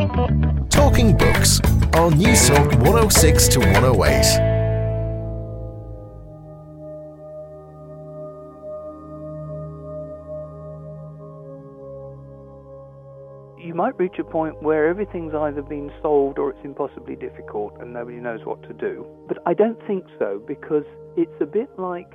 Talking 0.00 1.14
Books 1.14 1.60
on 1.92 2.16
News 2.16 2.48
Talk 2.48 2.72
106 2.72 3.48
to 3.48 3.58
108. 3.60 4.50
you 13.62 13.74
might 13.74 13.96
reach 13.98 14.14
a 14.18 14.24
point 14.24 14.62
where 14.62 14.88
everything's 14.88 15.34
either 15.34 15.60
been 15.60 15.92
solved 16.00 16.38
or 16.38 16.50
it's 16.50 16.64
impossibly 16.64 17.14
difficult 17.14 17.74
and 17.78 17.92
nobody 17.92 18.16
knows 18.16 18.40
what 18.44 18.62
to 18.62 18.72
do. 18.72 19.06
But 19.28 19.36
I 19.44 19.52
don't 19.52 19.78
think 19.86 20.04
so 20.18 20.42
because 20.48 20.84
it's 21.18 21.40
a 21.42 21.46
bit 21.46 21.68
like 21.76 22.10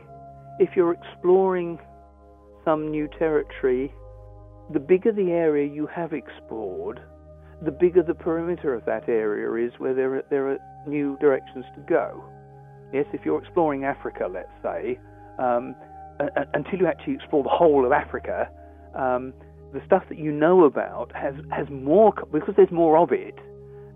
if 0.60 0.76
you're 0.76 0.94
exploring 0.94 1.78
some 2.66 2.90
new 2.90 3.08
territory, 3.20 3.94
the 4.74 4.80
bigger 4.80 5.12
the 5.12 5.32
area 5.32 5.72
you 5.72 5.86
have 5.86 6.14
explored, 6.14 7.00
the 7.66 7.72
bigger 7.72 8.04
the 8.04 8.14
perimeter 8.14 8.74
of 8.74 8.86
that 8.86 9.10
area 9.10 9.68
is 9.68 9.74
where 9.80 9.94
there 9.94 10.16
are, 10.16 10.24
there 10.30 10.52
are 10.52 10.60
new 10.88 11.18
directions 11.20 11.66
to 11.76 11.82
go. 11.82 12.24
Yes, 12.94 13.06
if 13.14 13.26
you're 13.26 13.42
exploring 13.42 13.84
Africa, 13.84 14.28
let's 14.32 14.52
say, 14.62 15.00
um, 15.40 15.76
until 16.54 16.80
you 16.80 16.88
actually 16.88 17.16
explore 17.16 17.44
the 17.44 17.50
whole 17.50 17.86
of 17.86 17.92
Africa, 17.92 18.50
um, 18.94 19.34
the 19.74 19.82
stuff 19.86 20.04
that 20.10 20.18
you 20.18 20.32
know 20.32 20.64
about 20.64 21.14
has, 21.16 21.34
has 21.52 21.68
more, 21.70 22.14
because 22.32 22.54
there's 22.56 22.72
more 22.72 22.98
of 22.98 23.12
it, 23.12 23.36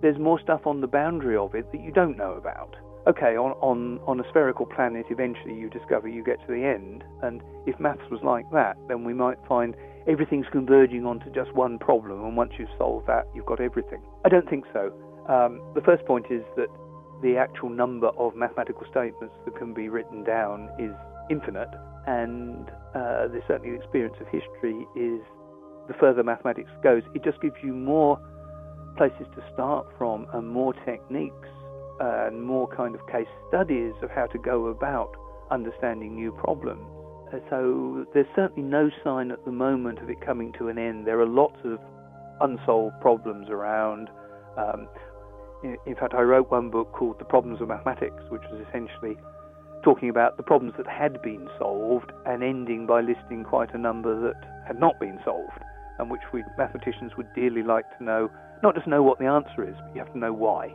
there's 0.02 0.20
more 0.20 0.40
stuff 0.42 0.62
on 0.66 0.81
the 0.81 0.88
boundary 0.88 1.38
of 1.38 1.56
it 1.56 1.72
that 1.72 1.81
you 1.81 1.92
don't 1.92 2.17
know 2.17 2.34
about. 2.34 2.76
Okay, 3.08 3.38
on, 3.38 3.52
on, 3.62 4.00
on 4.06 4.20
a 4.20 4.23
spherical 4.30 4.66
planet, 4.66 5.06
eventually 5.09 5.56
you 5.56 5.70
discover 5.70 6.08
you 6.08 6.23
get 6.23 6.38
to 6.45 6.48
the 6.48 6.64
end, 6.66 7.04
and 7.23 7.42
if 7.66 7.80
maths 7.80 8.02
was 8.12 8.20
like 8.23 8.45
that, 8.52 8.76
then 8.88 9.04
we 9.04 9.14
might 9.14 9.38
find 9.48 9.76
everything's 10.09 10.48
converging 10.52 11.05
onto 11.05 11.30
just 11.31 11.54
one 11.54 11.77
problem, 11.77 12.26
and 12.26 12.36
once 12.36 12.54
you've 12.58 12.70
solved 12.77 13.08
that, 13.08 13.26
you've 13.36 13.45
got 13.45 13.62
everything. 13.62 14.02
I 14.26 14.30
don't 14.30 14.50
think 14.50 14.66
so. 14.73 14.91
Um, 15.30 15.62
the 15.76 15.81
first 15.81 16.05
point 16.05 16.26
is 16.30 16.44
that 16.58 16.67
the 17.22 17.38
actual 17.38 17.70
number 17.70 18.08
of 18.17 18.36
mathematical 18.36 18.84
statements 18.89 19.36
that 19.45 19.56
can 19.58 19.73
be 19.73 19.89
written 19.89 20.23
down 20.23 20.69
is 20.80 20.92
infinite, 21.30 21.69
and 22.08 22.69
uh, 22.95 23.28
there's 23.28 23.44
certainly 23.47 23.78
the 23.78 23.84
experience 23.84 24.16
of 24.19 24.28
history 24.28 24.88
is 24.95 25.22
the 25.88 25.94
further 26.00 26.23
mathematics 26.23 26.72
goes, 26.84 27.03
it 27.14 27.23
just 27.23 27.41
gives 27.41 27.56
you 27.64 27.73
more 27.73 28.19
places 28.95 29.25
to 29.36 29.44
start 29.53 29.88
from 29.97 30.28
and 30.34 30.47
more 30.47 30.73
techniques 30.86 31.50
and 32.00 32.41
more 32.41 32.67
kind 32.67 32.95
of 32.95 33.06
case 33.08 33.28
studies 33.50 33.94
of 34.02 34.09
how 34.12 34.25
to 34.28 34.38
go 34.38 34.67
about 34.67 35.12
understanding 35.52 36.16
new 36.16 36.31
problems. 36.31 36.86
Uh, 37.33 37.39
so 37.49 38.05
there's 38.13 38.27
certainly 38.35 38.67
no 38.67 38.89
sign 39.03 39.31
at 39.31 39.44
the 39.45 39.52
moment 39.52 39.99
of 39.99 40.09
it 40.09 40.19
coming 40.25 40.52
to 40.58 40.67
an 40.67 40.77
end. 40.77 41.05
There 41.05 41.19
are 41.19 41.27
lots 41.27 41.58
of 41.63 41.80
unsolved 42.41 42.99
problems 43.02 43.49
around. 43.49 44.09
Um, 44.58 44.88
in, 45.63 45.77
in 45.85 45.95
fact, 45.95 46.13
I 46.13 46.22
wrote 46.22 46.50
one 46.52 46.69
book 46.69 46.91
called 46.91 47.19
The 47.19 47.25
Problems 47.25 47.61
of 47.61 47.67
Mathematics, 47.67 48.23
which 48.30 48.44
was 48.52 48.66
essentially 48.67 49.17
talking 49.83 50.09
about 50.09 50.38
the 50.38 50.44
problems 50.44 50.73
that 50.77 50.88
had 50.88 51.22
been 51.22 51.47
solved 51.57 52.11
and 52.25 52.44
ending 52.44 52.85
by 52.85 53.02
listing 53.02 53.44
quite 53.44 53.73
a 53.73 53.77
number 53.77 54.19
that 54.19 54.63
had 54.67 54.80
not 54.80 55.00
been 55.00 55.19
solved 55.23 55.63
and 56.00 56.09
which 56.09 56.22
we 56.33 56.44
mathematicians 56.57 57.11
would 57.17 57.27
dearly 57.35 57.61
like 57.61 57.85
to 57.97 58.03
know, 58.03 58.30
not 58.63 58.73
just 58.73 58.88
know 58.88 59.03
what 59.03 59.19
the 59.19 59.25
answer 59.25 59.67
is, 59.67 59.75
but 59.75 59.94
you 59.94 60.00
have 60.00 60.11
to 60.13 60.17
know 60.17 60.33
why. 60.33 60.73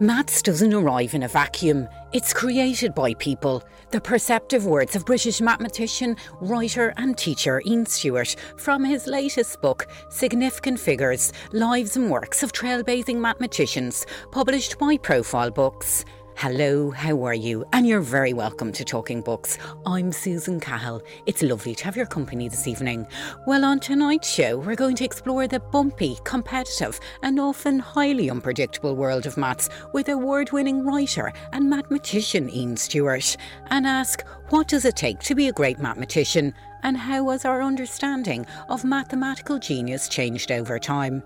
Maths 0.00 0.42
doesn't 0.42 0.74
arrive 0.74 1.14
in 1.14 1.22
a 1.22 1.28
vacuum. 1.28 1.86
It's 2.12 2.32
created 2.32 2.94
by 2.94 3.14
people. 3.14 3.62
The 3.90 4.00
perceptive 4.00 4.66
words 4.66 4.96
of 4.96 5.04
British 5.04 5.40
mathematician, 5.40 6.16
writer, 6.40 6.92
and 6.96 7.16
teacher 7.16 7.62
Ian 7.66 7.86
Stewart 7.86 8.34
from 8.56 8.84
his 8.84 9.06
latest 9.06 9.60
book, 9.60 9.86
Significant 10.08 10.80
Figures 10.80 11.32
Lives 11.52 11.96
and 11.96 12.10
Works 12.10 12.42
of 12.42 12.52
Trailblazing 12.52 13.16
Mathematicians, 13.16 14.06
published 14.32 14.78
by 14.78 14.96
Profile 14.96 15.50
Books. 15.50 16.04
Hello, 16.36 16.90
how 16.90 17.22
are 17.24 17.34
you? 17.34 17.64
And 17.72 17.86
you're 17.86 18.00
very 18.00 18.32
welcome 18.32 18.72
to 18.72 18.84
Talking 18.84 19.20
Books. 19.20 19.58
I'm 19.86 20.10
Susan 20.10 20.58
Cahill. 20.58 21.00
It's 21.26 21.42
lovely 21.42 21.74
to 21.76 21.84
have 21.84 21.96
your 21.96 22.06
company 22.06 22.48
this 22.48 22.66
evening. 22.66 23.06
Well, 23.46 23.64
on 23.64 23.78
tonight's 23.78 24.28
show, 24.28 24.58
we're 24.58 24.74
going 24.74 24.96
to 24.96 25.04
explore 25.04 25.46
the 25.46 25.60
bumpy, 25.60 26.18
competitive, 26.24 26.98
and 27.22 27.38
often 27.38 27.78
highly 27.78 28.28
unpredictable 28.28 28.96
world 28.96 29.26
of 29.26 29.36
maths 29.36 29.68
with 29.92 30.08
award 30.08 30.50
winning 30.50 30.84
writer 30.84 31.32
and 31.52 31.70
mathematician 31.70 32.50
Ian 32.50 32.76
Stewart 32.76 33.36
and 33.66 33.86
ask 33.86 34.26
what 34.48 34.66
does 34.66 34.84
it 34.84 34.96
take 34.96 35.20
to 35.20 35.36
be 35.36 35.46
a 35.46 35.52
great 35.52 35.78
mathematician 35.78 36.54
and 36.82 36.96
how 36.96 37.28
has 37.30 37.44
our 37.44 37.62
understanding 37.62 38.46
of 38.68 38.84
mathematical 38.84 39.60
genius 39.60 40.08
changed 40.08 40.50
over 40.50 40.78
time? 40.80 41.22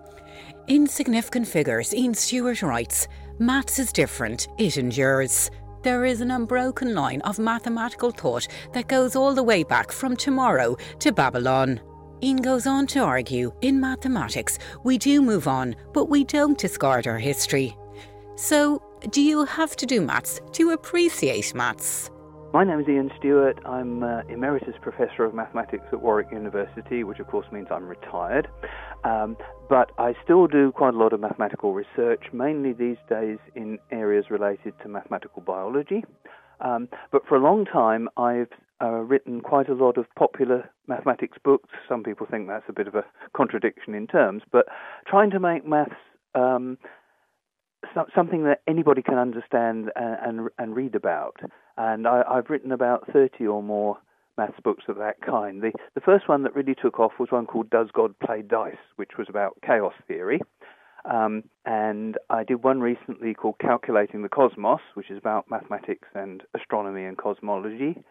In 0.66 0.86
Significant 0.86 1.46
Figures, 1.46 1.94
Ian 1.94 2.12
Stewart 2.12 2.60
writes, 2.60 3.08
Maths 3.38 3.78
is 3.78 3.92
different, 3.92 4.48
it 4.56 4.78
endures. 4.78 5.50
There 5.82 6.06
is 6.06 6.22
an 6.22 6.30
unbroken 6.30 6.94
line 6.94 7.20
of 7.20 7.38
mathematical 7.38 8.10
thought 8.10 8.48
that 8.72 8.88
goes 8.88 9.14
all 9.14 9.34
the 9.34 9.42
way 9.42 9.62
back 9.62 9.92
from 9.92 10.16
tomorrow 10.16 10.74
to 11.00 11.12
Babylon. 11.12 11.78
Ian 12.22 12.38
goes 12.38 12.66
on 12.66 12.86
to 12.88 13.00
argue 13.00 13.52
in 13.60 13.78
mathematics, 13.78 14.58
we 14.84 14.96
do 14.96 15.20
move 15.20 15.48
on, 15.48 15.76
but 15.92 16.08
we 16.08 16.24
don't 16.24 16.56
discard 16.56 17.06
our 17.06 17.18
history. 17.18 17.76
So, 18.36 18.82
do 19.10 19.20
you 19.20 19.44
have 19.44 19.76
to 19.76 19.86
do 19.86 20.00
maths 20.00 20.40
to 20.52 20.70
appreciate 20.70 21.54
maths? 21.54 22.10
My 22.56 22.64
name 22.64 22.80
is 22.80 22.88
Ian 22.88 23.10
Stewart. 23.18 23.58
I'm 23.66 24.02
uh, 24.02 24.22
Emeritus 24.30 24.76
Professor 24.80 25.26
of 25.26 25.34
Mathematics 25.34 25.84
at 25.92 26.00
Warwick 26.00 26.28
University, 26.32 27.04
which 27.04 27.18
of 27.18 27.26
course 27.26 27.44
means 27.52 27.66
I'm 27.70 27.86
retired. 27.86 28.48
Um, 29.04 29.36
but 29.68 29.90
I 29.98 30.14
still 30.24 30.46
do 30.46 30.72
quite 30.72 30.94
a 30.94 30.96
lot 30.96 31.12
of 31.12 31.20
mathematical 31.20 31.74
research, 31.74 32.32
mainly 32.32 32.72
these 32.72 32.96
days 33.10 33.36
in 33.54 33.78
areas 33.92 34.30
related 34.30 34.72
to 34.82 34.88
mathematical 34.88 35.42
biology. 35.42 36.02
Um, 36.62 36.88
but 37.12 37.26
for 37.28 37.36
a 37.36 37.42
long 37.42 37.66
time, 37.66 38.08
I've 38.16 38.48
uh, 38.82 39.02
written 39.02 39.42
quite 39.42 39.68
a 39.68 39.74
lot 39.74 39.98
of 39.98 40.06
popular 40.16 40.70
mathematics 40.86 41.36
books. 41.44 41.68
Some 41.86 42.02
people 42.02 42.26
think 42.30 42.48
that's 42.48 42.64
a 42.70 42.72
bit 42.72 42.88
of 42.88 42.94
a 42.94 43.04
contradiction 43.36 43.94
in 43.94 44.06
terms, 44.06 44.44
but 44.50 44.64
trying 45.06 45.30
to 45.32 45.38
make 45.38 45.66
maths 45.66 45.92
um, 46.34 46.78
something 48.14 48.44
that 48.44 48.62
anybody 48.66 49.02
can 49.02 49.18
understand 49.18 49.90
and, 49.94 50.38
and, 50.40 50.48
and 50.58 50.74
read 50.74 50.94
about. 50.94 51.36
And 51.76 52.06
I, 52.06 52.22
I've 52.28 52.50
written 52.50 52.72
about 52.72 53.10
30 53.12 53.46
or 53.46 53.62
more 53.62 53.98
maths 54.38 54.58
books 54.62 54.84
of 54.88 54.96
that 54.96 55.20
kind. 55.20 55.62
The, 55.62 55.72
the 55.94 56.00
first 56.00 56.28
one 56.28 56.42
that 56.42 56.54
really 56.54 56.74
took 56.74 56.98
off 57.00 57.12
was 57.18 57.30
one 57.30 57.46
called 57.46 57.70
Does 57.70 57.88
God 57.92 58.18
Play 58.18 58.42
Dice, 58.42 58.76
which 58.96 59.12
was 59.18 59.28
about 59.28 59.56
chaos 59.64 59.94
theory. 60.06 60.40
Um, 61.10 61.44
and 61.64 62.16
I 62.30 62.44
did 62.44 62.64
one 62.64 62.80
recently 62.80 63.34
called 63.34 63.56
Calculating 63.60 64.22
the 64.22 64.28
Cosmos, 64.28 64.80
which 64.94 65.10
is 65.10 65.18
about 65.18 65.50
mathematics 65.50 66.08
and 66.14 66.42
astronomy 66.54 67.04
and 67.04 67.16
cosmology. 67.16 68.02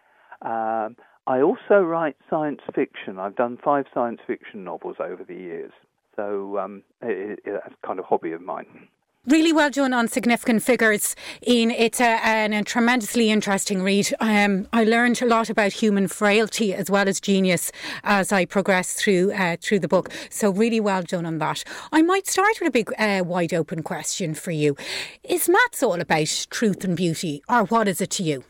Um, 0.41 0.95
I 1.27 1.41
also 1.41 1.79
write 1.81 2.15
science 2.29 2.61
fiction. 2.73 3.19
I've 3.19 3.35
done 3.35 3.57
five 3.63 3.85
science 3.93 4.19
fiction 4.25 4.63
novels 4.63 4.97
over 4.99 5.23
the 5.23 5.33
years. 5.33 5.71
So 6.15 6.57
um, 6.59 6.83
it, 7.01 7.39
it, 7.45 7.61
it's 7.65 7.75
kind 7.85 7.99
of 7.99 8.05
hobby 8.05 8.31
of 8.31 8.41
mine. 8.41 8.87
Really 9.27 9.51
well 9.51 9.71
done 9.71 9.91
on 9.91 10.07
significant 10.07 10.61
figures. 10.61 11.15
Ian, 11.47 11.71
it's 11.71 11.99
a, 11.99 12.19
a, 12.23 12.59
a 12.59 12.63
tremendously 12.63 13.31
interesting 13.31 13.81
read. 13.81 14.13
Um, 14.19 14.67
I 14.71 14.83
learned 14.83 15.19
a 15.19 15.25
lot 15.25 15.49
about 15.49 15.73
human 15.73 16.07
frailty 16.07 16.75
as 16.75 16.91
well 16.91 17.09
as 17.09 17.19
genius 17.19 17.71
as 18.03 18.31
I 18.31 18.45
progressed 18.45 18.97
through 18.97 19.31
uh, 19.33 19.57
through 19.59 19.79
the 19.79 19.87
book. 19.87 20.11
So 20.29 20.51
really 20.51 20.79
well 20.79 21.01
done 21.01 21.25
on 21.25 21.39
that. 21.39 21.63
I 21.91 22.03
might 22.03 22.27
start 22.27 22.59
with 22.59 22.67
a 22.67 22.71
big, 22.71 22.91
uh, 22.99 23.23
wide 23.25 23.51
open 23.51 23.81
question 23.81 24.35
for 24.35 24.51
you: 24.51 24.77
Is 25.23 25.49
maths 25.49 25.81
all 25.81 25.99
about 25.99 26.45
truth 26.51 26.83
and 26.83 26.95
beauty, 26.95 27.41
or 27.49 27.63
what 27.65 27.87
is 27.87 28.01
it 28.01 28.11
to 28.11 28.23
you? 28.23 28.43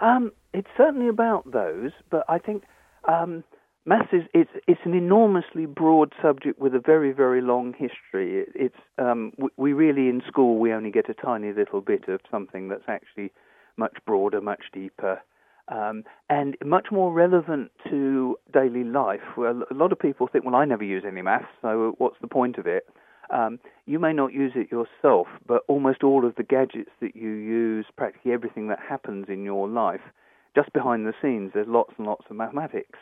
Um, 0.00 0.32
it's 0.52 0.70
certainly 0.76 1.08
about 1.08 1.48
those, 1.52 1.92
but 2.10 2.24
I 2.28 2.38
think. 2.38 2.64
Um, 3.04 3.44
maths 3.88 4.12
is 4.12 4.22
it's 4.34 4.50
it's 4.66 4.80
an 4.84 4.94
enormously 4.94 5.64
broad 5.64 6.12
subject 6.20 6.60
with 6.60 6.74
a 6.74 6.78
very 6.78 7.10
very 7.10 7.40
long 7.40 7.72
history. 7.72 8.40
It, 8.42 8.48
it's 8.54 8.82
um, 8.98 9.32
we, 9.38 9.48
we, 9.56 9.72
really 9.72 10.08
in 10.08 10.22
school 10.28 10.58
we 10.58 10.72
only 10.72 10.90
get 10.90 11.08
a 11.08 11.14
tiny 11.14 11.52
little 11.52 11.80
bit 11.80 12.06
of 12.06 12.20
something 12.30 12.68
that's 12.68 12.88
actually 12.88 13.32
much 13.76 13.96
broader, 14.06 14.40
much 14.40 14.64
deeper, 14.72 15.22
um, 15.68 16.04
and 16.28 16.56
much 16.64 16.88
more 16.92 17.12
relevant 17.12 17.70
to 17.88 18.36
daily 18.52 18.84
life. 18.84 19.36
Well, 19.36 19.62
a 19.70 19.74
lot 19.74 19.92
of 19.92 19.98
people 19.98 20.28
think, 20.30 20.44
well, 20.44 20.54
I 20.54 20.66
never 20.66 20.84
use 20.84 21.04
any 21.06 21.22
maths, 21.22 21.46
so 21.62 21.94
what's 21.98 22.20
the 22.20 22.28
point 22.28 22.58
of 22.58 22.66
it? 22.66 22.86
Um, 23.30 23.58
you 23.86 23.98
may 23.98 24.12
not 24.12 24.32
use 24.32 24.52
it 24.54 24.72
yourself, 24.72 25.28
but 25.46 25.62
almost 25.68 26.02
all 26.02 26.26
of 26.26 26.34
the 26.36 26.42
gadgets 26.42 26.90
that 27.00 27.14
you 27.14 27.30
use, 27.30 27.86
practically 27.96 28.32
everything 28.32 28.68
that 28.68 28.80
happens 28.80 29.26
in 29.28 29.44
your 29.44 29.68
life, 29.68 30.00
just 30.54 30.72
behind 30.72 31.06
the 31.06 31.12
scenes, 31.22 31.52
there's 31.54 31.68
lots 31.68 31.92
and 31.98 32.06
lots 32.06 32.24
of 32.30 32.36
mathematics. 32.36 32.98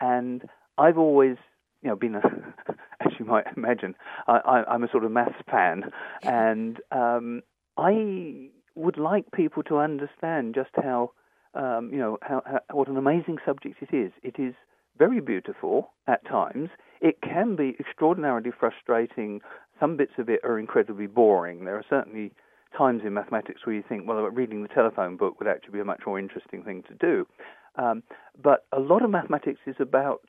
And 0.00 0.44
I've 0.78 0.98
always, 0.98 1.36
you 1.82 1.90
know, 1.90 1.96
been 1.96 2.14
a, 2.14 2.20
as 3.00 3.12
you 3.18 3.24
might 3.24 3.46
imagine, 3.56 3.94
I, 4.26 4.64
am 4.68 4.84
a 4.84 4.90
sort 4.90 5.04
of 5.04 5.12
maths 5.12 5.34
fan, 5.50 5.90
and 6.22 6.78
um, 6.90 7.42
I 7.76 8.50
would 8.74 8.98
like 8.98 9.30
people 9.32 9.62
to 9.64 9.78
understand 9.78 10.54
just 10.54 10.70
how, 10.74 11.12
um, 11.54 11.90
you 11.92 11.98
know, 11.98 12.18
how, 12.22 12.42
how, 12.46 12.60
what 12.72 12.88
an 12.88 12.96
amazing 12.96 13.38
subject 13.44 13.76
it 13.82 13.94
is. 13.94 14.12
It 14.22 14.38
is 14.38 14.54
very 14.98 15.20
beautiful 15.20 15.92
at 16.06 16.24
times. 16.26 16.70
It 17.00 17.20
can 17.22 17.56
be 17.56 17.76
extraordinarily 17.80 18.50
frustrating 18.58 19.40
some 19.80 19.96
bits 19.96 20.12
of 20.18 20.28
it 20.28 20.40
are 20.44 20.58
incredibly 20.58 21.06
boring. 21.06 21.64
There 21.64 21.76
are 21.76 21.84
certainly 21.88 22.32
times 22.76 23.02
in 23.04 23.14
mathematics 23.14 23.62
where 23.64 23.74
you 23.74 23.82
think, 23.88 24.06
well, 24.06 24.18
reading 24.18 24.62
the 24.62 24.68
telephone 24.68 25.16
book 25.16 25.40
would 25.40 25.48
actually 25.48 25.72
be 25.72 25.80
a 25.80 25.84
much 25.84 26.02
more 26.06 26.18
interesting 26.18 26.62
thing 26.62 26.84
to 26.88 26.94
do. 26.94 27.26
Um, 27.76 28.02
but 28.42 28.66
a 28.72 28.80
lot 28.80 29.02
of 29.02 29.10
mathematics 29.10 29.60
is 29.66 29.76
about 29.78 30.22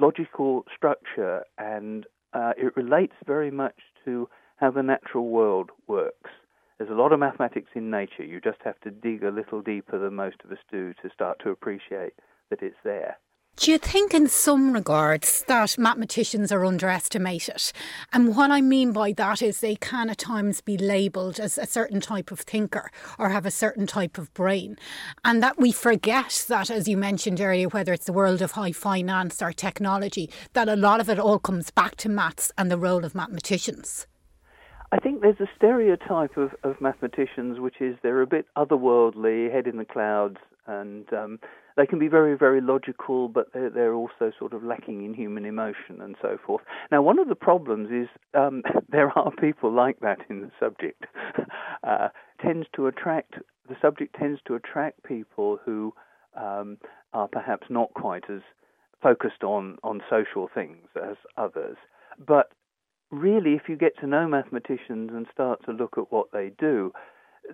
logical 0.00 0.64
structure 0.74 1.44
and 1.58 2.06
uh, 2.32 2.52
it 2.56 2.76
relates 2.76 3.14
very 3.26 3.50
much 3.50 3.76
to 4.04 4.28
how 4.56 4.70
the 4.70 4.82
natural 4.82 5.28
world 5.28 5.70
works. 5.86 6.30
There's 6.78 6.90
a 6.90 6.94
lot 6.94 7.12
of 7.12 7.20
mathematics 7.20 7.70
in 7.74 7.90
nature. 7.90 8.24
You 8.24 8.40
just 8.40 8.58
have 8.64 8.78
to 8.80 8.90
dig 8.90 9.22
a 9.22 9.30
little 9.30 9.62
deeper 9.62 9.98
than 9.98 10.14
most 10.14 10.36
of 10.44 10.50
us 10.50 10.58
do 10.70 10.92
to 10.94 11.10
start 11.12 11.38
to 11.44 11.50
appreciate 11.50 12.14
that 12.50 12.62
it's 12.62 12.76
there. 12.84 13.18
Do 13.56 13.70
you 13.70 13.78
think, 13.78 14.12
in 14.12 14.26
some 14.26 14.72
regards, 14.72 15.44
that 15.46 15.78
mathematicians 15.78 16.50
are 16.50 16.64
underestimated? 16.64 17.70
And 18.12 18.34
what 18.36 18.50
I 18.50 18.60
mean 18.60 18.92
by 18.92 19.12
that 19.12 19.42
is 19.42 19.60
they 19.60 19.76
can 19.76 20.10
at 20.10 20.18
times 20.18 20.60
be 20.60 20.76
labelled 20.76 21.38
as 21.38 21.56
a 21.56 21.64
certain 21.64 22.00
type 22.00 22.32
of 22.32 22.40
thinker 22.40 22.90
or 23.16 23.28
have 23.28 23.46
a 23.46 23.52
certain 23.52 23.86
type 23.86 24.18
of 24.18 24.34
brain. 24.34 24.76
And 25.24 25.40
that 25.40 25.56
we 25.56 25.70
forget 25.70 26.46
that, 26.48 26.68
as 26.68 26.88
you 26.88 26.96
mentioned 26.96 27.40
earlier, 27.40 27.68
whether 27.68 27.92
it's 27.92 28.06
the 28.06 28.12
world 28.12 28.42
of 28.42 28.52
high 28.52 28.72
finance 28.72 29.40
or 29.40 29.52
technology, 29.52 30.28
that 30.54 30.68
a 30.68 30.74
lot 30.74 31.00
of 31.00 31.08
it 31.08 31.20
all 31.20 31.38
comes 31.38 31.70
back 31.70 31.94
to 31.98 32.08
maths 32.08 32.50
and 32.58 32.72
the 32.72 32.78
role 32.78 33.04
of 33.04 33.14
mathematicians. 33.14 34.08
I 34.90 34.98
think 34.98 35.22
there's 35.22 35.40
a 35.40 35.48
stereotype 35.56 36.36
of, 36.36 36.50
of 36.64 36.80
mathematicians, 36.80 37.60
which 37.60 37.80
is 37.80 37.96
they're 38.02 38.20
a 38.20 38.26
bit 38.26 38.46
otherworldly, 38.56 39.52
head 39.52 39.68
in 39.68 39.76
the 39.76 39.84
clouds, 39.84 40.38
and 40.66 41.10
um, 41.12 41.38
they 41.76 41.86
can 41.86 41.98
be 41.98 42.08
very, 42.08 42.36
very 42.36 42.60
logical, 42.60 43.28
but 43.28 43.52
they're, 43.52 43.70
they're, 43.70 43.94
also 43.94 44.32
sort 44.38 44.52
of 44.52 44.62
lacking 44.62 45.04
in 45.04 45.14
human 45.14 45.44
emotion 45.44 46.00
and 46.00 46.16
so 46.22 46.38
forth. 46.46 46.62
Now, 46.92 47.02
one 47.02 47.18
of 47.18 47.28
the 47.28 47.34
problems 47.34 47.90
is 47.90 48.08
um, 48.34 48.62
there 48.88 49.10
are 49.18 49.30
people 49.32 49.72
like 49.72 50.00
that 50.00 50.18
in 50.28 50.40
the 50.40 50.50
subject. 50.60 51.04
uh, 51.82 52.08
tends 52.40 52.66
to 52.76 52.86
attract 52.86 53.34
the 53.68 53.76
subject 53.80 54.14
tends 54.18 54.40
to 54.46 54.54
attract 54.54 55.02
people 55.04 55.58
who 55.64 55.94
um, 56.36 56.76
are 57.12 57.28
perhaps 57.28 57.66
not 57.70 57.92
quite 57.94 58.28
as 58.28 58.42
focused 59.02 59.42
on 59.42 59.78
on 59.82 60.02
social 60.10 60.48
things 60.54 60.86
as 60.96 61.16
others, 61.38 61.76
but 62.26 62.50
really, 63.10 63.54
if 63.54 63.62
you 63.68 63.76
get 63.76 63.98
to 64.00 64.06
know 64.06 64.26
mathematicians 64.28 65.10
and 65.12 65.26
start 65.32 65.60
to 65.64 65.72
look 65.72 65.94
at 65.96 66.12
what 66.12 66.28
they 66.32 66.50
do, 66.58 66.92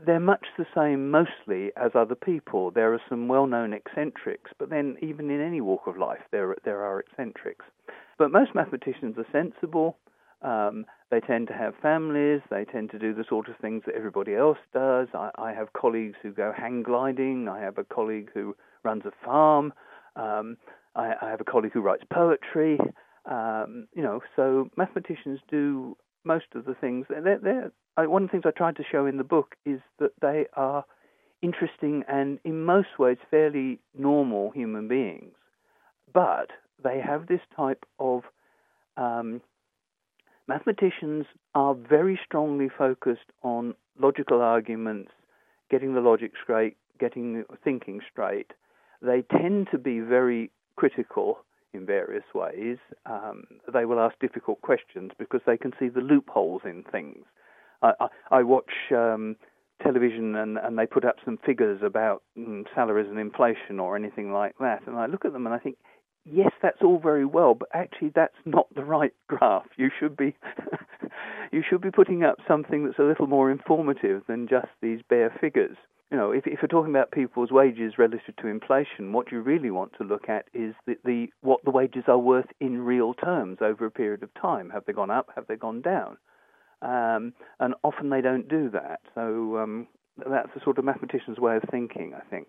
they're 0.06 0.20
much 0.20 0.46
the 0.56 0.66
same 0.74 1.10
mostly 1.10 1.72
as 1.76 1.92
other 1.94 2.14
people. 2.14 2.70
There 2.70 2.92
are 2.94 3.02
some 3.08 3.28
well-known 3.28 3.72
eccentrics, 3.72 4.50
but 4.58 4.70
then 4.70 4.96
even 5.02 5.30
in 5.30 5.40
any 5.40 5.60
walk 5.60 5.86
of 5.86 5.98
life, 5.98 6.20
there 6.30 6.54
there 6.64 6.82
are 6.82 7.00
eccentrics. 7.00 7.64
But 8.18 8.30
most 8.30 8.54
mathematicians 8.54 9.16
are 9.18 9.26
sensible. 9.32 9.96
Um, 10.42 10.86
they 11.10 11.20
tend 11.20 11.48
to 11.48 11.54
have 11.54 11.74
families. 11.82 12.40
They 12.50 12.64
tend 12.64 12.90
to 12.92 12.98
do 12.98 13.12
the 13.14 13.24
sort 13.28 13.48
of 13.48 13.56
things 13.56 13.82
that 13.86 13.94
everybody 13.94 14.34
else 14.34 14.58
does. 14.72 15.08
I, 15.12 15.30
I 15.36 15.52
have 15.52 15.72
colleagues 15.72 16.16
who 16.22 16.32
go 16.32 16.52
hang 16.56 16.82
gliding. 16.82 17.48
I 17.48 17.60
have 17.60 17.78
a 17.78 17.84
colleague 17.84 18.30
who 18.32 18.56
runs 18.82 19.02
a 19.04 19.12
farm. 19.24 19.72
Um, 20.16 20.56
I, 20.94 21.14
I 21.20 21.30
have 21.30 21.40
a 21.40 21.44
colleague 21.44 21.72
who 21.72 21.82
writes 21.82 22.04
poetry. 22.12 22.78
Um, 23.26 23.86
you 23.94 24.02
know, 24.02 24.20
so 24.36 24.70
mathematicians 24.76 25.40
do 25.50 25.96
most 26.24 26.46
of 26.54 26.64
the 26.64 26.74
things. 26.74 27.06
They're, 27.08 27.38
they're, 27.38 27.72
one 28.08 28.24
of 28.24 28.28
the 28.28 28.32
things 28.32 28.44
I 28.46 28.50
tried 28.50 28.76
to 28.76 28.84
show 28.90 29.06
in 29.06 29.16
the 29.16 29.24
book 29.24 29.56
is 29.64 29.80
that 29.98 30.12
they 30.20 30.46
are 30.54 30.84
interesting 31.42 32.04
and, 32.08 32.38
in 32.44 32.64
most 32.64 32.98
ways, 32.98 33.18
fairly 33.30 33.78
normal 33.98 34.50
human 34.50 34.88
beings, 34.88 35.34
but 36.12 36.50
they 36.82 37.00
have 37.00 37.26
this 37.26 37.40
type 37.56 37.84
of 37.98 38.22
um, 38.96 39.40
mathematicians 40.48 41.26
are 41.54 41.74
very 41.74 42.18
strongly 42.24 42.68
focused 42.68 43.32
on 43.42 43.74
logical 43.98 44.40
arguments, 44.40 45.12
getting 45.70 45.94
the 45.94 46.00
logic 46.00 46.32
straight, 46.42 46.76
getting 46.98 47.44
thinking 47.64 48.00
straight. 48.10 48.52
They 49.02 49.22
tend 49.22 49.68
to 49.70 49.78
be 49.78 50.00
very 50.00 50.50
critical 50.76 51.38
in 51.72 51.86
various 51.86 52.24
ways. 52.34 52.78
Um, 53.06 53.44
they 53.72 53.84
will 53.84 54.00
ask 54.00 54.18
difficult 54.18 54.60
questions 54.62 55.12
because 55.18 55.40
they 55.46 55.56
can 55.56 55.72
see 55.78 55.88
the 55.88 56.00
loopholes 56.00 56.62
in 56.64 56.84
things. 56.90 57.24
I, 57.82 57.92
I, 58.00 58.06
I 58.30 58.42
watch 58.42 58.70
um, 58.90 59.36
television 59.82 60.34
and, 60.34 60.58
and 60.58 60.78
they 60.78 60.86
put 60.86 61.04
up 61.04 61.16
some 61.24 61.38
figures 61.44 61.80
about 61.84 62.22
mm, 62.38 62.64
salaries 62.74 63.08
and 63.08 63.18
inflation 63.18 63.78
or 63.78 63.96
anything 63.96 64.32
like 64.32 64.56
that, 64.58 64.86
and 64.86 64.96
I 64.96 65.06
look 65.06 65.24
at 65.24 65.32
them 65.32 65.46
and 65.46 65.54
I 65.54 65.58
think, 65.58 65.76
yes, 66.24 66.50
that's 66.62 66.82
all 66.82 66.98
very 66.98 67.24
well, 67.24 67.54
but 67.54 67.68
actually 67.72 68.12
that's 68.14 68.34
not 68.44 68.66
the 68.74 68.84
right 68.84 69.14
graph. 69.28 69.66
You 69.76 69.90
should 69.98 70.16
be 70.16 70.34
you 71.52 71.62
should 71.68 71.80
be 71.80 71.90
putting 71.90 72.24
up 72.24 72.38
something 72.46 72.84
that's 72.84 72.98
a 72.98 73.04
little 73.04 73.26
more 73.26 73.50
informative 73.50 74.22
than 74.28 74.48
just 74.48 74.68
these 74.82 75.00
bare 75.08 75.34
figures 75.40 75.76
you 76.10 76.16
know, 76.16 76.32
if, 76.32 76.46
if 76.46 76.58
you're 76.60 76.68
talking 76.68 76.90
about 76.90 77.12
people's 77.12 77.52
wages 77.52 77.94
relative 77.96 78.34
to 78.40 78.48
inflation, 78.48 79.12
what 79.12 79.30
you 79.30 79.40
really 79.40 79.70
want 79.70 79.92
to 79.98 80.04
look 80.04 80.28
at 80.28 80.46
is 80.52 80.74
the, 80.86 80.96
the 81.04 81.28
what 81.40 81.60
the 81.64 81.70
wages 81.70 82.04
are 82.08 82.18
worth 82.18 82.48
in 82.60 82.80
real 82.80 83.14
terms 83.14 83.58
over 83.60 83.86
a 83.86 83.90
period 83.90 84.22
of 84.22 84.30
time. 84.40 84.70
Have 84.70 84.84
they 84.86 84.92
gone 84.92 85.10
up? 85.10 85.28
Have 85.36 85.46
they 85.46 85.56
gone 85.56 85.82
down? 85.82 86.16
Um, 86.82 87.34
and 87.60 87.74
often 87.84 88.10
they 88.10 88.22
don't 88.22 88.48
do 88.48 88.70
that. 88.70 89.00
So 89.14 89.58
um, 89.58 89.86
that's 90.16 90.48
the 90.54 90.60
sort 90.64 90.78
of 90.78 90.84
mathematician's 90.84 91.38
way 91.38 91.56
of 91.56 91.62
thinking, 91.70 92.12
I 92.16 92.28
think. 92.28 92.48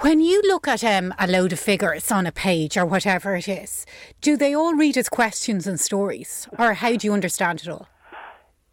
When 0.00 0.20
you 0.20 0.42
look 0.42 0.68
at 0.68 0.84
um, 0.84 1.14
a 1.18 1.26
load 1.26 1.52
of 1.52 1.58
figures 1.58 2.12
on 2.12 2.26
a 2.26 2.32
page 2.32 2.76
or 2.76 2.84
whatever 2.84 3.34
it 3.34 3.48
is, 3.48 3.86
do 4.20 4.36
they 4.36 4.54
all 4.54 4.74
read 4.74 4.98
as 4.98 5.08
questions 5.08 5.66
and 5.66 5.80
stories, 5.80 6.46
or 6.58 6.74
how 6.74 6.94
do 6.94 7.06
you 7.06 7.14
understand 7.14 7.62
it 7.62 7.68
all? 7.68 7.88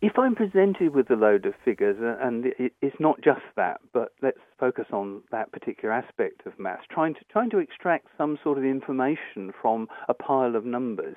If 0.06 0.20
I'm 0.20 0.36
presented 0.36 0.94
with 0.94 1.10
a 1.10 1.16
load 1.16 1.48
of 1.48 1.56
figures, 1.64 1.98
uh, 2.00 2.24
and 2.24 2.46
it's 2.60 3.00
not 3.00 3.22
just 3.24 3.42
that, 3.56 3.82
but 3.92 4.10
let's 4.22 4.38
focus 4.60 4.86
on 4.94 5.24
that 5.32 5.52
particular 5.52 5.92
aspect 5.92 6.46
of 6.46 6.60
maths, 6.60 6.84
trying 6.92 7.16
to 7.16 7.22
trying 7.32 7.50
to 7.50 7.58
extract 7.58 8.08
some 8.16 8.38
sort 8.44 8.60
of 8.60 8.64
information 8.64 9.52
from 9.60 9.88
a 10.08 10.14
pile 10.14 10.56
of 10.56 10.64
numbers. 10.64 11.16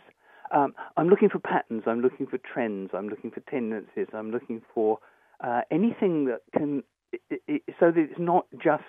Um, 0.55 0.75
I'm 0.97 1.09
looking 1.09 1.29
for 1.29 1.39
patterns. 1.39 1.83
I'm 1.87 2.01
looking 2.01 2.27
for 2.27 2.39
trends. 2.39 2.93
I'm 2.95 3.11
looking 3.11 3.31
for 3.31 3.41
tendencies. 3.41 4.07
I'm 4.15 4.31
looking 4.31 4.63
for 4.73 5.01
uh, 5.45 5.61
anything 5.71 6.25
that 6.25 6.41
can, 6.57 6.83
it, 7.13 7.43
it, 7.47 7.63
so 7.79 7.91
that 7.91 8.01
it's 8.01 8.19
not 8.19 8.47
just 8.55 8.85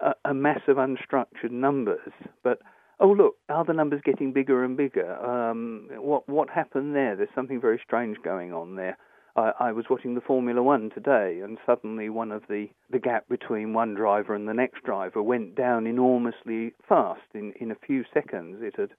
a, 0.00 0.12
a 0.26 0.34
mass 0.34 0.60
of 0.68 0.76
unstructured 0.76 1.50
numbers, 1.50 2.12
but 2.44 2.58
oh 3.00 3.10
look, 3.10 3.36
are 3.48 3.64
the 3.64 3.72
numbers 3.72 4.02
getting 4.04 4.34
bigger 4.34 4.64
and 4.64 4.76
bigger? 4.76 5.16
Um, 5.16 5.88
what 5.96 6.28
what 6.28 6.50
happened 6.50 6.94
there? 6.94 7.16
There's 7.16 7.34
something 7.34 7.58
very 7.58 7.80
strange 7.82 8.18
going 8.22 8.52
on 8.52 8.76
there. 8.76 8.98
I, 9.40 9.52
I 9.68 9.72
was 9.72 9.86
watching 9.88 10.14
the 10.14 10.20
Formula 10.20 10.62
One 10.62 10.90
today, 10.90 11.40
and 11.42 11.58
suddenly 11.64 12.08
one 12.08 12.30
of 12.30 12.42
the, 12.48 12.66
the 12.90 12.98
gap 12.98 13.28
between 13.28 13.72
one 13.72 13.94
driver 13.94 14.34
and 14.34 14.46
the 14.46 14.54
next 14.54 14.84
driver 14.84 15.22
went 15.22 15.54
down 15.54 15.86
enormously 15.86 16.72
fast. 16.88 17.22
In, 17.34 17.52
in 17.60 17.70
a 17.70 17.86
few 17.86 18.04
seconds, 18.12 18.58
it 18.60 18.74
had 18.76 18.90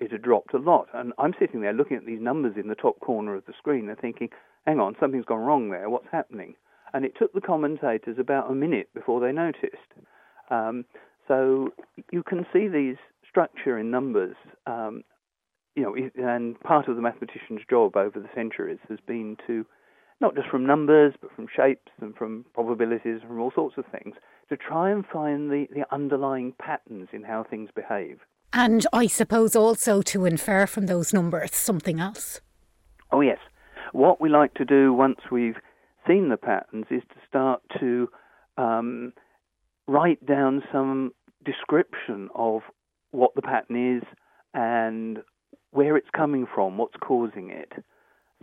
it 0.00 0.12
had 0.12 0.22
dropped 0.22 0.54
a 0.54 0.58
lot. 0.58 0.86
And 0.94 1.12
I'm 1.18 1.34
sitting 1.40 1.60
there 1.60 1.72
looking 1.72 1.96
at 1.96 2.06
these 2.06 2.20
numbers 2.20 2.54
in 2.56 2.68
the 2.68 2.76
top 2.76 3.00
corner 3.00 3.34
of 3.34 3.44
the 3.46 3.52
screen 3.58 3.88
and 3.88 3.98
thinking, 3.98 4.28
hang 4.64 4.78
on, 4.78 4.94
something's 5.00 5.24
gone 5.24 5.40
wrong 5.40 5.70
there. 5.70 5.90
What's 5.90 6.06
happening? 6.12 6.54
And 6.94 7.04
it 7.04 7.14
took 7.18 7.32
the 7.32 7.40
commentators 7.40 8.16
about 8.18 8.50
a 8.50 8.54
minute 8.54 8.88
before 8.94 9.20
they 9.20 9.32
noticed. 9.32 9.90
Um, 10.50 10.84
so 11.26 11.70
you 12.12 12.22
can 12.22 12.46
see 12.52 12.68
these 12.68 12.96
structure 13.28 13.76
in 13.76 13.90
numbers 13.90 14.36
um, 14.66 15.02
you 15.78 15.84
know, 15.84 16.28
and 16.28 16.58
part 16.60 16.88
of 16.88 16.96
the 16.96 17.02
mathematician's 17.02 17.60
job 17.70 17.96
over 17.96 18.18
the 18.18 18.28
centuries 18.34 18.80
has 18.88 18.98
been 19.06 19.36
to, 19.46 19.64
not 20.20 20.34
just 20.34 20.48
from 20.48 20.66
numbers, 20.66 21.14
but 21.20 21.30
from 21.36 21.46
shapes 21.54 21.92
and 22.00 22.16
from 22.16 22.44
probabilities, 22.52 23.20
and 23.20 23.28
from 23.28 23.40
all 23.40 23.52
sorts 23.54 23.78
of 23.78 23.84
things, 23.86 24.16
to 24.48 24.56
try 24.56 24.90
and 24.90 25.04
find 25.06 25.50
the, 25.50 25.66
the 25.72 25.84
underlying 25.94 26.52
patterns 26.58 27.08
in 27.12 27.22
how 27.22 27.44
things 27.48 27.70
behave. 27.76 28.18
And 28.52 28.86
I 28.92 29.06
suppose 29.06 29.54
also 29.54 30.02
to 30.02 30.24
infer 30.24 30.66
from 30.66 30.86
those 30.86 31.12
numbers 31.12 31.54
something 31.54 32.00
else. 32.00 32.40
Oh, 33.12 33.20
yes. 33.20 33.38
What 33.92 34.20
we 34.20 34.28
like 34.28 34.54
to 34.54 34.64
do 34.64 34.92
once 34.92 35.20
we've 35.30 35.58
seen 36.08 36.28
the 36.28 36.36
patterns 36.36 36.86
is 36.90 37.02
to 37.10 37.16
start 37.28 37.62
to 37.78 38.08
um, 38.56 39.12
write 39.86 40.26
down 40.26 40.64
some 40.72 41.12
description 41.44 42.30
of 42.34 42.62
what 43.12 43.34
the 43.36 43.42
pattern 43.42 43.98
is 43.98 44.02
and 44.02 44.08
where 44.08 44.08
it's 44.08 44.17
coming 46.28 46.46
from, 46.54 46.76
what's 46.76 46.96
causing 47.00 47.50
it. 47.50 47.72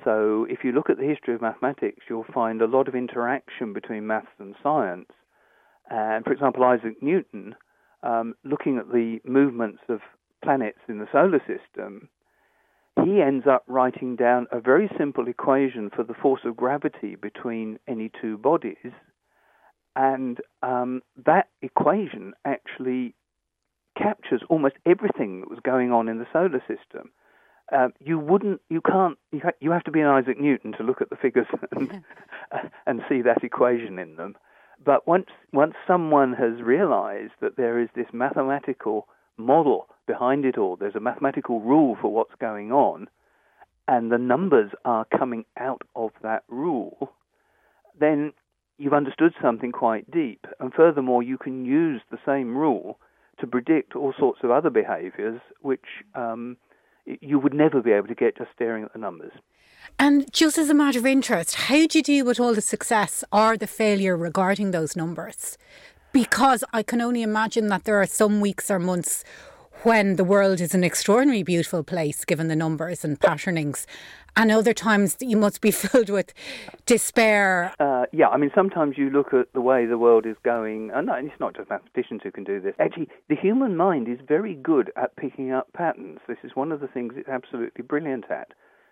So, 0.04 0.48
if 0.50 0.60
you 0.64 0.72
look 0.72 0.90
at 0.90 0.98
the 0.98 1.08
history 1.08 1.36
of 1.36 1.42
mathematics, 1.42 2.06
you'll 2.10 2.26
find 2.34 2.62
a 2.62 2.68
lot 2.68 2.88
of 2.88 2.96
interaction 2.96 3.74
between 3.74 4.08
maths 4.08 4.28
and 4.40 4.56
science. 4.64 5.12
And, 5.90 6.26
for 6.26 6.34
example, 6.34 6.64
Isaac 6.64 7.02
Newton, 7.02 7.56
um, 8.02 8.34
looking 8.44 8.78
at 8.80 8.92
the 8.92 9.20
movements 9.24 9.84
of 9.88 10.00
planets 10.44 10.80
in 10.90 10.98
the 10.98 11.08
solar 11.12 11.40
system, 11.40 12.10
he 13.04 13.22
ends 13.22 13.46
up 13.48 13.64
writing 13.68 14.16
down 14.16 14.48
a 14.52 14.60
very 14.60 14.90
simple 14.98 15.28
equation 15.28 15.92
for 15.96 16.04
the 16.04 16.16
force 16.16 16.42
of 16.44 16.58
gravity 16.58 17.16
between 17.16 17.78
any 17.88 18.12
two 18.20 18.38
bodies. 18.38 18.92
And 19.96 20.40
um, 20.64 21.04
that 21.24 21.50
equation 21.62 22.34
actually 22.44 23.14
captures 23.96 24.42
almost 24.50 24.76
everything 24.88 25.42
that 25.42 25.50
was 25.50 25.60
going 25.64 25.92
on 25.92 26.10
in 26.10 26.18
the 26.18 26.28
solar 26.34 26.62
system. 26.68 27.12
Um, 27.72 27.94
you 28.00 28.20
wouldn't, 28.20 28.62
you 28.70 28.82
can't, 28.82 29.18
you, 29.32 29.42
ha- 29.44 29.58
you 29.60 29.72
have 29.72 29.84
to 29.86 29.92
be 29.92 30.02
an 30.02 30.08
Isaac 30.08 30.40
Newton 30.40 30.74
to 30.74 30.84
look 30.84 31.02
at 31.02 31.10
the 31.10 31.16
figures 31.16 31.48
and, 31.72 32.04
and 32.86 33.02
see 33.10 33.22
that 33.22 33.44
equation 33.44 34.00
in 34.00 34.16
them. 34.16 34.36
But 34.84 35.08
once 35.08 35.28
once 35.54 35.74
someone 35.88 36.34
has 36.34 36.62
realized 36.62 37.34
that 37.42 37.56
there 37.56 37.80
is 37.80 37.90
this 37.96 38.08
mathematical 38.12 39.08
model 39.38 39.88
behind 40.06 40.46
it 40.46 40.58
all, 40.58 40.76
there's 40.76 40.96
a 40.96 41.00
mathematical 41.00 41.62
rule 41.62 41.98
for 42.00 42.12
what's 42.12 42.36
going 42.40 42.72
on, 42.72 43.08
and 43.88 44.12
the 44.12 44.18
numbers 44.18 44.72
are 44.84 45.06
coming 45.18 45.46
out 45.58 45.82
of 45.96 46.12
that 46.22 46.44
rule, 46.50 47.14
then 48.00 48.34
you've 48.78 48.94
understood 48.94 49.34
something 49.42 49.72
quite 49.72 50.10
deep. 50.12 50.46
And 50.60 50.74
furthermore, 50.74 51.24
you 51.24 51.38
can 51.38 51.66
use 51.66 52.02
the 52.12 52.20
same 52.26 52.58
rule 52.58 53.00
to 53.40 53.48
predict 53.48 53.96
all 53.96 54.14
sorts 54.18 54.40
of 54.44 54.52
other 54.52 54.70
behaviors 54.70 55.42
which 55.62 55.86
um, 56.14 56.58
you 57.06 57.40
would 57.40 57.54
never 57.54 57.82
be 57.82 57.92
able 57.92 58.08
to 58.08 58.16
get 58.16 58.38
just 58.38 58.52
staring 58.54 58.84
at 58.84 58.94
the 58.94 59.00
numbers. 59.00 59.32
And 60.00 60.32
just 60.34 60.58
as 60.58 60.70
a 60.70 60.74
matter 60.74 61.00
of 61.00 61.06
interest, 61.06 61.56
how 61.56 61.88
do 61.88 62.00
you 62.00 62.04
deal 62.04 62.26
with 62.26 62.40
all 62.40 62.54
the 62.54 62.62
success 62.62 63.24
or 63.32 63.56
the 63.56 63.68
failure 63.68 64.18
regarding 64.18 64.72
those 64.72 64.96
numbers? 64.96 65.58
Because 66.12 66.64
I 66.74 66.84
can 66.84 67.02
only 67.02 67.22
imagine 67.22 67.68
that 67.68 67.84
there 67.84 68.02
are 68.02 68.08
some 68.08 68.42
weeks 68.42 68.72
or 68.72 68.80
months 68.80 69.24
when 69.84 70.16
the 70.16 70.24
world 70.24 70.60
is 70.60 70.74
an 70.74 70.84
extraordinarily 70.84 71.44
beautiful 71.44 71.84
place 71.84 72.26
given 72.26 72.48
the 72.48 72.56
numbers 72.56 73.04
and 73.06 73.20
patternings, 73.20 73.86
and 74.36 74.52
other 74.52 74.74
times 74.74 75.18
you 75.20 75.38
must 75.38 75.62
be 75.62 75.72
filled 75.72 76.10
with 76.10 76.34
despair. 76.86 77.74
Uh, 77.80 78.06
yeah, 78.12 78.28
I 78.30 78.38
mean, 78.38 78.52
sometimes 78.54 78.98
you 78.98 79.10
look 79.10 79.34
at 79.34 79.52
the 79.54 79.62
way 79.62 79.86
the 79.86 79.98
world 79.98 80.26
is 80.26 80.36
going, 80.44 80.92
and 80.94 81.10
it's 81.10 81.40
not 81.40 81.56
just 81.56 81.70
mathematicians 81.70 82.22
who 82.24 82.32
can 82.32 82.44
do 82.44 82.60
this. 82.60 82.76
Actually, 82.80 83.10
the 83.30 83.36
human 83.36 83.78
mind 83.78 84.08
is 84.08 84.20
very 84.28 84.56
good 84.56 84.92
at 84.96 85.16
picking 85.16 85.52
up 85.52 85.72
patterns. 85.74 86.20
This 86.28 86.38
is 86.44 86.52
one 86.56 86.72
of 86.72 86.80
the 86.80 86.88
things 86.88 87.14
it's 87.16 87.30
absolutely 87.30 87.84
brilliant 87.84 88.26
at. 88.30 88.50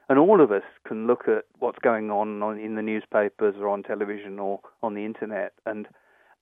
And 0.10 0.20
all 0.20 0.42
of 0.42 0.52
us 0.52 0.64
can 0.86 1.08
look 1.08 1.28
at 1.28 1.46
what's 1.60 1.80
going 1.80 2.12
on, 2.12 2.44
on 2.44 2.60
in 2.60 2.76
the 2.76 2.82
newspapers 2.82 3.56
or 3.58 3.70
on 3.70 3.84
television 3.84 4.38
or 4.38 4.60
on 4.82 4.96
the 4.96 5.06
internet, 5.06 5.54
and 5.66 5.88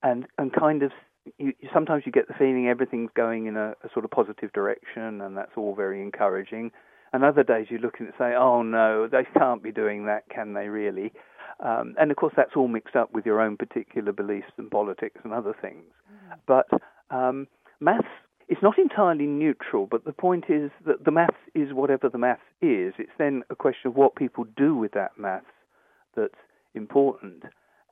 and 0.02 0.26
and 0.36 0.52
kind 0.52 0.82
of 0.82 0.90
you, 1.38 1.52
sometimes 1.72 2.04
you 2.06 2.12
get 2.12 2.28
the 2.28 2.34
feeling 2.34 2.68
everything's 2.68 3.10
going 3.14 3.46
in 3.46 3.56
a, 3.56 3.70
a, 3.82 3.88
sort 3.92 4.04
of 4.04 4.10
positive 4.10 4.52
direction, 4.52 5.20
and 5.20 5.36
that's 5.36 5.52
all 5.56 5.74
very 5.74 6.02
encouraging. 6.02 6.70
And 7.12 7.24
other 7.24 7.42
days 7.42 7.66
you 7.68 7.78
look 7.78 8.00
and 8.00 8.12
say, 8.18 8.34
"Oh 8.34 8.62
no, 8.62 9.08
they 9.08 9.24
can't 9.38 9.62
be 9.62 9.72
doing 9.72 10.06
that, 10.06 10.28
can 10.28 10.54
they 10.54 10.68
really?" 10.68 11.12
Um, 11.60 11.94
and 12.00 12.10
of 12.10 12.16
course, 12.16 12.32
that's 12.36 12.56
all 12.56 12.68
mixed 12.68 12.96
up 12.96 13.12
with 13.12 13.26
your 13.26 13.40
own 13.40 13.56
particular 13.56 14.12
beliefs 14.12 14.52
and 14.56 14.70
politics 14.70 15.20
and 15.22 15.32
other 15.32 15.54
things. 15.60 15.84
Mm. 16.10 16.38
But 16.46 16.68
um, 17.10 17.46
maths 17.80 18.06
it's 18.52 18.62
not 18.62 18.78
entirely 18.78 19.26
neutral, 19.26 19.86
but 19.86 20.04
the 20.04 20.12
point 20.12 20.44
is 20.50 20.70
that 20.84 21.04
the 21.06 21.10
maths 21.10 21.36
is 21.54 21.72
whatever 21.72 22.10
the 22.10 22.18
maths 22.18 22.42
is. 22.60 22.92
It's 22.98 23.10
then 23.18 23.42
a 23.48 23.56
question 23.56 23.88
of 23.88 23.96
what 23.96 24.14
people 24.14 24.44
do 24.56 24.74
with 24.74 24.92
that 24.92 25.12
maths 25.16 25.46
that's 26.14 26.34
important. 26.74 27.44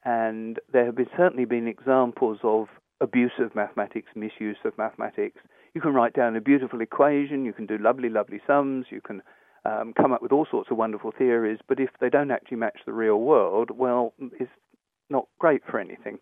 And 0.05 0.59
there 0.71 0.85
have 0.85 0.97
been, 0.97 1.09
certainly 1.17 1.47
been 1.47 1.67
examples 1.67 2.41
of 2.43 2.69
abuse 3.01 3.33
of 3.39 3.55
mathematics, 3.55 4.11
misuse 4.15 4.59
of 4.65 4.77
mathematics. 4.77 5.41
You 5.75 5.81
can 5.81 5.95
write 5.95 6.15
down 6.15 6.37
a 6.37 6.41
beautiful 6.41 6.81
equation, 6.81 7.45
you 7.45 7.53
can 7.53 7.67
do 7.67 7.79
lovely, 7.79 8.09
lovely 8.09 8.41
sums, 8.47 8.87
you 8.91 9.01
can 9.01 9.23
um, 9.65 9.93
come 9.95 10.13
up 10.13 10.23
with 10.23 10.33
all 10.33 10.47
sorts 10.51 10.71
of 10.71 10.77
wonderful 10.77 11.13
theories, 11.17 11.59
but 11.69 11.81
if 11.81 11.91
they 12.01 12.09
don't 12.11 12.31
actually 12.31 12.57
match 12.57 12.79
the 12.87 12.93
real 12.93 13.21
world, 13.21 13.71
well, 13.71 14.15
it's 14.39 14.51
not 15.09 15.27
great 15.39 15.63
for 15.69 15.79
anything. 15.79 16.19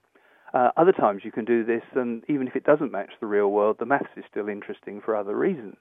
Uh, 0.55 0.71
other 0.77 0.93
times 0.93 1.23
you 1.25 1.33
can 1.33 1.45
do 1.45 1.65
this, 1.65 1.83
and 1.95 2.23
even 2.29 2.49
if 2.49 2.57
it 2.57 2.65
doesn't 2.65 2.93
match 2.93 3.11
the 3.21 3.27
real 3.27 3.49
world, 3.49 3.77
the 3.79 3.87
maths 3.87 4.09
is 4.17 4.25
still 4.31 4.49
interesting 4.49 5.01
for 5.05 5.15
other 5.15 5.37
reasons. 5.37 5.77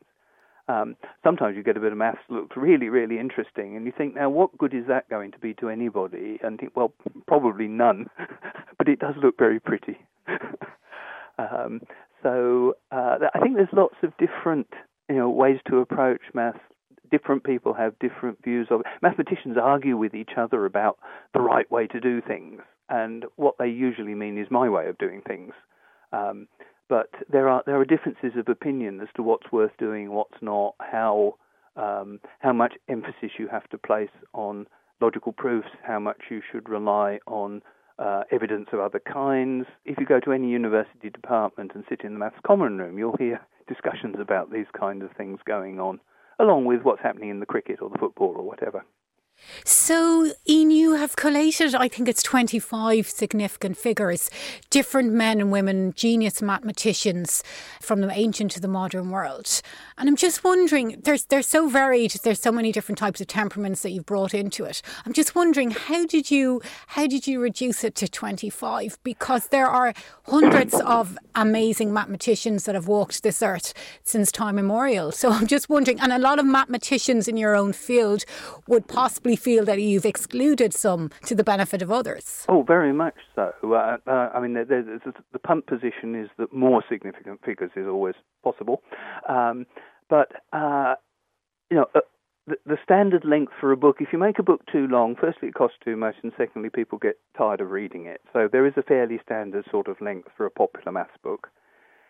Um, 0.70 0.98
sometimes 1.24 1.56
you 1.56 1.64
get 1.64 1.78
a 1.78 1.80
bit 1.80 1.94
of 1.94 1.98
maths 1.98 2.20
that 2.28 2.36
looks 2.36 2.58
really, 2.58 2.90
really 2.90 3.20
interesting, 3.20 3.78
and 3.78 3.86
you 3.86 3.94
think, 3.98 4.16
now, 4.16 4.30
what 4.30 4.58
good 4.58 4.74
is 4.74 4.86
that 4.88 5.10
going 5.10 5.32
to 5.32 5.40
be 5.40 5.54
to 5.56 5.70
anybody? 5.70 6.40
And 6.44 6.60
think, 6.60 6.76
well, 6.76 6.94
probably 7.26 7.68
none, 7.68 8.08
but 8.78 8.90
it 8.90 9.00
does 9.00 9.16
look 9.24 9.38
very 9.38 9.62
pretty. 9.62 9.98
um, 11.38 11.82
so 12.24 12.74
uh, 12.92 13.18
I 13.34 13.40
think 13.40 13.56
there's 13.56 13.68
lots 13.74 13.96
of 14.04 14.12
different, 14.18 14.68
you 15.10 15.16
know, 15.16 15.30
ways 15.30 15.60
to 15.70 15.78
approach 15.78 16.22
maths. 16.34 16.60
Different 17.10 17.44
people 17.44 17.74
have 17.74 17.98
different 18.00 18.44
views 18.44 18.68
of 18.70 18.82
it. 18.82 18.86
Mathematicians 19.02 19.58
argue 19.62 19.96
with 19.96 20.14
each 20.14 20.32
other 20.38 20.66
about 20.66 20.98
the 21.34 21.40
right 21.40 21.70
way 21.72 21.88
to 21.88 22.00
do 22.00 22.22
things 22.22 22.62
and 22.90 23.26
what 23.36 23.56
they 23.60 23.68
usually 23.68 24.16
mean 24.16 24.38
is 24.38 24.48
my 24.50 24.70
way 24.70 24.88
of 24.88 24.98
doing 24.98 25.22
things. 25.28 25.54
Um, 26.14 26.48
but 26.90 27.10
there 27.30 27.50
are 27.50 27.64
there 27.66 27.80
are 27.80 27.86
differences 27.86 28.32
of 28.38 28.48
opinion 28.48 29.02
as 29.02 29.10
to 29.16 29.24
what's 29.24 29.52
worth 29.52 29.76
doing, 29.78 30.12
what's 30.12 30.42
not, 30.42 30.76
how 30.80 31.36
um, 31.76 32.20
how 32.40 32.54
much 32.54 32.74
emphasis 32.88 33.32
you 33.38 33.48
have 33.50 33.68
to 33.70 33.78
place 33.78 34.10
on 34.34 34.68
logical 35.02 35.34
proofs, 35.34 35.68
how 35.84 36.00
much 36.00 36.22
you 36.30 36.42
should 36.52 36.70
rely 36.70 37.20
on 37.28 37.62
uh, 38.00 38.24
evidence 38.32 38.70
of 38.74 38.80
other 38.80 39.00
kinds. 39.00 39.66
If 39.86 39.98
you 40.00 40.06
go 40.06 40.20
to 40.20 40.32
any 40.32 40.50
university 40.50 41.10
department 41.10 41.72
and 41.76 41.84
sit 41.90 42.02
in 42.02 42.14
the 42.14 42.20
maths 42.20 42.38
common 42.46 42.78
room, 42.78 42.98
you'll 42.98 43.18
hear 43.18 43.42
discussions 43.68 44.16
about 44.20 44.52
these 44.52 44.68
kinds 44.78 45.04
of 45.04 45.12
things 45.18 45.40
going 45.46 45.80
on, 45.80 46.00
along 46.40 46.66
with 46.66 46.82
what's 46.84 47.02
happening 47.02 47.30
in 47.30 47.40
the 47.40 47.46
cricket 47.46 47.82
or 47.82 47.90
the 47.90 47.98
football 47.98 48.36
or 48.38 48.44
whatever. 48.44 48.86
So, 49.64 50.32
Ian, 50.48 50.72
you 50.72 50.94
have 50.96 51.16
collated, 51.16 51.74
I 51.74 51.88
think 51.88 52.08
it's 52.08 52.24
25 52.24 53.10
significant 53.10 53.78
figures, 53.78 54.30
different 54.70 55.14
men 55.14 55.40
and 55.40 55.52
women, 55.52 55.94
genius 55.96 56.42
mathematicians 56.42 57.44
from 57.82 58.02
the 58.02 58.12
ancient 58.12 58.52
to 58.52 58.60
the 58.60 58.68
modern 58.68 59.10
world. 59.10 59.62
And 59.98 60.08
I'm 60.10 60.16
just 60.16 60.44
wondering, 60.44 61.02
there's, 61.04 61.26
they're 61.26 61.42
so 61.42 61.70
varied, 61.70 62.12
there's 62.24 62.42
so 62.42 62.52
many 62.52 62.72
different 62.72 62.98
types 62.98 63.22
of 63.22 63.28
temperaments 63.28 63.82
that 63.82 63.92
you've 63.92 64.06
brought 64.06 64.34
into 64.34 64.66
it. 64.66 64.82
I'm 65.06 65.14
just 65.14 65.36
wondering, 65.36 65.72
how 65.72 66.06
did 66.06 66.30
you, 66.30 66.62
how 66.88 67.08
did 67.08 67.28
you 67.28 67.40
reduce 67.42 67.84
it 67.84 67.96
to 67.96 68.08
25? 68.08 68.98
Because 69.04 69.48
there 69.48 69.68
are 69.68 69.94
hundreds 70.24 70.74
of 70.82 71.18
amazing 71.36 71.94
mathematicians 71.94 72.66
that 72.66 72.76
have 72.76 72.88
walked 72.88 73.24
this 73.24 73.42
earth 73.42 73.74
since 74.04 74.32
time 74.32 74.58
immemorial. 74.58 75.12
So 75.12 75.30
I'm 75.32 75.48
just 75.48 75.70
wondering, 75.70 76.00
and 76.00 76.12
a 76.12 76.20
lot 76.20 76.40
of 76.40 76.46
mathematicians 76.46 77.28
in 77.28 77.38
your 77.38 77.56
own 77.56 77.74
field 77.74 78.26
would 78.68 78.88
possibly 78.88 79.27
possibly 79.28 79.36
feel 79.36 79.66
that 79.66 79.82
you've 79.82 80.06
excluded 80.06 80.74
some 80.74 81.10
to 81.26 81.36
the 81.36 81.44
benefit 81.44 81.82
of 81.82 81.92
others? 81.92 82.46
Oh, 82.48 82.64
very 82.64 82.94
much 82.94 83.16
so. 83.36 83.52
Uh, 83.64 83.98
uh, 84.08 84.30
I 84.34 84.40
mean, 84.40 84.54
the 84.54 85.40
punt 85.40 85.68
position 85.68 86.16
is 86.16 86.30
that 86.38 86.54
more 86.54 86.84
significant 86.90 87.44
figures 87.44 87.72
is 87.76 87.88
always 87.88 88.16
possible. 88.44 88.82
Um, 89.28 89.66
but, 90.10 90.32
uh, 90.54 90.96
you 91.70 91.78
know, 91.78 91.86
uh, 91.94 92.00
the, 92.48 92.56
the 92.66 92.78
standard 92.84 93.26
length 93.26 93.52
for 93.60 93.74
a 93.74 93.78
book, 93.78 93.98
if 94.00 94.10
you 94.14 94.20
make 94.20 94.40
a 94.40 94.44
book 94.44 94.62
too 94.72 94.88
long, 94.88 95.16
firstly, 95.20 95.50
it 95.50 95.54
costs 95.54 95.78
too 95.84 95.98
much, 95.98 96.16
and 96.24 96.32
secondly, 96.38 96.70
people 96.70 96.98
get 96.98 97.20
tired 97.38 97.60
of 97.60 97.72
reading 97.72 98.06
it. 98.06 98.22
So 98.32 98.48
there 98.50 98.66
is 98.66 98.74
a 98.78 98.84
fairly 98.84 99.20
standard 99.26 99.66
sort 99.70 99.90
of 99.90 100.00
length 100.00 100.30
for 100.38 100.46
a 100.46 100.52
popular 100.52 100.94
maths 100.94 101.18
book. 101.22 101.50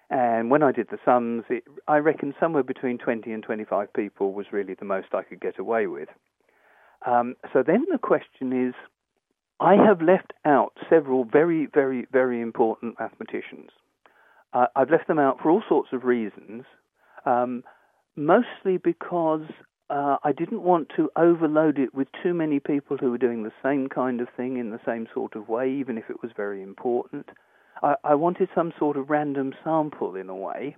And 0.09 0.51
when 0.51 0.61
I 0.61 0.71
did 0.71 0.87
the 0.89 0.99
sums, 1.03 1.43
it, 1.49 1.63
I 1.87 1.97
reckon 1.97 2.35
somewhere 2.39 2.63
between 2.63 2.99
20 2.99 3.31
and 3.31 3.43
25 3.43 3.91
people 3.93 4.33
was 4.33 4.45
really 4.51 4.75
the 4.75 4.85
most 4.85 5.07
I 5.13 5.23
could 5.23 5.41
get 5.41 5.57
away 5.57 5.87
with. 5.87 6.09
Um, 7.05 7.35
so 7.53 7.63
then 7.65 7.85
the 7.91 7.97
question 7.97 8.67
is 8.67 8.73
I 9.59 9.75
have 9.75 10.01
left 10.01 10.33
out 10.45 10.73
several 10.89 11.25
very, 11.25 11.67
very, 11.73 12.07
very 12.11 12.41
important 12.41 12.99
mathematicians. 12.99 13.69
Uh, 14.53 14.67
I've 14.75 14.89
left 14.89 15.07
them 15.07 15.19
out 15.19 15.39
for 15.41 15.49
all 15.49 15.63
sorts 15.67 15.89
of 15.93 16.03
reasons, 16.03 16.63
um, 17.25 17.63
mostly 18.15 18.77
because 18.77 19.45
uh, 19.89 20.17
I 20.23 20.31
didn't 20.31 20.63
want 20.63 20.89
to 20.95 21.09
overload 21.15 21.79
it 21.79 21.93
with 21.93 22.07
too 22.23 22.33
many 22.33 22.59
people 22.59 22.97
who 22.97 23.11
were 23.11 23.17
doing 23.17 23.43
the 23.43 23.53
same 23.63 23.87
kind 23.87 24.21
of 24.21 24.27
thing 24.35 24.57
in 24.57 24.71
the 24.71 24.79
same 24.85 25.07
sort 25.13 25.35
of 25.35 25.49
way, 25.49 25.71
even 25.71 25.97
if 25.97 26.09
it 26.09 26.21
was 26.21 26.31
very 26.35 26.61
important. 26.61 27.29
I, 27.81 27.95
I 28.03 28.15
wanted 28.15 28.49
some 28.53 28.73
sort 28.77 28.97
of 28.97 29.09
random 29.09 29.53
sample 29.63 30.15
in 30.15 30.29
a 30.29 30.35
way. 30.35 30.75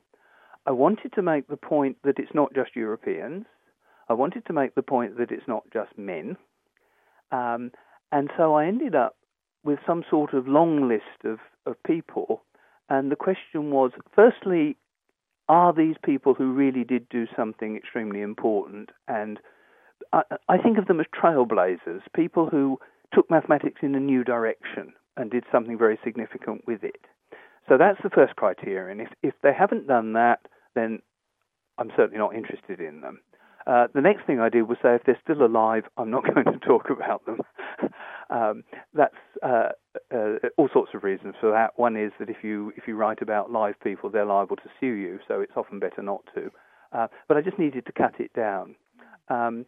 I 0.66 0.72
wanted 0.72 1.14
to 1.14 1.22
make 1.22 1.48
the 1.48 1.58
point 1.58 1.98
that 2.04 2.20
it's 2.20 2.34
not 2.34 2.54
just 2.54 2.76
Europeans. 2.76 3.46
I 4.10 4.14
wanted 4.14 4.46
to 4.48 4.54
make 4.54 4.76
the 4.76 4.82
point 4.82 5.18
that 5.18 5.32
it's 5.32 5.48
not 5.48 5.64
just 5.72 5.98
men. 5.98 6.36
Um, 7.32 7.72
and 8.12 8.30
so 8.36 8.56
I 8.56 8.66
ended 8.66 8.96
up 8.96 9.16
with 9.64 9.80
some 9.86 10.04
sort 10.10 10.34
of 10.34 10.48
long 10.48 10.88
list 10.88 11.26
of, 11.26 11.40
of 11.66 11.82
people. 11.84 12.44
And 12.90 13.12
the 13.12 13.16
question 13.16 13.72
was 13.72 13.92
firstly, 14.16 14.78
are 15.48 15.74
these 15.74 15.96
people 16.04 16.34
who 16.34 16.54
really 16.54 16.84
did 16.84 17.08
do 17.10 17.28
something 17.36 17.76
extremely 17.76 18.22
important? 18.22 18.90
And 19.08 19.40
I, 20.12 20.24
I 20.48 20.58
think 20.58 20.78
of 20.78 20.88
them 20.88 21.00
as 21.00 21.06
trailblazers, 21.08 22.02
people 22.16 22.48
who 22.50 22.80
took 23.14 23.30
mathematics 23.30 23.82
in 23.84 23.96
a 23.96 24.00
new 24.00 24.24
direction 24.24 24.94
and 25.18 25.30
did 25.30 25.44
something 25.52 25.78
very 25.78 26.00
significant 26.04 26.64
with 26.66 26.84
it. 26.84 27.02
So 27.68 27.78
that's 27.78 28.00
the 28.02 28.10
first 28.10 28.36
criterion. 28.36 29.00
If, 29.00 29.10
if 29.22 29.34
they 29.44 29.54
haven't 29.54 29.88
done 29.88 30.14
that, 30.14 30.40
then 30.74 31.00
I'm 31.78 31.92
certainly 31.96 32.18
not 32.18 32.36
interested 32.36 32.80
in 32.80 33.02
them. 33.02 33.20
Uh, 33.68 33.88
the 33.94 34.02
next 34.02 34.26
thing 34.26 34.40
I 34.40 34.50
did 34.50 34.64
was 34.64 34.78
say, 34.82 34.96
if 34.96 35.04
they're 35.06 35.20
still 35.24 35.46
alive, 35.46 35.84
I'm 35.98 36.10
not 36.10 36.24
going 36.34 36.46
to 36.46 36.60
talk 36.66 36.90
about 36.90 37.26
them. 37.26 37.40
um, 38.30 38.64
that's 38.94 39.16
uh, 39.44 39.70
uh, 40.14 40.36
all 40.58 40.70
sorts 40.72 40.92
of 40.94 41.04
reasons 41.04 41.36
for 41.40 41.52
that. 41.52 41.78
One 41.78 41.96
is 41.96 42.12
that 42.20 42.30
if 42.30 42.38
you 42.44 42.74
if 42.78 42.88
you 42.88 42.96
write 42.96 43.22
about 43.22 43.52
live 43.52 43.76
people, 43.84 44.10
they're 44.10 44.26
liable 44.26 44.56
to 44.58 44.70
sue 44.80 44.88
you, 44.88 45.20
so 45.28 45.42
it's 45.42 45.54
often 45.56 45.80
better 45.80 46.02
not 46.02 46.22
to. 46.36 46.50
Uh, 46.92 47.08
but 47.28 47.38
I 47.38 47.42
just 47.42 47.60
needed 47.60 47.86
to 47.86 47.92
cut 47.92 48.20
it 48.20 48.34
down. 48.34 48.76
Um, 49.30 49.66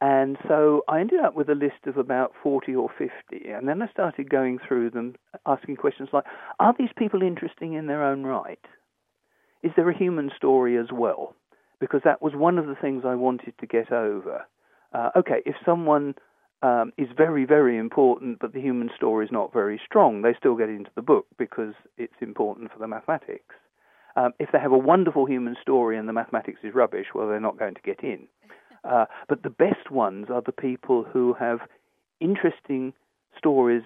and 0.00 0.36
so 0.46 0.82
I 0.88 1.00
ended 1.00 1.20
up 1.20 1.34
with 1.34 1.48
a 1.48 1.54
list 1.54 1.86
of 1.86 1.96
about 1.96 2.32
40 2.42 2.74
or 2.74 2.90
50. 2.98 3.48
And 3.48 3.66
then 3.66 3.80
I 3.80 3.88
started 3.88 4.28
going 4.28 4.58
through 4.66 4.90
them, 4.90 5.14
asking 5.46 5.76
questions 5.76 6.10
like 6.12 6.24
Are 6.60 6.74
these 6.78 6.90
people 6.96 7.22
interesting 7.22 7.72
in 7.72 7.86
their 7.86 8.04
own 8.04 8.24
right? 8.24 8.60
Is 9.62 9.72
there 9.74 9.88
a 9.88 9.96
human 9.96 10.30
story 10.36 10.76
as 10.76 10.88
well? 10.92 11.34
Because 11.80 12.00
that 12.04 12.22
was 12.22 12.34
one 12.34 12.58
of 12.58 12.66
the 12.66 12.74
things 12.74 13.04
I 13.06 13.14
wanted 13.14 13.54
to 13.60 13.66
get 13.66 13.92
over. 13.92 14.46
Uh, 14.92 15.10
okay, 15.16 15.42
if 15.44 15.56
someone 15.64 16.14
um, 16.62 16.92
is 16.96 17.08
very, 17.16 17.44
very 17.44 17.76
important, 17.76 18.38
but 18.38 18.52
the 18.52 18.60
human 18.60 18.90
story 18.96 19.26
is 19.26 19.32
not 19.32 19.52
very 19.52 19.80
strong, 19.84 20.22
they 20.22 20.34
still 20.38 20.56
get 20.56 20.68
into 20.68 20.90
the 20.94 21.02
book 21.02 21.26
because 21.38 21.74
it's 21.98 22.14
important 22.20 22.72
for 22.72 22.78
the 22.78 22.88
mathematics. 22.88 23.54
Um, 24.16 24.32
if 24.38 24.50
they 24.52 24.58
have 24.58 24.72
a 24.72 24.78
wonderful 24.78 25.26
human 25.26 25.56
story 25.60 25.98
and 25.98 26.08
the 26.08 26.14
mathematics 26.14 26.60
is 26.62 26.74
rubbish, 26.74 27.06
well, 27.14 27.28
they're 27.28 27.40
not 27.40 27.58
going 27.58 27.74
to 27.74 27.82
get 27.82 28.02
in. 28.02 28.26
Uh, 28.84 29.06
but 29.28 29.42
the 29.42 29.50
best 29.50 29.90
ones 29.90 30.26
are 30.32 30.42
the 30.46 30.52
people 30.52 31.02
who 31.02 31.34
have 31.34 31.58
interesting 32.20 32.92
stories 33.36 33.82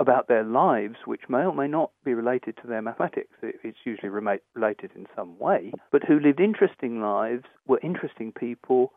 about 0.00 0.28
their 0.28 0.44
lives, 0.44 0.96
which 1.04 1.22
may 1.28 1.44
or 1.44 1.54
may 1.54 1.66
not 1.66 1.90
be 2.04 2.14
related 2.14 2.56
to 2.58 2.68
their 2.68 2.82
mathematics. 2.82 3.34
It's 3.42 3.78
usually 3.84 4.10
related 4.10 4.90
in 4.94 5.06
some 5.16 5.38
way, 5.38 5.72
but 5.90 6.04
who 6.04 6.20
lived 6.20 6.40
interesting 6.40 7.00
lives, 7.00 7.44
were 7.66 7.80
interesting 7.82 8.32
people, 8.32 8.92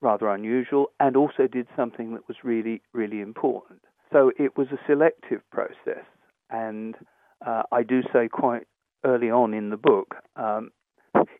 rather 0.00 0.28
unusual, 0.28 0.90
and 1.00 1.16
also 1.16 1.48
did 1.50 1.66
something 1.74 2.14
that 2.14 2.28
was 2.28 2.36
really, 2.44 2.82
really 2.92 3.20
important. 3.20 3.80
So 4.12 4.32
it 4.38 4.56
was 4.56 4.68
a 4.68 4.78
selective 4.86 5.40
process, 5.50 6.04
and 6.50 6.94
uh, 7.44 7.64
I 7.72 7.82
do 7.82 8.02
say 8.12 8.28
quite 8.28 8.66
early 9.04 9.30
on 9.30 9.54
in 9.54 9.70
the 9.70 9.76
book 9.76 10.16
um, 10.36 10.70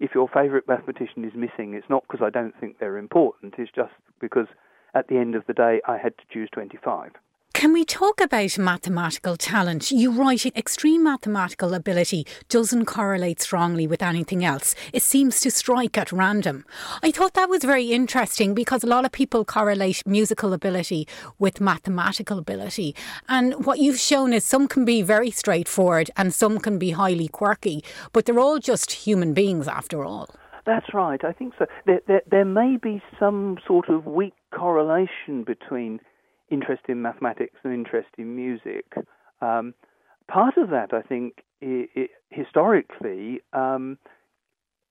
if 0.01 0.11
your 0.15 0.29
favorite 0.29 0.67
mathematician 0.69 1.25
is 1.25 1.33
missing, 1.35 1.75
it's 1.75 1.89
not 1.89 2.05
because 2.09 2.25
I 2.25 2.31
don't 2.31 2.59
think 2.59 2.79
they're 2.79 2.97
important, 2.97 3.55
it's 3.59 3.71
just 3.75 3.93
because 4.21 4.47
at 4.95 5.09
the 5.09 5.17
end 5.17 5.35
of 5.35 5.47
the 5.47 5.53
day 5.53 5.81
I 5.87 5.99
had 5.99 6.17
to 6.19 6.25
choose 6.33 6.49
25. 6.53 7.13
Can 7.59 7.73
we 7.73 7.85
talk 7.85 8.21
about 8.21 8.57
mathematical 8.57 9.37
talent? 9.37 9.91
You 9.91 10.13
write 10.13 10.47
extreme 10.47 11.03
mathematical 11.03 11.75
ability 11.75 12.25
doesn't 12.49 12.85
correlate 12.85 13.41
strongly 13.41 13.85
with 13.85 14.01
anything 14.01 14.45
else. 14.45 14.77
It 14.93 15.03
seems 15.03 15.41
to 15.41 15.51
strike 15.51 15.99
at 15.99 16.13
random. 16.13 16.65
I 17.03 17.11
thought 17.11 17.35
that 17.35 17.51
was 17.51 17.65
very 17.65 17.87
interesting 17.87 18.55
because 18.55 18.85
a 18.85 18.87
lot 18.87 19.05
of 19.05 19.11
people 19.11 19.45
correlate 19.45 20.07
musical 20.07 20.53
ability 20.53 21.09
with 21.41 21.61
mathematical 21.61 22.39
ability. 22.39 22.95
And 23.29 23.67
what 23.67 23.81
you've 23.81 23.99
shown 23.99 24.33
is 24.33 24.45
some 24.45 24.69
can 24.69 24.85
be 24.85 25.03
very 25.03 25.33
straightforward 25.33 26.13
and 26.17 26.33
some 26.33 26.61
can 26.61 26.79
be 26.79 26.93
highly 26.93 27.27
quirky, 27.27 27.83
but 28.13 28.25
they're 28.25 28.39
all 28.39 28.61
just 28.61 28.93
human 28.93 29.35
beings 29.35 29.67
after 29.67 30.05
all. 30.05 30.29
That's 30.65 30.95
right. 30.95 31.25
I 31.25 31.33
think 31.33 31.55
so. 31.59 31.67
There, 31.87 32.03
there, 32.07 32.23
there 32.31 32.45
may 32.45 32.77
be 32.77 33.03
some 33.19 33.59
sort 33.67 33.89
of 33.89 34.07
weak 34.07 34.35
correlation 34.53 35.43
between 35.45 35.99
interest 36.51 36.83
in 36.89 37.03
mathematics 37.03 37.57
and 37.63 37.73
interest 37.73 38.09
in 38.17 38.35
music. 38.35 38.87
Um, 39.41 39.75
part 40.29 40.57
of 40.57 40.71
that, 40.71 40.93
I 40.93 41.03
think, 41.03 41.43
it, 41.61 41.91
it, 41.95 42.11
historically, 42.31 43.41
um, 43.53 43.99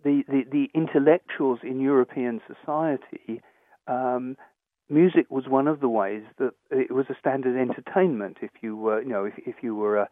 the, 0.04 0.24
the, 0.28 0.44
the, 0.52 0.70
intellectuals 0.74 1.60
in 1.64 1.80
European 1.80 2.42
society, 2.48 3.42
um, 3.88 4.38
music 4.90 5.26
was 5.30 5.48
one 5.48 5.68
of 5.68 5.80
the 5.80 5.90
ways 5.90 6.24
that 6.38 6.52
it 6.72 6.92
was 6.92 7.06
a 7.10 7.16
standard 7.20 7.60
entertainment. 7.60 8.38
If 8.42 8.52
you 8.62 8.76
were, 8.76 9.02
you 9.02 9.10
know, 9.10 9.26
if, 9.26 9.34
if 9.46 9.56
you 9.62 9.76
were 9.76 9.98
a, 9.98 10.10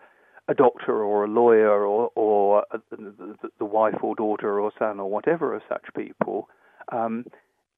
a 0.47 0.53
doctor 0.53 1.03
or 1.03 1.25
a 1.25 1.27
lawyer 1.27 1.85
or, 1.85 2.09
or 2.15 2.65
a, 2.71 2.79
the, 2.89 3.35
the, 3.59 3.65
wife 3.65 3.95
or 4.01 4.15
daughter 4.15 4.59
or 4.59 4.71
son 4.77 4.99
or 4.99 5.09
whatever 5.09 5.53
of 5.53 5.61
such 5.69 5.85
people, 5.95 6.49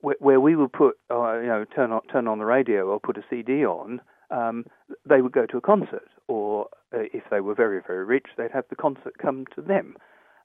um, 0.03 0.13
where, 0.19 0.39
we 0.39 0.55
would 0.55 0.73
put, 0.73 0.97
uh, 1.11 1.39
you 1.39 1.47
know, 1.47 1.65
turn 1.75 1.91
on 1.91 2.01
turn 2.11 2.27
on 2.27 2.39
the 2.39 2.45
radio 2.45 2.87
or 2.87 2.99
put 2.99 3.17
a 3.17 3.23
CD 3.29 3.65
on, 3.65 4.01
um, 4.31 4.65
they 5.07 5.21
would 5.21 5.31
go 5.31 5.45
to 5.45 5.57
a 5.57 5.61
concert, 5.61 6.07
or 6.27 6.67
uh, 6.93 6.99
if 7.13 7.23
they 7.31 7.41
were 7.41 7.55
very 7.55 7.81
very 7.85 8.05
rich, 8.05 8.27
they'd 8.37 8.51
have 8.51 8.65
the 8.69 8.75
concert 8.75 9.17
come 9.21 9.45
to 9.55 9.61
them. 9.61 9.95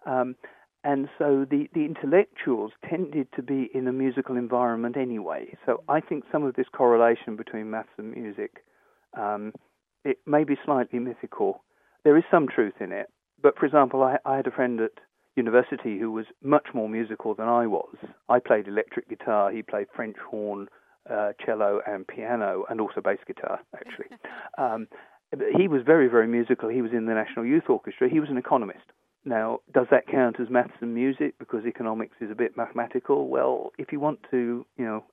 Um, 0.06 0.36
and 0.84 1.08
so 1.16 1.46
the, 1.48 1.68
the 1.74 1.84
intellectuals 1.84 2.72
tended 2.88 3.28
to 3.36 3.42
be 3.42 3.70
in 3.72 3.86
a 3.86 3.92
musical 3.92 4.36
environment 4.36 4.96
anyway. 4.96 5.56
So 5.64 5.84
I 5.88 6.00
think 6.00 6.24
some 6.32 6.42
of 6.42 6.56
this 6.56 6.66
correlation 6.72 7.36
between 7.36 7.70
maths 7.70 7.88
and 7.98 8.10
music, 8.10 8.64
um, 9.16 9.52
it 10.04 10.18
may 10.26 10.42
be 10.42 10.56
slightly 10.64 10.98
mythical. 10.98 11.62
There 12.02 12.16
is 12.16 12.24
some 12.32 12.48
truth 12.48 12.74
in 12.80 12.90
it. 12.90 13.06
But 13.40 13.58
for 13.58 13.66
example, 13.66 14.02
I, 14.02 14.18
I 14.24 14.36
had 14.36 14.46
a 14.46 14.50
friend 14.50 14.80
at 14.80 14.92
university 15.36 15.98
who 15.98 16.10
was 16.10 16.26
much 16.42 16.68
more 16.74 16.88
musical 16.88 17.34
than 17.34 17.48
I 17.48 17.66
was. 17.66 17.96
I 18.28 18.38
played 18.38 18.68
electric 18.68 19.08
guitar, 19.08 19.50
he 19.50 19.62
played 19.62 19.86
French 19.94 20.16
horn, 20.30 20.68
uh, 21.10 21.32
cello, 21.44 21.80
and 21.86 22.06
piano, 22.06 22.64
and 22.68 22.80
also 22.80 23.00
bass 23.00 23.18
guitar, 23.26 23.60
actually. 23.74 24.06
um, 24.58 24.86
he 25.56 25.68
was 25.68 25.82
very, 25.84 26.08
very 26.08 26.26
musical. 26.26 26.68
He 26.68 26.82
was 26.82 26.92
in 26.92 27.06
the 27.06 27.14
National 27.14 27.46
Youth 27.46 27.64
Orchestra. 27.68 28.08
He 28.08 28.20
was 28.20 28.28
an 28.28 28.36
economist. 28.36 28.84
Now, 29.24 29.60
does 29.72 29.86
that 29.90 30.08
count 30.08 30.40
as 30.40 30.50
maths 30.50 30.72
and 30.80 30.94
music 30.94 31.38
because 31.38 31.64
economics 31.64 32.16
is 32.20 32.30
a 32.30 32.34
bit 32.34 32.56
mathematical? 32.56 33.28
Well, 33.28 33.72
if 33.78 33.92
you 33.92 34.00
want 34.00 34.18
to, 34.32 34.66
you 34.76 34.84
know, 34.84 35.04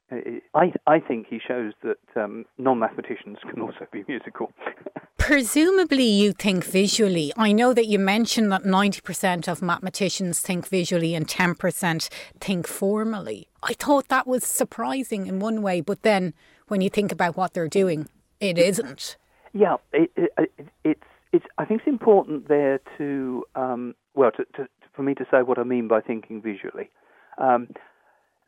I 0.55 0.73
I 0.87 0.99
think 0.99 1.27
he 1.29 1.39
shows 1.39 1.73
that 1.83 1.99
um, 2.15 2.45
non-mathematicians 2.57 3.37
can 3.47 3.61
also 3.61 3.87
be 3.91 4.03
musical. 4.07 4.51
Presumably, 5.17 6.05
you 6.05 6.33
think 6.33 6.65
visually. 6.65 7.31
I 7.37 7.51
know 7.51 7.71
that 7.73 7.85
you 7.85 7.99
mentioned 7.99 8.51
that 8.51 8.63
90% 8.63 9.47
of 9.47 9.61
mathematicians 9.61 10.39
think 10.39 10.67
visually 10.67 11.13
and 11.13 11.27
10% 11.27 12.09
think 12.39 12.65
formally. 12.65 13.47
I 13.61 13.73
thought 13.73 14.07
that 14.07 14.25
was 14.25 14.43
surprising 14.43 15.27
in 15.27 15.39
one 15.39 15.61
way, 15.61 15.81
but 15.81 16.01
then 16.01 16.33
when 16.67 16.81
you 16.81 16.89
think 16.89 17.11
about 17.11 17.37
what 17.37 17.53
they're 17.53 17.67
doing, 17.67 18.09
it 18.39 18.57
isn't. 18.57 19.17
Yeah, 19.53 19.77
it, 19.93 20.09
it, 20.15 20.51
it's 20.83 21.03
it's. 21.31 21.45
I 21.57 21.65
think 21.65 21.81
it's 21.81 21.87
important 21.87 22.47
there 22.47 22.79
to 22.97 23.43
um, 23.55 23.95
well, 24.15 24.31
to, 24.31 24.45
to, 24.55 24.67
for 24.95 25.03
me 25.03 25.13
to 25.15 25.25
say 25.31 25.41
what 25.43 25.59
I 25.59 25.63
mean 25.63 25.87
by 25.87 26.01
thinking 26.01 26.41
visually. 26.41 26.89
Um, 27.37 27.69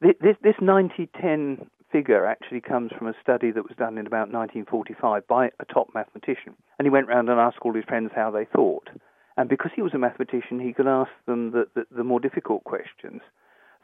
this 0.01 0.35
this 0.43 0.55
90-10 0.61 1.67
figure 1.91 2.25
actually 2.25 2.61
comes 2.61 2.91
from 2.97 3.07
a 3.07 3.13
study 3.21 3.51
that 3.51 3.63
was 3.63 3.77
done 3.77 3.97
in 3.97 4.07
about 4.07 4.31
1945 4.31 5.27
by 5.27 5.47
a 5.59 5.65
top 5.65 5.89
mathematician. 5.93 6.55
And 6.79 6.85
he 6.85 6.89
went 6.89 7.07
round 7.07 7.29
and 7.29 7.39
asked 7.39 7.57
all 7.61 7.73
his 7.73 7.83
friends 7.83 8.11
how 8.15 8.31
they 8.31 8.45
thought. 8.45 8.89
And 9.37 9.49
because 9.49 9.71
he 9.75 9.81
was 9.81 9.93
a 9.93 9.97
mathematician, 9.97 10.59
he 10.59 10.73
could 10.73 10.87
ask 10.87 11.11
them 11.25 11.51
the, 11.51 11.65
the, 11.75 11.83
the 11.95 12.03
more 12.03 12.19
difficult 12.19 12.63
questions. 12.63 13.21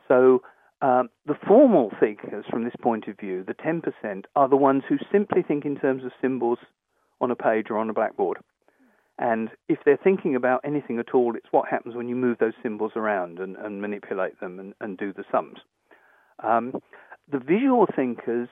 So 0.07 0.41
um, 0.81 1.09
the 1.25 1.37
formal 1.47 1.91
thinkers, 1.99 2.45
from 2.49 2.63
this 2.63 2.75
point 2.81 3.07
of 3.07 3.17
view, 3.17 3.43
the 3.43 3.53
10%, 3.53 4.23
are 4.35 4.49
the 4.49 4.55
ones 4.55 4.83
who 4.87 4.97
simply 5.11 5.43
think 5.43 5.65
in 5.65 5.77
terms 5.77 6.03
of 6.03 6.11
symbols 6.21 6.59
on 7.19 7.31
a 7.31 7.35
page 7.35 7.67
or 7.69 7.77
on 7.77 7.89
a 7.89 7.93
blackboard. 7.93 8.37
And 9.19 9.49
if 9.67 9.79
they're 9.83 9.99
thinking 10.01 10.35
about 10.35 10.61
anything 10.63 10.99
at 10.99 11.13
all, 11.13 11.35
it's 11.35 11.51
what 11.51 11.69
happens 11.69 11.95
when 11.95 12.07
you 12.07 12.15
move 12.15 12.37
those 12.39 12.53
symbols 12.61 12.91
around 12.95 13.39
and, 13.39 13.55
and 13.55 13.81
manipulate 13.81 14.39
them 14.39 14.59
and, 14.59 14.73
and, 14.79 14.97
do 14.97 15.11
the 15.11 15.23
sums. 15.31 15.57
Um, 16.43 16.73
the 17.31 17.39
visual 17.39 17.87
thinkers 17.95 18.47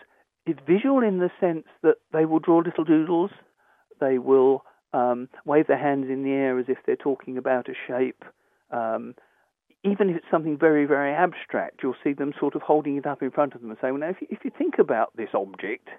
is 0.47 0.56
visual 0.67 1.04
in 1.04 1.19
the 1.19 1.30
sense 1.39 1.65
that 1.84 1.97
they 2.12 2.25
will 2.25 2.39
draw 2.39 2.58
little 2.60 2.84
doodles, 2.84 3.32
they 3.99 4.17
will 4.17 4.63
um, 4.93 5.30
wave 5.45 5.67
their 5.67 5.78
hands 5.78 6.08
in 6.10 6.23
the 6.23 6.32
air 6.32 6.58
as 6.58 6.65
if 6.67 6.78
they're 6.86 6.95
talking 6.95 7.38
about 7.38 7.69
a 7.69 7.73
shape. 7.88 8.23
Um, 8.71 9.13
even 9.84 10.10
if 10.10 10.15
it's 10.15 10.25
something 10.32 10.58
very, 10.58 10.86
very 10.86 11.13
abstract, 11.13 11.82
you'll 11.84 11.95
see 12.04 12.13
them 12.13 12.34
sort 12.39 12.56
of 12.56 12.63
holding 12.63 12.97
it 12.97 13.06
up 13.06 13.21
in 13.21 13.30
front 13.30 13.54
of 13.54 13.62
them 13.62 13.69
and 13.69 13.78
saying, 13.80 13.93
well, 13.93 14.01
now, 14.01 14.10
if 14.10 14.17
you, 14.19 14.28
if 14.32 14.39
you 14.43 14.51
think 14.58 14.75
about 14.80 15.15
this 15.15 15.30
object, 15.36 15.89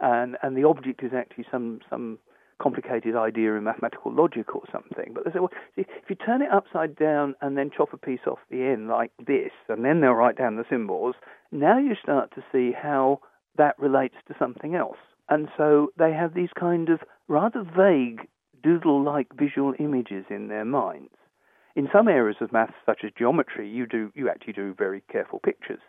and, 0.00 0.36
and 0.42 0.56
the 0.56 0.64
object 0.64 1.02
is 1.02 1.12
actually 1.14 1.44
some, 1.50 1.80
some 1.90 2.18
complicated 2.64 3.14
idea 3.14 3.54
in 3.54 3.64
mathematical 3.64 4.10
logic 4.10 4.54
or 4.54 4.62
something. 4.72 5.12
But 5.12 5.24
they 5.24 5.32
say, 5.32 5.38
well, 5.38 5.50
see, 5.76 5.82
if 5.82 6.08
you 6.08 6.16
turn 6.16 6.40
it 6.40 6.50
upside 6.50 6.96
down 6.96 7.34
and 7.42 7.58
then 7.58 7.70
chop 7.76 7.92
a 7.92 7.98
piece 7.98 8.26
off 8.26 8.38
the 8.50 8.62
end 8.62 8.88
like 8.88 9.12
this, 9.18 9.52
and 9.68 9.84
then 9.84 10.00
they'll 10.00 10.12
write 10.12 10.38
down 10.38 10.56
the 10.56 10.64
symbols, 10.70 11.14
now 11.52 11.78
you 11.78 11.94
start 12.02 12.34
to 12.34 12.44
see 12.50 12.72
how 12.72 13.20
that 13.58 13.78
relates 13.78 14.14
to 14.28 14.34
something 14.38 14.74
else. 14.74 14.96
And 15.28 15.48
so 15.58 15.88
they 15.98 16.12
have 16.12 16.32
these 16.32 16.48
kind 16.58 16.88
of 16.88 17.00
rather 17.28 17.64
vague 17.64 18.26
doodle 18.62 19.04
like 19.04 19.28
visual 19.38 19.74
images 19.78 20.24
in 20.30 20.48
their 20.48 20.64
minds. 20.64 21.12
In 21.76 21.88
some 21.92 22.08
areas 22.08 22.38
of 22.40 22.50
maths, 22.50 22.72
such 22.86 23.00
as 23.04 23.10
geometry, 23.18 23.68
you 23.68 23.86
do 23.86 24.10
you 24.14 24.30
actually 24.30 24.54
do 24.54 24.74
very 24.78 25.02
careful 25.12 25.38
pictures. 25.38 25.80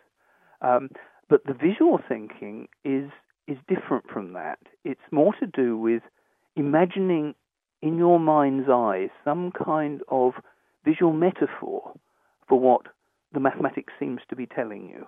Um, 0.60 0.90
but 1.28 1.44
the 1.44 1.54
visual 1.54 2.00
thinking 2.06 2.68
is 2.84 3.10
is 3.48 3.56
different 3.68 4.10
from 4.12 4.32
that. 4.34 4.58
It's 4.84 5.08
more 5.10 5.32
to 5.40 5.46
do 5.46 5.78
with 5.78 6.02
imagining 6.56 7.34
in 7.82 7.98
your 7.98 8.18
mind's 8.18 8.68
eye 8.68 9.08
some 9.24 9.52
kind 9.52 10.00
of 10.08 10.32
visual 10.84 11.12
metaphor 11.12 11.92
for 12.48 12.58
what 12.58 12.82
the 13.32 13.40
mathematics 13.40 13.92
seems 13.98 14.20
to 14.28 14.36
be 14.36 14.46
telling 14.46 14.88
you. 14.88 15.06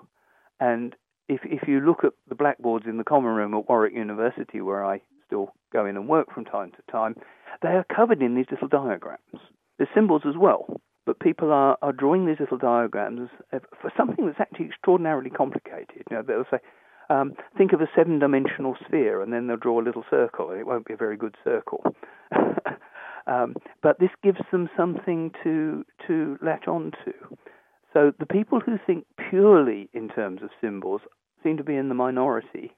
And 0.61 0.95
if, 1.29 1.41
if 1.45 1.69
you 1.69 1.81
look 1.81 2.05
at 2.05 2.13
the 2.29 2.35
blackboards 2.35 2.87
in 2.87 2.99
the 2.99 3.05
common 3.05 3.35
room 3.35 3.55
at 3.55 3.69
Warwick 3.69 3.95
University, 3.95 4.61
where 4.61 4.85
I 4.85 5.01
still 5.27 5.53
go 5.73 5.87
in 5.87 5.97
and 5.97 6.09
work 6.09 6.33
from 6.33 6.45
time 6.45 6.73
to 6.73 6.93
time, 6.93 7.15
they 7.63 7.69
are 7.69 7.85
covered 7.85 8.23
in 8.23 8.35
these 8.35 8.47
little 8.51 8.69
diagrams. 8.69 9.21
There's 9.77 9.91
symbols 9.95 10.23
as 10.29 10.35
well, 10.37 10.81
but 11.07 11.21
people 11.21 11.53
are, 11.53 11.79
are 11.83 11.93
drawing 11.93 12.27
these 12.27 12.41
little 12.41 12.59
diagrams 12.59 13.31
for 13.51 13.93
something 13.97 14.27
that's 14.27 14.41
actually 14.41 14.67
extraordinarily 14.67 15.31
complicated. 15.31 16.03
You 16.11 16.17
know, 16.17 16.23
they'll 16.23 16.45
say, 16.51 16.59
um, 17.11 17.35
think 17.57 17.73
of 17.73 17.81
a 17.81 17.89
seven 17.97 18.19
dimensional 18.19 18.77
sphere, 18.87 19.23
and 19.23 19.33
then 19.33 19.47
they'll 19.47 19.57
draw 19.57 19.81
a 19.81 19.85
little 19.85 20.05
circle, 20.11 20.51
and 20.51 20.61
it 20.61 20.67
won't 20.67 20.87
be 20.87 20.95
a 20.95 20.99
very 20.99 21.17
good 21.17 21.37
circle. 21.43 21.83
um, 23.27 23.55
but 23.83 23.99
this 23.99 24.11
gives 24.23 24.41
them 24.53 24.69
something 24.77 25.31
to, 25.43 25.85
to 26.07 26.39
latch 26.43 26.69
on 26.69 26.93
to. 27.05 27.13
So 27.93 28.13
the 28.19 28.27
people 28.27 28.61
who 28.61 28.79
think 28.87 29.07
purely 29.31 29.89
in 29.95 30.09
terms 30.09 30.43
of 30.43 30.51
symbols 30.61 31.01
seem 31.43 31.57
to 31.57 31.65
be 31.65 31.77
in 31.77 31.89
the 31.89 31.95
minority. 31.95 32.73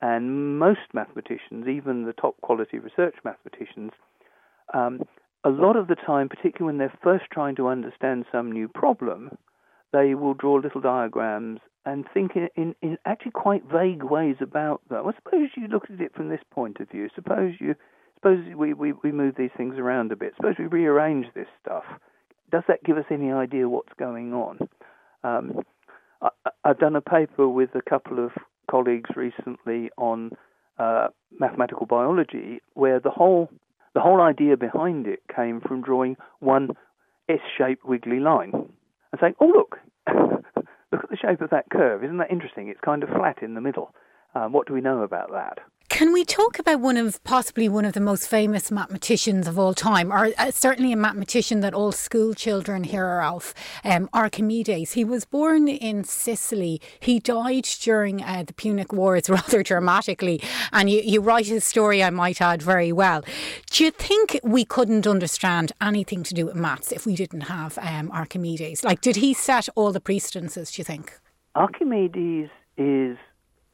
And 0.00 0.58
most 0.58 0.80
mathematicians, 0.92 1.68
even 1.68 2.04
the 2.04 2.12
top 2.12 2.40
quality 2.40 2.78
research 2.78 3.14
mathematicians, 3.24 3.92
um, 4.74 5.02
a 5.44 5.50
lot 5.50 5.76
of 5.76 5.86
the 5.86 5.94
time, 5.94 6.28
particularly 6.28 6.66
when 6.66 6.78
they're 6.78 6.98
first 7.02 7.24
trying 7.32 7.54
to 7.56 7.68
understand 7.68 8.24
some 8.32 8.50
new 8.50 8.66
problem, 8.66 9.30
they 9.92 10.14
will 10.14 10.34
draw 10.34 10.54
little 10.54 10.80
diagrams 10.80 11.60
and 11.84 12.06
think 12.12 12.32
in, 12.36 12.48
in, 12.56 12.74
in, 12.80 12.98
actually 13.04 13.32
quite 13.32 13.62
vague 13.64 14.02
ways 14.02 14.36
about 14.40 14.80
them. 14.88 15.04
Well, 15.04 15.14
suppose 15.22 15.48
you 15.56 15.68
look 15.68 15.84
at 15.90 16.00
it 16.00 16.14
from 16.14 16.28
this 16.28 16.40
point 16.50 16.78
of 16.80 16.90
view. 16.90 17.08
Suppose 17.14 17.54
you 17.60 17.74
suppose 18.16 18.44
we, 18.56 18.72
we, 18.72 18.92
we 18.92 19.10
move 19.12 19.34
these 19.36 19.50
things 19.56 19.76
around 19.78 20.12
a 20.12 20.16
bit. 20.16 20.34
Suppose 20.36 20.54
we 20.58 20.66
rearrange 20.66 21.26
this 21.34 21.48
stuff. 21.60 21.84
Does 22.50 22.62
that 22.68 22.84
give 22.84 22.96
us 22.96 23.04
any 23.10 23.32
idea 23.32 23.68
what's 23.68 23.92
going 23.98 24.32
on? 24.32 24.58
Um, 25.24 25.62
I, 26.20 26.30
have 26.64 26.78
done 26.78 26.94
a 26.94 27.00
paper 27.00 27.48
with 27.48 27.70
a 27.74 27.82
couple 27.82 28.24
of 28.24 28.30
colleagues 28.70 29.10
recently 29.16 29.90
on 29.98 30.30
uh, 30.78 31.08
mathematical 31.38 31.86
biology, 31.86 32.60
where 32.74 33.00
the 33.00 33.10
whole 33.10 33.50
the 33.94 34.00
whole 34.00 34.22
idea 34.22 34.56
behind 34.56 35.06
it 35.06 35.20
came 35.34 35.60
from 35.60 35.82
drawing 35.82 36.16
one 36.38 36.70
S-shaped 37.28 37.84
wiggly 37.84 38.20
line 38.20 38.52
and 39.12 39.20
saying, 39.20 39.34
"Oh 39.40 39.46
look, 39.46 39.78
look 40.92 41.04
at 41.04 41.10
the 41.10 41.16
shape 41.16 41.40
of 41.40 41.50
that 41.50 41.70
curve. 41.70 42.02
Isn't 42.04 42.18
that 42.18 42.30
interesting? 42.30 42.68
It's 42.68 42.80
kind 42.80 43.02
of 43.02 43.10
flat 43.10 43.42
in 43.42 43.54
the 43.54 43.60
middle. 43.60 43.94
Um, 44.34 44.52
what 44.52 44.66
do 44.66 44.74
we 44.74 44.80
know 44.80 45.02
about 45.02 45.30
that?" 45.32 45.58
Can 45.92 46.14
we 46.14 46.24
talk 46.24 46.58
about 46.58 46.80
one 46.80 46.96
of 46.96 47.22
possibly 47.22 47.68
one 47.68 47.84
of 47.84 47.92
the 47.92 48.00
most 48.00 48.26
famous 48.26 48.70
mathematicians 48.70 49.46
of 49.46 49.58
all 49.58 49.74
time, 49.74 50.10
or 50.10 50.30
uh, 50.38 50.50
certainly 50.50 50.90
a 50.90 50.96
mathematician 50.96 51.60
that 51.60 51.74
all 51.74 51.92
school 51.92 52.32
children 52.32 52.82
hear 52.82 53.20
of, 53.20 53.52
um, 53.84 54.08
Archimedes? 54.14 54.92
He 54.92 55.04
was 55.04 55.26
born 55.26 55.68
in 55.68 56.02
Sicily. 56.04 56.80
He 56.98 57.18
died 57.18 57.64
during 57.82 58.22
uh, 58.22 58.44
the 58.46 58.54
Punic 58.54 58.90
Wars 58.90 59.28
rather 59.28 59.62
dramatically, 59.62 60.40
and 60.72 60.88
you, 60.88 61.02
you 61.04 61.20
write 61.20 61.46
his 61.48 61.62
story, 61.62 62.02
I 62.02 62.08
might 62.08 62.40
add, 62.40 62.62
very 62.62 62.90
well. 62.90 63.22
Do 63.70 63.84
you 63.84 63.90
think 63.90 64.40
we 64.42 64.64
couldn't 64.64 65.06
understand 65.06 65.72
anything 65.82 66.22
to 66.22 66.32
do 66.32 66.46
with 66.46 66.54
maths 66.54 66.90
if 66.90 67.04
we 67.04 67.14
didn't 67.14 67.42
have 67.42 67.76
um, 67.76 68.10
Archimedes? 68.12 68.82
Like, 68.82 69.02
did 69.02 69.16
he 69.16 69.34
set 69.34 69.68
all 69.74 69.92
the 69.92 70.00
precedences? 70.00 70.70
Do 70.70 70.80
you 70.80 70.84
think? 70.84 71.20
Archimedes 71.54 72.48
is 72.78 73.18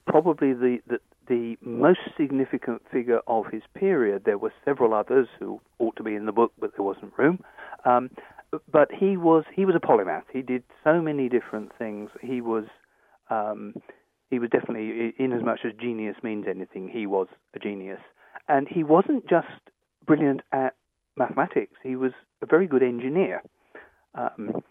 probably 0.08 0.52
the, 0.52 0.78
the, 0.88 0.98
the 1.28 1.56
most 1.60 2.00
significant 2.16 2.82
figure 2.90 3.20
of 3.26 3.46
his 3.52 3.62
period. 3.74 4.22
There 4.24 4.38
were 4.38 4.52
several 4.64 4.94
others 4.94 5.28
who 5.38 5.60
ought 5.78 5.96
to 5.96 6.02
be 6.02 6.14
in 6.14 6.26
the 6.26 6.32
book, 6.32 6.52
but 6.58 6.72
there 6.76 6.84
wasn't 6.84 7.12
room. 7.18 7.40
Um, 7.84 8.10
but 8.70 8.88
he 8.92 9.16
was 9.16 9.44
he 9.54 9.66
was 9.66 9.74
a 9.76 9.86
polymath. 9.86 10.24
He 10.32 10.42
did 10.42 10.62
so 10.82 11.02
many 11.02 11.28
different 11.28 11.70
things. 11.78 12.10
He 12.22 12.40
was 12.40 12.64
um, 13.28 13.74
he 14.30 14.38
was 14.38 14.50
definitely, 14.50 15.14
in 15.18 15.32
as 15.32 15.42
much 15.42 15.60
as 15.64 15.72
genius 15.80 16.16
means 16.22 16.46
anything, 16.48 16.88
he 16.88 17.06
was 17.06 17.28
a 17.54 17.58
genius. 17.58 18.00
And 18.46 18.68
he 18.68 18.84
wasn't 18.84 19.28
just 19.28 19.46
brilliant 20.06 20.42
at 20.52 20.74
mathematics. 21.16 21.74
He 21.82 21.96
was 21.96 22.12
a 22.42 22.46
very 22.46 22.66
good 22.66 22.82
engineer. 22.82 23.42
Um, 24.14 24.62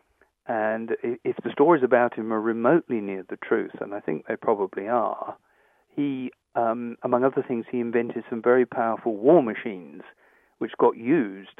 and 0.47 0.91
if 1.01 1.35
the 1.43 1.51
stories 1.51 1.83
about 1.83 2.13
him 2.13 2.31
are 2.31 2.39
remotely 2.39 3.01
near 3.01 3.25
the 3.27 3.37
truth, 3.37 3.73
and 3.81 3.93
I 3.93 3.99
think 3.99 4.25
they 4.27 4.35
probably 4.35 4.87
are, 4.87 5.35
he 5.95 6.31
um, 6.57 6.97
among 7.03 7.23
other 7.23 7.43
things, 7.47 7.65
he 7.71 7.79
invented 7.79 8.23
some 8.29 8.41
very 8.41 8.65
powerful 8.65 9.15
war 9.15 9.43
machines 9.43 10.01
which 10.57 10.71
got 10.79 10.97
used. 10.97 11.59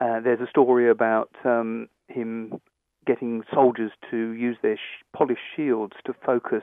Uh, 0.00 0.20
there's 0.20 0.40
a 0.40 0.50
story 0.50 0.90
about 0.90 1.30
um, 1.44 1.88
him 2.08 2.60
getting 3.06 3.42
soldiers 3.52 3.92
to 4.10 4.32
use 4.32 4.56
their 4.60 4.76
sh- 4.76 5.04
polished 5.16 5.40
shields 5.54 5.92
to 6.04 6.12
focus 6.26 6.62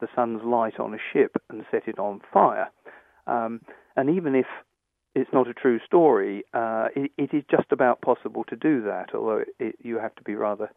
the 0.00 0.08
sun's 0.16 0.42
light 0.44 0.80
on 0.80 0.94
a 0.94 0.98
ship 1.12 1.36
and 1.48 1.64
set 1.70 1.86
it 1.86 1.98
on 1.98 2.20
fire. 2.32 2.68
Um, 3.28 3.60
and 3.94 4.10
even 4.10 4.34
if 4.34 4.46
it's 5.14 5.30
not 5.32 5.46
a 5.46 5.54
true 5.54 5.78
story, 5.86 6.44
uh, 6.54 6.88
it, 6.96 7.12
it 7.16 7.32
is 7.32 7.44
just 7.48 7.70
about 7.70 8.00
possible 8.00 8.42
to 8.44 8.56
do 8.56 8.82
that, 8.82 9.10
although 9.14 9.38
it, 9.38 9.48
it, 9.60 9.76
you 9.80 9.98
have 9.98 10.14
to 10.16 10.22
be 10.22 10.34
rather 10.34 10.70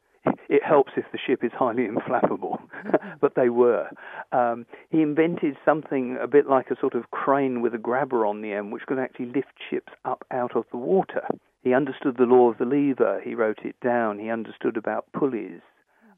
it 0.50 0.64
helps 0.64 0.94
if 0.96 1.06
the 1.12 1.18
ship 1.18 1.44
is 1.44 1.52
highly 1.54 1.86
inflammable, 1.86 2.60
but 3.22 3.36
they 3.36 3.50
were. 3.50 3.90
Um, 4.32 4.66
he 4.90 5.02
invented 5.02 5.58
something 5.66 6.18
a 6.22 6.28
bit 6.28 6.48
like 6.48 6.70
a 6.72 6.80
sort 6.80 6.96
of 6.96 7.12
crane 7.12 7.62
with 7.62 7.74
a 7.74 7.80
grabber 7.80 8.26
on 8.26 8.42
the 8.42 8.54
end, 8.54 8.72
which 8.72 8.84
could 8.84 9.00
actually 9.00 9.28
lift 9.28 9.54
ships 9.70 9.94
up 10.06 10.26
out 10.32 10.56
of 10.56 10.66
the 10.72 10.78
water. 10.78 11.28
He 11.64 11.74
understood 11.74 12.18
the 12.18 12.26
law 12.26 12.52
of 12.52 12.58
the 12.58 12.66
lever. 12.66 13.22
He 13.24 13.34
wrote 13.34 13.60
it 13.64 13.76
down. 13.82 14.20
He 14.20 14.30
understood 14.30 14.78
about 14.78 15.12
pulleys. 15.14 15.62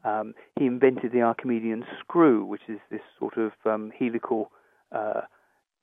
Um, 0.04 0.34
he 0.58 0.66
invented 0.66 1.12
the 1.12 1.22
Archimedean 1.22 1.86
screw, 2.00 2.46
which 2.46 2.62
is 2.68 2.80
this 2.92 3.02
sort 3.18 3.38
of 3.38 3.52
um, 3.66 3.92
helical 3.98 4.52
uh, 4.92 5.22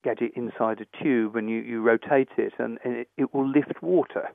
gadget 0.02 0.32
inside 0.36 0.80
a 0.80 1.02
tube, 1.02 1.34
and 1.34 1.48
you, 1.48 1.60
you 1.60 1.82
rotate 1.82 2.28
it, 2.36 2.52
and, 2.58 2.78
and 2.84 2.94
it, 2.94 3.08
it 3.16 3.34
will 3.34 3.48
lift 3.48 3.82
water 3.82 4.28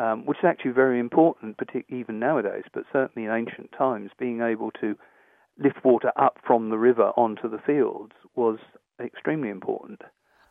um, 0.00 0.24
which 0.24 0.38
is 0.38 0.44
actually 0.44 0.70
very 0.70 0.98
important, 0.98 1.58
particularly 1.58 2.00
even 2.00 2.18
nowadays, 2.18 2.64
but 2.72 2.84
certainly 2.92 3.28
in 3.28 3.34
ancient 3.34 3.70
times, 3.76 4.10
being 4.18 4.40
able 4.40 4.70
to 4.80 4.96
lift 5.58 5.84
water 5.84 6.10
up 6.16 6.38
from 6.46 6.70
the 6.70 6.78
river 6.78 7.10
onto 7.16 7.50
the 7.50 7.58
fields 7.58 8.12
was 8.34 8.58
extremely 9.02 9.50
important. 9.50 10.00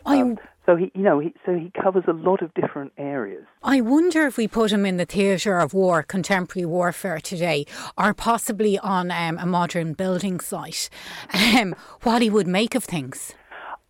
Um, 0.06 0.38
so 0.66 0.76
he, 0.76 0.92
you 0.96 1.02
know, 1.02 1.20
he, 1.20 1.34
so 1.46 1.54
he 1.54 1.72
covers 1.82 2.06
a 2.08 2.14
lot 2.14 2.42
of 2.42 2.54
different 2.54 2.94
areas. 2.98 3.44
I 3.64 3.82
wonder 3.82 4.26
if 4.28 4.38
we 4.38 4.48
put 4.48 4.72
him 4.72 4.86
in 4.86 4.98
the 4.98 5.06
theatre 5.06 5.60
of 5.60 5.74
war, 5.74 6.04
contemporary 6.04 6.66
warfare 6.66 7.20
today, 7.20 7.66
or 7.98 8.14
possibly 8.14 8.80
on 8.80 9.12
um, 9.12 9.38
a 9.40 9.46
modern 9.46 9.94
building 9.94 10.40
site, 10.40 10.90
um, 11.34 11.76
what 12.04 12.22
he 12.22 12.30
would 12.30 12.48
make 12.48 12.76
of 12.76 12.84
things. 12.84 13.34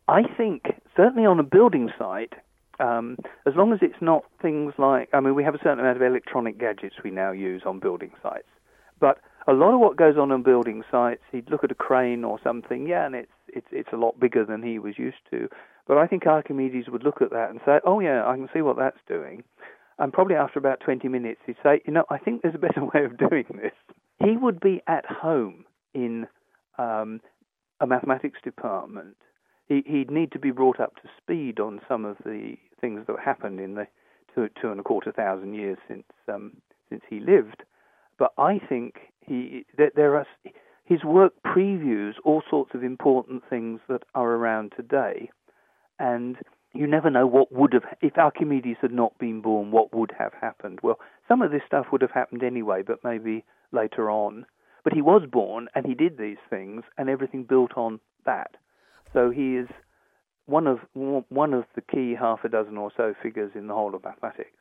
I 0.08 0.24
think 0.36 0.64
certainly 0.96 1.26
on 1.26 1.40
a 1.40 1.44
building 1.44 1.92
site, 2.00 2.34
um, 2.80 3.18
as 3.46 3.54
long 3.56 3.74
as 3.74 3.80
it's 3.82 4.02
not 4.02 4.24
things 4.42 4.74
like, 4.78 5.10
I 5.14 5.20
mean, 5.20 5.36
we 5.36 5.44
have 5.44 5.56
a 5.56 5.60
certain 5.60 5.80
amount 5.80 5.98
of 5.98 6.04
electronic 6.04 6.60
gadgets 6.60 6.96
we 7.04 7.12
now 7.12 7.32
use 7.32 7.64
on 7.66 7.80
building 7.80 8.12
sites, 8.22 8.48
but 9.00 9.20
a 9.48 9.54
lot 9.54 9.74
of 9.74 9.80
what 9.80 9.98
goes 9.98 10.18
on 10.18 10.32
on 10.32 10.44
building 10.44 10.84
sites, 10.92 11.22
he'd 11.32 11.50
look 11.50 11.64
at 11.64 11.72
a 11.72 11.76
crane 11.76 12.24
or 12.24 12.40
something, 12.44 12.88
yeah, 12.88 13.06
and 13.06 13.16
it's 13.16 13.32
it's 13.48 13.68
it's 13.72 13.90
a 13.92 13.98
lot 13.98 14.20
bigger 14.20 14.46
than 14.46 14.62
he 14.62 14.80
was 14.80 14.98
used 14.98 15.18
to. 15.32 15.50
But 15.88 15.98
I 15.98 16.06
think 16.06 16.28
Archimedes 16.28 16.88
would 16.88 17.04
look 17.04 17.22
at 17.22 17.32
that 17.32 17.50
and 17.50 17.60
say, 17.66 17.80
oh 17.84 18.00
yeah, 18.00 18.28
I 18.28 18.36
can 18.36 18.48
see 18.54 18.62
what 18.62 18.78
that's 18.78 19.00
doing. 19.08 19.44
And 19.98 20.14
probably 20.14 20.36
after 20.36 20.60
about 20.60 20.80
20 20.80 21.08
minutes, 21.10 21.42
he'd 21.46 21.58
say, 21.62 21.82
you 21.86 21.92
know, 21.92 22.06
I 22.10 22.18
think 22.20 22.42
there's 22.42 22.56
a 22.56 22.60
better 22.60 22.86
way 22.94 23.04
of 23.04 23.18
doing 23.18 23.46
this. 23.62 23.74
He 24.24 24.38
would 24.38 24.60
be 24.60 24.82
at 24.88 25.06
home 25.06 25.66
in 25.94 26.28
um, 26.78 27.22
a 27.80 27.88
mathematics 27.88 28.40
department. 28.44 29.18
He, 29.70 29.84
he'd 29.86 30.12
need 30.12 30.32
to 30.32 30.40
be 30.40 30.52
brought 30.52 30.80
up 30.80 30.96
to 30.96 31.10
speed 31.22 31.60
on 31.60 31.80
some 31.88 32.04
of 32.04 32.18
the 32.26 32.56
things 32.82 33.06
that 33.08 33.16
happened 33.24 33.60
in 33.60 33.76
the 33.76 33.88
two, 34.34 34.50
two 34.60 34.72
and 34.72 34.80
a 34.80 34.84
quarter 34.84 35.12
thousand 35.12 35.54
years 35.54 35.78
since 35.88 36.04
um, 36.28 36.58
since 36.90 37.02
he 37.10 37.20
lived. 37.20 37.64
But 38.18 38.34
I 38.38 38.60
think 38.60 38.96
he 39.22 39.66
that 39.78 39.94
there 39.96 40.16
are 40.18 40.26
his 40.84 41.04
work 41.04 41.34
previews 41.46 42.14
all 42.26 42.42
sorts 42.50 42.72
of 42.74 42.84
important 42.84 43.44
things 43.48 43.80
that 43.88 44.04
are 44.16 44.32
around 44.32 44.74
today, 44.76 45.30
and 46.00 46.36
you 46.74 46.88
never 46.88 47.12
know 47.12 47.28
what 47.28 47.52
would 47.52 47.74
have 47.74 47.86
if 48.02 48.18
Archimedes 48.18 48.78
had 48.82 48.92
not 48.92 49.18
been 49.20 49.40
born. 49.42 49.70
What 49.72 49.94
would 49.94 50.14
have 50.18 50.34
happened? 50.42 50.80
Well, 50.82 51.00
some 51.28 51.44
of 51.44 51.52
this 51.52 51.62
stuff 51.68 51.88
would 51.92 52.02
have 52.02 52.12
happened 52.12 52.44
anyway, 52.44 52.82
but 52.82 53.04
maybe 53.04 53.46
later 53.72 54.10
on. 54.10 54.48
But 54.84 54.94
he 54.94 55.02
was 55.02 55.24
born 55.30 55.68
and 55.76 55.86
he 55.86 55.94
did 55.94 56.18
these 56.18 56.38
things, 56.50 56.84
and 56.98 57.08
everything 57.08 57.44
built 57.44 57.74
on 57.76 58.00
that. 58.26 58.56
So 59.14 59.30
he 59.30 59.58
is 59.58 59.68
one 60.46 60.68
of 60.68 60.80
one 60.94 61.54
of 61.54 61.66
the 61.76 61.82
key 61.82 62.16
half 62.20 62.44
a 62.44 62.50
dozen 62.50 62.78
or 62.78 62.92
so 62.96 63.14
figures 63.22 63.52
in 63.56 63.68
the 63.68 63.74
whole 63.74 63.94
of 63.96 64.04
mathematics. 64.04 64.52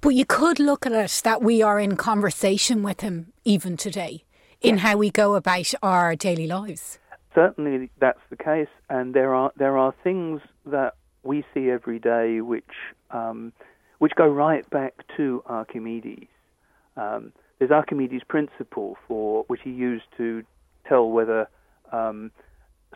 But 0.00 0.10
you 0.10 0.24
could 0.24 0.58
look 0.58 0.86
at 0.86 0.92
it 0.92 1.20
that 1.24 1.42
we 1.42 1.62
are 1.62 1.78
in 1.78 1.96
conversation 1.96 2.82
with 2.82 3.00
him 3.00 3.32
even 3.44 3.76
today 3.76 4.24
in 4.60 4.78
how 4.78 4.96
we 4.96 5.10
go 5.10 5.34
about 5.34 5.74
our 5.82 6.16
daily 6.16 6.46
lives. 6.46 6.98
Certainly, 7.34 7.90
that's 7.98 8.20
the 8.30 8.36
case, 8.36 8.68
and 8.88 9.12
there 9.12 9.34
are 9.34 9.52
there 9.56 9.76
are 9.76 9.94
things 10.02 10.40
that 10.66 10.94
we 11.22 11.44
see 11.52 11.70
every 11.70 11.98
day 11.98 12.40
which 12.40 12.64
um, 13.10 13.52
which 13.98 14.12
go 14.14 14.26
right 14.26 14.68
back 14.70 14.94
to 15.16 15.42
Archimedes. 15.46 16.28
Um, 16.96 17.32
there's 17.58 17.70
Archimedes' 17.70 18.22
principle 18.28 18.96
for 19.08 19.44
which 19.48 19.60
he 19.62 19.70
used 19.70 20.04
to 20.16 20.44
tell 20.88 21.10
whether 21.10 21.48
um, 21.92 22.30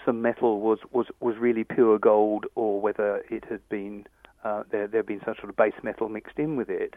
some 0.05 0.23
metal 0.23 0.61
was, 0.61 0.79
was, 0.93 1.07
was 1.21 1.37
really 1.39 1.65
pure 1.65 1.99
gold 1.99 2.47
or 2.55 2.81
whether 2.81 3.23
it 3.31 3.45
had 3.49 3.67
been 3.69 4.07
uh, 4.45 4.63
there 4.71 4.87
there 4.87 5.01
had 5.01 5.07
been 5.07 5.21
some 5.25 5.35
sort 5.35 5.51
of 5.51 5.57
base 5.57 5.75
metal 5.83 6.09
mixed 6.09 6.39
in 6.39 6.57
with 6.57 6.69
it. 6.69 6.95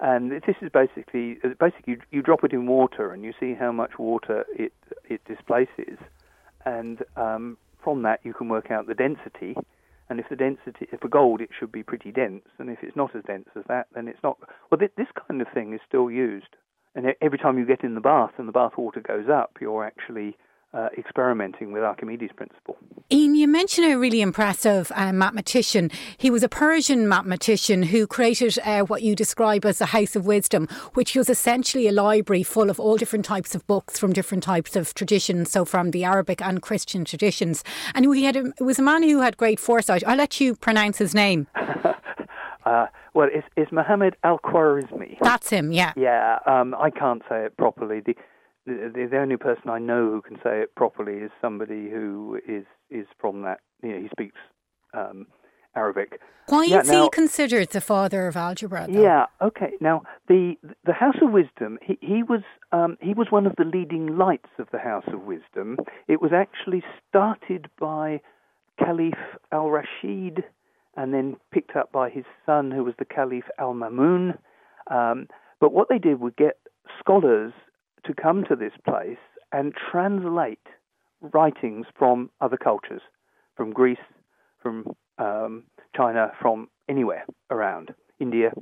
And 0.00 0.32
this 0.32 0.56
is 0.60 0.68
basically 0.72 1.38
basically 1.60 1.94
you, 1.94 2.00
you 2.10 2.22
drop 2.22 2.44
it 2.44 2.52
in 2.52 2.66
water 2.66 3.12
and 3.12 3.24
you 3.24 3.32
see 3.38 3.54
how 3.54 3.72
much 3.72 3.98
water 3.98 4.44
it 4.54 4.72
it 5.08 5.24
displaces, 5.24 5.98
and 6.64 7.02
um, 7.16 7.56
from 7.82 8.02
that 8.02 8.20
you 8.24 8.32
can 8.32 8.48
work 8.48 8.70
out 8.70 8.86
the 8.86 8.94
density. 8.94 9.54
And 10.08 10.20
if 10.20 10.28
the 10.28 10.36
density, 10.36 10.88
if 10.92 11.00
for 11.00 11.08
gold, 11.08 11.40
it 11.40 11.50
should 11.58 11.72
be 11.72 11.82
pretty 11.82 12.10
dense, 12.10 12.44
and 12.58 12.68
if 12.68 12.78
it's 12.82 12.96
not 12.96 13.14
as 13.16 13.22
dense 13.24 13.48
as 13.56 13.64
that, 13.68 13.86
then 13.94 14.08
it's 14.08 14.22
not. 14.22 14.36
Well, 14.70 14.78
th- 14.78 14.92
this 14.96 15.06
kind 15.26 15.40
of 15.40 15.46
thing 15.54 15.72
is 15.72 15.80
still 15.88 16.10
used, 16.10 16.56
and 16.94 17.06
every 17.22 17.38
time 17.38 17.58
you 17.58 17.64
get 17.64 17.84
in 17.84 17.94
the 17.94 18.00
bath 18.00 18.32
and 18.36 18.46
the 18.46 18.52
bath 18.52 18.72
water 18.76 19.00
goes 19.00 19.28
up, 19.30 19.56
you're 19.60 19.86
actually 19.86 20.36
uh, 20.74 20.88
experimenting 20.96 21.72
with 21.72 21.82
Archimedes' 21.82 22.30
principle. 22.34 22.76
Ian, 23.10 23.34
you 23.34 23.46
mentioned 23.46 23.92
a 23.92 23.98
really 23.98 24.22
impressive 24.22 24.90
uh, 24.94 25.12
mathematician. 25.12 25.90
He 26.16 26.30
was 26.30 26.42
a 26.42 26.48
Persian 26.48 27.08
mathematician 27.08 27.82
who 27.82 28.06
created 28.06 28.58
uh, 28.64 28.80
what 28.82 29.02
you 29.02 29.14
describe 29.14 29.66
as 29.66 29.78
the 29.78 29.86
House 29.86 30.16
of 30.16 30.24
Wisdom, 30.24 30.68
which 30.94 31.14
was 31.14 31.28
essentially 31.28 31.86
a 31.88 31.92
library 31.92 32.42
full 32.42 32.70
of 32.70 32.80
all 32.80 32.96
different 32.96 33.24
types 33.24 33.54
of 33.54 33.66
books 33.66 33.98
from 33.98 34.12
different 34.12 34.42
types 34.42 34.76
of 34.76 34.94
traditions, 34.94 35.50
so 35.50 35.64
from 35.64 35.90
the 35.90 36.04
Arabic 36.04 36.40
and 36.40 36.62
Christian 36.62 37.04
traditions. 37.04 37.62
And 37.94 38.06
he 38.14 38.24
had 38.24 38.36
a, 38.36 38.46
it 38.58 38.62
was 38.62 38.78
a 38.78 38.82
man 38.82 39.02
who 39.02 39.20
had 39.20 39.36
great 39.36 39.60
foresight. 39.60 40.02
I'll 40.06 40.16
let 40.16 40.40
you 40.40 40.54
pronounce 40.54 40.98
his 40.98 41.14
name. 41.14 41.48
Uh, 42.64 42.86
well, 43.14 43.28
it's, 43.32 43.46
it's 43.56 43.72
Muhammad 43.72 44.16
Al 44.22 44.38
Khwarizmi. 44.38 45.18
That's 45.20 45.50
him, 45.50 45.72
yeah. 45.72 45.92
Yeah, 45.96 46.38
um, 46.46 46.74
I 46.78 46.90
can't 46.90 47.22
say 47.28 47.44
it 47.44 47.56
properly. 47.56 48.00
The, 48.00 48.14
the, 48.66 49.08
the 49.10 49.18
only 49.18 49.36
person 49.36 49.70
I 49.70 49.78
know 49.78 50.10
who 50.10 50.22
can 50.22 50.36
say 50.36 50.60
it 50.60 50.74
properly 50.74 51.14
is 51.14 51.30
somebody 51.40 51.90
who 51.90 52.38
is 52.46 52.64
is 52.90 53.06
from 53.20 53.42
that. 53.42 53.60
You 53.82 53.90
know, 53.90 54.00
he 54.00 54.08
speaks 54.08 54.36
um, 54.94 55.26
Arabic. 55.74 56.20
Why 56.48 56.64
yeah, 56.64 56.80
is 56.80 56.88
now, 56.88 57.04
he 57.04 57.10
considered 57.10 57.70
the 57.70 57.80
father 57.80 58.26
of 58.26 58.36
algebra? 58.36 58.86
Though? 58.88 59.02
Yeah. 59.02 59.26
Okay. 59.40 59.72
Now 59.80 60.02
the 60.28 60.54
the 60.84 60.92
House 60.92 61.16
of 61.22 61.30
Wisdom. 61.30 61.78
He, 61.82 61.98
he 62.00 62.22
was 62.22 62.42
um, 62.72 62.96
he 63.00 63.14
was 63.14 63.28
one 63.30 63.46
of 63.46 63.54
the 63.56 63.64
leading 63.64 64.16
lights 64.16 64.50
of 64.58 64.68
the 64.72 64.78
House 64.78 65.06
of 65.12 65.22
Wisdom. 65.22 65.78
It 66.08 66.20
was 66.20 66.32
actually 66.32 66.82
started 67.08 67.68
by 67.80 68.20
Caliph 68.78 69.14
Al 69.52 69.70
Rashid, 69.70 70.44
and 70.96 71.14
then 71.14 71.36
picked 71.52 71.76
up 71.76 71.92
by 71.92 72.10
his 72.10 72.24
son, 72.44 72.70
who 72.70 72.84
was 72.84 72.94
the 72.98 73.04
Caliph 73.04 73.48
Al 73.58 73.74
Mamun. 73.74 74.36
Um, 74.90 75.28
but 75.60 75.72
what 75.72 75.88
they 75.88 75.98
did 75.98 76.20
was 76.20 76.32
get 76.36 76.58
scholars 76.98 77.52
to 78.04 78.14
come 78.14 78.44
to 78.48 78.56
this 78.56 78.72
place 78.86 79.18
and 79.52 79.72
translate 79.90 80.66
writings 81.20 81.86
from 81.96 82.30
other 82.40 82.56
cultures, 82.56 83.02
from 83.56 83.72
Greece, 83.72 83.98
from 84.60 84.94
um, 85.18 85.64
China, 85.96 86.32
from 86.40 86.68
anywhere 86.88 87.24
around 87.50 87.94
India. 88.18 88.52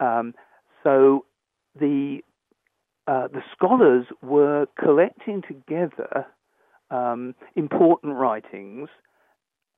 Um, 0.00 0.34
so 0.82 1.24
the 1.78 2.20
uh, 3.08 3.28
the 3.28 3.42
scholars 3.52 4.06
were 4.20 4.66
collecting 4.78 5.40
together 5.46 6.26
um, 6.90 7.34
important 7.54 8.14
writings, 8.16 8.88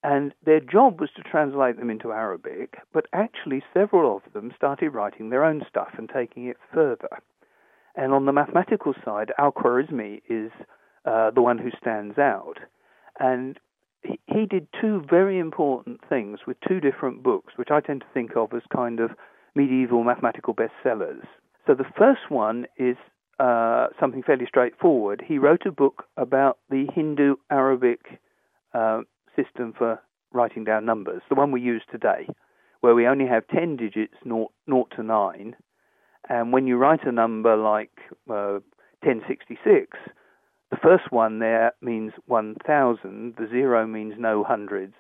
and 0.03 0.33
their 0.45 0.61
job 0.61 1.01
was 1.01 1.11
to 1.17 1.23
translate 1.23 1.79
them 1.79 1.91
into 1.91 2.13
Arabic. 2.13 2.79
But 2.93 3.07
actually, 3.13 3.63
several 3.75 4.17
of 4.17 4.33
them 4.33 4.53
started 4.57 4.91
writing 4.91 5.29
their 5.29 5.45
own 5.45 5.63
stuff 5.69 5.91
and 5.99 6.09
taking 6.09 6.47
it 6.47 6.57
further. 6.73 7.09
And 7.99 8.13
on 8.13 8.27
the 8.27 8.33
mathematical 8.33 8.95
side, 9.05 9.33
Al 9.39 9.51
Khwarizmi 9.51 10.23
is 10.31 10.53
uh, 11.05 11.33
the 11.33 11.43
one 11.43 11.59
who 11.59 11.71
stands 11.83 12.17
out. 12.17 12.59
And 13.19 13.59
he, 14.05 14.21
he 14.27 14.47
did 14.47 14.69
two 14.81 15.03
very 15.11 15.41
important 15.41 16.01
things 16.09 16.39
with 16.47 16.57
two 16.67 16.79
different 16.79 17.25
books, 17.25 17.55
which 17.57 17.71
I 17.73 17.81
tend 17.81 18.03
to 18.03 18.07
think 18.15 18.37
of 18.37 18.55
as 18.55 18.63
kind 18.73 19.01
of 19.01 19.11
medieval 19.57 20.05
mathematical 20.05 20.55
bestsellers. 20.55 21.27
So 21.67 21.75
the 21.75 21.91
first 21.99 22.31
one 22.31 22.67
is 22.77 22.97
uh, 23.41 23.89
something 23.99 24.23
fairly 24.23 24.47
straightforward. 24.47 25.21
He 25.27 25.39
wrote 25.39 25.67
a 25.67 25.73
book 25.73 26.05
about 26.17 26.59
the 26.71 26.87
Hindu 26.95 27.35
Arabic 27.51 28.21
uh, 28.75 29.01
system 29.35 29.75
for 29.77 30.01
writing 30.33 30.63
down 30.63 30.85
numbers, 30.85 31.23
the 31.29 31.35
one 31.35 31.51
we 31.51 31.61
use 31.61 31.83
today, 31.91 32.29
where 32.81 32.95
we 32.95 33.09
only 33.09 33.27
have 33.27 33.49
10 33.49 33.77
digits, 33.77 34.15
0, 34.23 34.53
0 34.71 34.87
to 34.95 35.03
9, 35.03 35.57
and 36.29 36.53
when 36.53 36.67
you 36.67 36.77
write 36.77 37.07
a 37.07 37.13
number 37.13 37.57
like 37.57 37.91
uh, 38.29 38.61
1066, 39.03 39.97
the 40.71 40.77
first 40.83 41.11
one 41.11 41.39
there 41.39 41.73
means 41.81 42.13
1000, 42.27 43.35
the 43.39 43.49
zero 43.49 43.87
means 43.87 44.15
no 44.19 44.45
hundreds, 44.45 44.95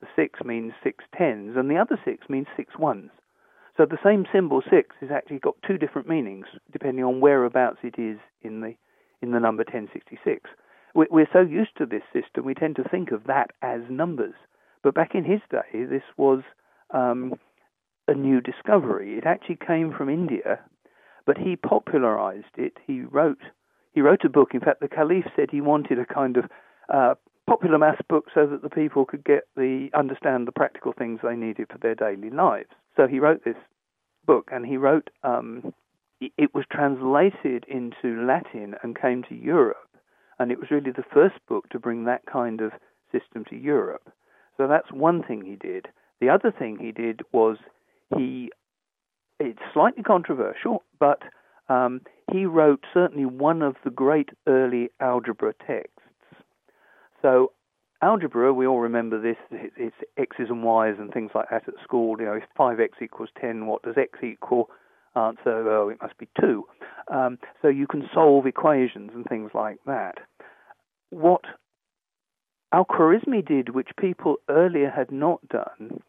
the 0.00 0.06
six 0.16 0.40
means 0.44 0.72
six 0.82 1.04
tens, 1.16 1.56
and 1.56 1.70
the 1.70 1.76
other 1.76 1.98
six 2.04 2.28
means 2.28 2.46
six 2.56 2.78
ones. 2.78 3.10
So 3.76 3.86
the 3.86 3.98
same 4.04 4.24
symbol 4.32 4.62
six 4.70 4.94
has 5.00 5.10
actually 5.10 5.40
got 5.40 5.56
two 5.66 5.78
different 5.78 6.08
meanings 6.08 6.46
depending 6.72 7.04
on 7.04 7.20
whereabouts 7.20 7.78
it 7.82 7.98
is 7.98 8.18
in 8.42 8.60
the 8.60 8.74
in 9.22 9.32
the 9.32 9.40
number 9.40 9.62
1066. 9.62 10.50
We're 10.94 11.28
so 11.32 11.40
used 11.40 11.76
to 11.78 11.86
this 11.86 12.02
system, 12.12 12.44
we 12.44 12.54
tend 12.54 12.76
to 12.76 12.84
think 12.88 13.10
of 13.10 13.24
that 13.24 13.50
as 13.62 13.80
numbers. 13.88 14.34
But 14.82 14.94
back 14.94 15.14
in 15.14 15.24
his 15.24 15.40
day, 15.50 15.86
this 15.86 16.02
was 16.16 16.42
um, 16.90 17.34
a 18.08 18.14
new 18.14 18.40
discovery. 18.40 19.16
It 19.16 19.24
actually 19.26 19.58
came 19.66 19.92
from 19.92 20.08
India, 20.08 20.60
but 21.26 21.38
he 21.38 21.56
popularized 21.56 22.56
it. 22.56 22.74
He 22.86 23.00
wrote 23.02 23.40
he 23.92 24.00
wrote 24.00 24.24
a 24.24 24.28
book. 24.28 24.50
In 24.54 24.60
fact, 24.60 24.80
the 24.80 24.88
Caliph 24.88 25.26
said 25.36 25.50
he 25.50 25.60
wanted 25.60 26.00
a 26.00 26.04
kind 26.04 26.36
of 26.36 26.44
uh, 26.92 27.14
popular 27.46 27.78
maths 27.78 28.02
book 28.08 28.26
so 28.34 28.46
that 28.46 28.62
the 28.62 28.68
people 28.68 29.04
could 29.04 29.24
get 29.24 29.44
the 29.56 29.88
understand 29.94 30.48
the 30.48 30.52
practical 30.52 30.92
things 30.92 31.20
they 31.22 31.36
needed 31.36 31.68
for 31.70 31.78
their 31.78 31.94
daily 31.94 32.30
lives. 32.30 32.70
So 32.96 33.06
he 33.06 33.20
wrote 33.20 33.44
this 33.44 33.56
book, 34.26 34.48
and 34.52 34.66
he 34.66 34.76
wrote 34.76 35.10
um, 35.22 35.72
it 36.20 36.54
was 36.54 36.64
translated 36.70 37.64
into 37.68 38.24
Latin 38.26 38.74
and 38.82 38.98
came 38.98 39.22
to 39.24 39.34
Europe, 39.34 39.88
and 40.38 40.50
it 40.50 40.58
was 40.58 40.70
really 40.70 40.90
the 40.90 41.04
first 41.12 41.36
book 41.48 41.68
to 41.70 41.78
bring 41.78 42.04
that 42.04 42.26
kind 42.26 42.60
of 42.60 42.72
system 43.12 43.44
to 43.50 43.56
Europe. 43.56 44.10
So 44.56 44.66
that's 44.66 44.90
one 44.92 45.22
thing 45.22 45.44
he 45.44 45.56
did. 45.56 45.88
The 46.20 46.30
other 46.30 46.52
thing 46.56 46.78
he 46.78 46.92
did 46.92 47.20
was 47.32 47.58
he, 48.16 48.50
it's 49.40 49.60
slightly 49.72 50.02
controversial, 50.02 50.82
but 50.98 51.22
um, 51.68 52.00
he 52.32 52.46
wrote 52.46 52.84
certainly 52.92 53.24
one 53.24 53.62
of 53.62 53.76
the 53.84 53.90
great 53.90 54.30
early 54.46 54.90
algebra 55.00 55.54
texts. 55.66 55.90
So, 57.22 57.52
algebra, 58.02 58.52
we 58.52 58.66
all 58.66 58.80
remember 58.80 59.20
this, 59.20 59.36
it's 59.50 59.96
x's 60.18 60.50
and 60.50 60.62
y's 60.62 60.96
and 60.98 61.12
things 61.12 61.30
like 61.34 61.48
that 61.50 61.68
at 61.68 61.74
school. 61.82 62.16
You 62.18 62.26
know, 62.26 62.34
if 62.34 62.44
5x 62.58 63.02
equals 63.02 63.30
10, 63.40 63.66
what 63.66 63.82
does 63.82 63.94
x 63.96 64.18
equal? 64.22 64.68
Answer, 65.16 65.70
oh, 65.70 65.88
it 65.90 65.98
must 66.02 66.18
be 66.18 66.28
2. 66.40 66.64
Um, 67.08 67.38
so 67.62 67.68
you 67.68 67.86
can 67.86 68.08
solve 68.12 68.46
equations 68.46 69.12
and 69.14 69.24
things 69.24 69.52
like 69.54 69.78
that. 69.86 70.16
What 71.10 71.42
Al 72.72 72.84
Khwarizmi 72.84 73.46
did, 73.46 73.68
which 73.72 73.90
people 73.96 74.36
earlier 74.50 74.90
had 74.90 75.12
not 75.12 75.46
done, 75.48 76.00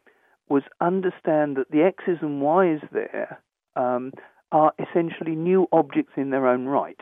was 0.50 0.64
understand 0.80 1.58
that 1.58 1.72
the 1.72 1.82
x's 1.84 2.20
and 2.22 2.42
y's 2.42 2.82
there 2.92 3.42
um, 3.76 4.12
are 4.52 4.74
essentially 4.80 5.36
new 5.36 5.68
objects 5.72 6.14
in 6.16 6.30
their 6.30 6.48
own 6.48 6.66
right. 6.66 7.00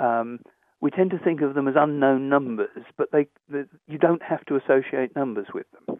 Um, 0.00 0.40
we 0.80 0.90
tend 0.90 1.10
to 1.10 1.18
think 1.18 1.40
of 1.40 1.54
them 1.54 1.68
as 1.68 1.74
unknown 1.76 2.28
numbers, 2.28 2.84
but 2.96 3.10
they, 3.12 3.26
they, 3.48 3.64
you 3.86 3.98
don't 3.98 4.22
have 4.22 4.44
to 4.46 4.56
associate 4.56 5.14
numbers 5.16 5.48
with 5.52 5.66
them. 5.72 5.98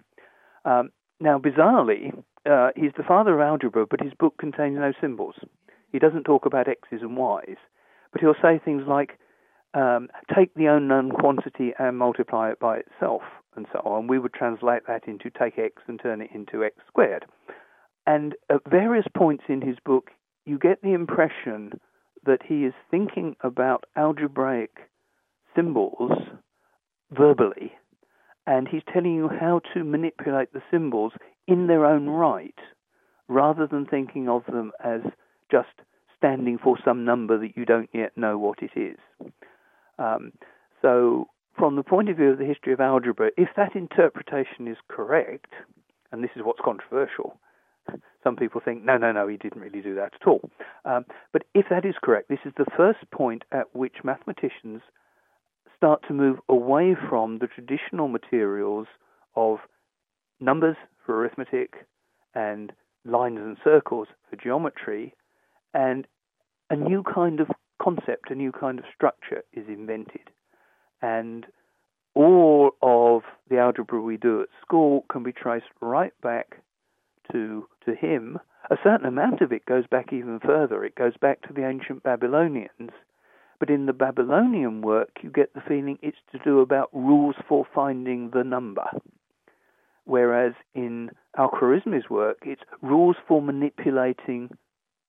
Um, 0.64 0.90
now, 1.20 1.38
bizarrely, 1.38 2.12
uh, 2.48 2.70
he's 2.76 2.92
the 2.96 3.02
father 3.02 3.34
of 3.34 3.40
algebra, 3.40 3.86
but 3.86 4.00
his 4.00 4.12
book 4.18 4.34
contains 4.38 4.76
no 4.76 4.92
symbols. 5.00 5.34
He 5.90 5.98
doesn't 5.98 6.24
talk 6.24 6.46
about 6.46 6.68
x's 6.68 7.02
and 7.02 7.16
y's, 7.16 7.56
but 8.12 8.20
he'll 8.20 8.34
say 8.40 8.60
things 8.64 8.84
like, 8.86 9.18
um, 9.74 10.08
take 10.34 10.54
the 10.54 10.66
unknown 10.66 11.10
quantity 11.10 11.72
and 11.78 11.98
multiply 11.98 12.50
it 12.50 12.60
by 12.60 12.78
itself 12.78 13.22
and 13.58 13.66
so 13.72 13.80
on, 13.80 14.06
we 14.06 14.18
would 14.18 14.32
translate 14.32 14.86
that 14.86 15.06
into 15.06 15.28
take 15.28 15.58
x 15.58 15.82
and 15.88 16.00
turn 16.00 16.22
it 16.22 16.30
into 16.32 16.64
x 16.64 16.76
squared. 16.86 17.26
And 18.06 18.34
at 18.48 18.60
various 18.70 19.06
points 19.14 19.44
in 19.48 19.60
his 19.60 19.76
book, 19.84 20.10
you 20.46 20.58
get 20.58 20.80
the 20.80 20.94
impression 20.94 21.80
that 22.24 22.40
he 22.46 22.64
is 22.64 22.72
thinking 22.90 23.36
about 23.42 23.84
algebraic 23.96 24.70
symbols 25.54 26.12
verbally, 27.10 27.72
and 28.46 28.68
he's 28.68 28.82
telling 28.92 29.14
you 29.14 29.28
how 29.28 29.60
to 29.74 29.84
manipulate 29.84 30.52
the 30.52 30.62
symbols 30.70 31.12
in 31.46 31.66
their 31.66 31.84
own 31.84 32.08
right, 32.08 32.58
rather 33.28 33.66
than 33.66 33.84
thinking 33.84 34.28
of 34.28 34.42
them 34.46 34.72
as 34.82 35.00
just 35.50 35.68
standing 36.16 36.58
for 36.62 36.78
some 36.84 37.04
number 37.04 37.38
that 37.38 37.56
you 37.56 37.64
don't 37.64 37.90
yet 37.92 38.16
know 38.16 38.38
what 38.38 38.58
it 38.62 38.70
is. 38.74 38.98
Um, 39.98 40.32
so 40.80 41.28
from 41.58 41.76
the 41.76 41.82
point 41.82 42.08
of 42.08 42.16
view 42.16 42.30
of 42.30 42.38
the 42.38 42.44
history 42.44 42.72
of 42.72 42.80
algebra, 42.80 43.30
if 43.36 43.48
that 43.56 43.74
interpretation 43.74 44.68
is 44.68 44.76
correct, 44.88 45.52
and 46.12 46.22
this 46.22 46.30
is 46.36 46.42
what's 46.44 46.60
controversial, 46.64 47.38
some 48.24 48.36
people 48.36 48.60
think, 48.64 48.84
no, 48.84 48.96
no, 48.96 49.12
no, 49.12 49.26
he 49.26 49.36
didn't 49.36 49.60
really 49.60 49.80
do 49.80 49.94
that 49.96 50.14
at 50.20 50.26
all. 50.26 50.50
Um, 50.84 51.04
but 51.32 51.44
if 51.54 51.66
that 51.70 51.84
is 51.84 51.94
correct, 52.02 52.28
this 52.28 52.38
is 52.44 52.52
the 52.56 52.66
first 52.76 52.98
point 53.10 53.44
at 53.52 53.74
which 53.74 53.96
mathematicians 54.04 54.82
start 55.76 56.02
to 56.08 56.14
move 56.14 56.38
away 56.48 56.96
from 57.08 57.38
the 57.38 57.46
traditional 57.46 58.08
materials 58.08 58.86
of 59.36 59.58
numbers 60.40 60.76
for 61.04 61.20
arithmetic 61.20 61.86
and 62.34 62.72
lines 63.04 63.38
and 63.38 63.56
circles 63.64 64.08
for 64.28 64.36
geometry 64.36 65.14
and 65.74 66.06
a 66.70 66.76
new 66.76 67.02
kind 67.02 67.40
of 67.40 67.48
concept, 67.80 68.30
a 68.30 68.34
new 68.34 68.52
kind 68.52 68.78
of 68.78 68.84
structure 68.94 69.42
is 69.52 69.66
invented. 69.68 70.30
And 71.02 71.46
all 72.14 72.72
of 72.82 73.22
the 73.48 73.58
algebra 73.58 74.00
we 74.00 74.16
do 74.16 74.42
at 74.42 74.48
school 74.60 75.04
can 75.10 75.22
be 75.22 75.32
traced 75.32 75.66
right 75.80 76.12
back 76.22 76.56
to, 77.32 77.68
to 77.84 77.94
him. 77.94 78.38
A 78.70 78.76
certain 78.82 79.06
amount 79.06 79.40
of 79.40 79.52
it 79.52 79.64
goes 79.66 79.86
back 79.86 80.12
even 80.12 80.40
further. 80.40 80.84
It 80.84 80.94
goes 80.94 81.16
back 81.16 81.42
to 81.42 81.52
the 81.52 81.66
ancient 81.66 82.02
Babylonians. 82.02 82.90
But 83.60 83.70
in 83.70 83.86
the 83.86 83.92
Babylonian 83.92 84.82
work, 84.82 85.18
you 85.22 85.30
get 85.30 85.54
the 85.54 85.60
feeling 85.60 85.98
it's 86.02 86.18
to 86.32 86.38
do 86.38 86.60
about 86.60 86.90
rules 86.92 87.34
for 87.48 87.66
finding 87.74 88.30
the 88.30 88.44
number. 88.44 88.88
Whereas 90.04 90.54
in 90.74 91.10
Al 91.36 91.50
Khwarizmi's 91.50 92.08
work, 92.08 92.38
it's 92.42 92.62
rules 92.82 93.16
for 93.26 93.42
manipulating 93.42 94.50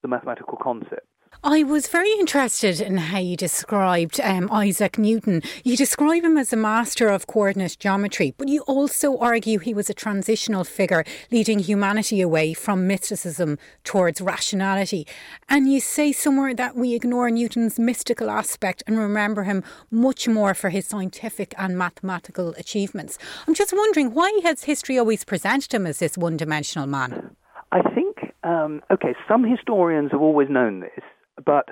the 0.02 0.08
mathematical 0.08 0.58
concept. 0.60 1.06
I 1.42 1.62
was 1.62 1.88
very 1.88 2.12
interested 2.12 2.82
in 2.82 2.98
how 2.98 3.18
you 3.18 3.34
described 3.34 4.20
um, 4.20 4.50
Isaac 4.52 4.98
Newton. 4.98 5.40
You 5.64 5.74
describe 5.74 6.22
him 6.22 6.36
as 6.36 6.52
a 6.52 6.56
master 6.56 7.08
of 7.08 7.26
coordinate 7.26 7.78
geometry, 7.78 8.34
but 8.36 8.48
you 8.48 8.60
also 8.62 9.16
argue 9.16 9.58
he 9.58 9.72
was 9.72 9.88
a 9.88 9.94
transitional 9.94 10.64
figure 10.64 11.02
leading 11.30 11.58
humanity 11.58 12.20
away 12.20 12.52
from 12.52 12.86
mysticism 12.86 13.58
towards 13.84 14.20
rationality. 14.20 15.06
And 15.48 15.72
you 15.72 15.80
say 15.80 16.12
somewhere 16.12 16.52
that 16.54 16.76
we 16.76 16.94
ignore 16.94 17.30
Newton's 17.30 17.78
mystical 17.78 18.28
aspect 18.28 18.82
and 18.86 18.98
remember 18.98 19.44
him 19.44 19.64
much 19.90 20.28
more 20.28 20.52
for 20.52 20.68
his 20.68 20.86
scientific 20.86 21.54
and 21.56 21.78
mathematical 21.78 22.54
achievements. 22.58 23.18
I'm 23.48 23.54
just 23.54 23.72
wondering 23.72 24.12
why 24.12 24.40
has 24.42 24.64
history 24.64 24.98
always 24.98 25.24
presented 25.24 25.72
him 25.72 25.86
as 25.86 26.00
this 26.00 26.18
one 26.18 26.36
dimensional 26.36 26.86
man? 26.86 27.34
I 27.72 27.80
think, 27.94 28.34
um, 28.44 28.82
okay, 28.90 29.14
some 29.26 29.42
historians 29.42 30.10
have 30.12 30.20
always 30.20 30.50
known 30.50 30.80
this 30.80 31.02
but 31.44 31.68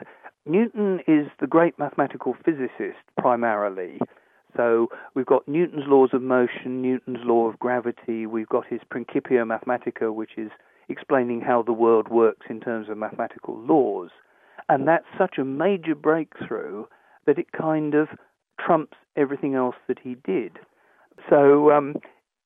Newton 0.47 1.01
is 1.07 1.27
the 1.41 1.47
great 1.47 1.79
mathematical 1.79 2.35
physicist 2.45 2.99
primarily. 3.19 4.01
So 4.57 4.89
we've 5.15 5.27
got 5.27 5.47
Newton's 5.47 5.85
laws 5.87 6.11
of 6.13 6.23
motion, 6.23 6.81
Newton's 6.81 7.19
law 7.23 7.49
of 7.49 7.59
gravity, 7.59 8.27
we've 8.27 8.49
got 8.49 8.67
his 8.67 8.81
Principia 8.91 9.45
Mathematica, 9.45 10.13
which 10.13 10.33
is 10.37 10.51
explaining 10.89 11.43
how 11.43 11.63
the 11.63 11.73
world 11.73 12.09
works 12.09 12.47
in 12.49 12.61
terms 12.61 12.89
of 12.89 12.97
mathematical 12.97 13.59
laws. 13.59 14.11
And 14.69 14.89
that's 14.89 15.07
such 15.19 15.37
a 15.39 15.45
major 15.45 15.95
breakthrough 15.95 16.87
that 17.27 17.39
it 17.39 17.53
kind 17.53 17.95
of 17.95 18.09
trumps 18.59 18.97
everything 19.17 19.55
else 19.55 19.77
that 19.87 19.99
he 20.03 20.17
did. 20.25 20.53
So 21.29 21.71
um, 21.73 21.97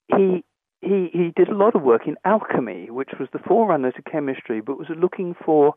he 0.08 0.44
he 0.80 1.08
he 1.12 1.32
did 1.35 1.48
a 1.48 1.56
lot 1.56 1.76
of 1.76 1.82
work 1.82 2.02
in 2.06 2.16
alchemy, 2.24 2.90
which 2.90 3.11
was 3.18 3.28
the 3.32 3.38
forerunner 3.38 3.92
to 3.92 4.02
chemistry, 4.02 4.61
but 4.61 4.78
was 4.78 4.88
looking 4.96 5.35
for 5.44 5.74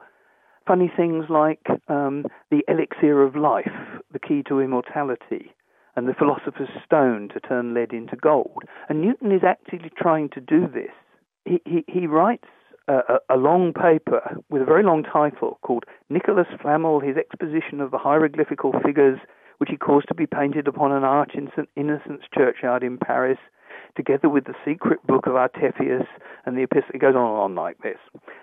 funny 0.67 0.91
things 0.95 1.25
like 1.29 1.65
um, 1.87 2.25
the 2.51 2.63
elixir 2.67 3.21
of 3.23 3.35
life, 3.35 3.71
the 4.11 4.19
key 4.19 4.43
to 4.47 4.59
immortality, 4.59 5.53
and 5.95 6.07
the 6.07 6.13
philosopher's 6.13 6.69
stone 6.85 7.29
to 7.33 7.39
turn 7.39 7.73
lead 7.73 7.93
into 7.93 8.15
gold. 8.15 8.63
And 8.89 9.01
Newton 9.01 9.31
is 9.31 9.43
actually 9.45 9.91
trying 9.97 10.29
to 10.29 10.41
do 10.41 10.67
this. 10.67 10.91
He, 11.45 11.61
he, 11.65 11.85
he 11.87 12.07
writes 12.07 12.47
a, 12.87 13.19
a, 13.29 13.37
long 13.37 13.73
paper 13.73 14.37
with 14.49 14.61
a 14.61 14.65
very 14.65 14.83
long 14.83 15.03
title 15.03 15.59
called 15.61 15.85
Nicholas 16.09 16.47
Flamel, 16.61 16.99
his 16.99 17.17
exposition 17.17 17.81
of 17.81 17.91
the 17.91 17.97
hieroglyphical 17.97 18.73
figures 18.83 19.19
which 19.57 19.69
he 19.69 19.77
caused 19.77 20.07
to 20.07 20.13
be 20.13 20.27
painted 20.27 20.67
upon 20.67 20.91
an 20.91 21.03
arch 21.03 21.31
in 21.33 21.49
St. 21.55 21.69
Innocent's 21.75 22.25
churchyard 22.33 22.83
in 22.83 22.97
Paris, 22.97 23.37
together 23.95 24.29
with 24.29 24.45
the 24.45 24.55
secret 24.65 25.05
book 25.05 25.27
of 25.27 25.33
Artephius 25.33 26.07
and 26.45 26.57
the 26.57 26.63
epistle. 26.63 26.91
It 26.93 27.01
goes 27.01 27.15
on 27.15 27.29
and 27.29 27.39
on 27.39 27.55
like 27.55 27.77
this. 27.79 27.97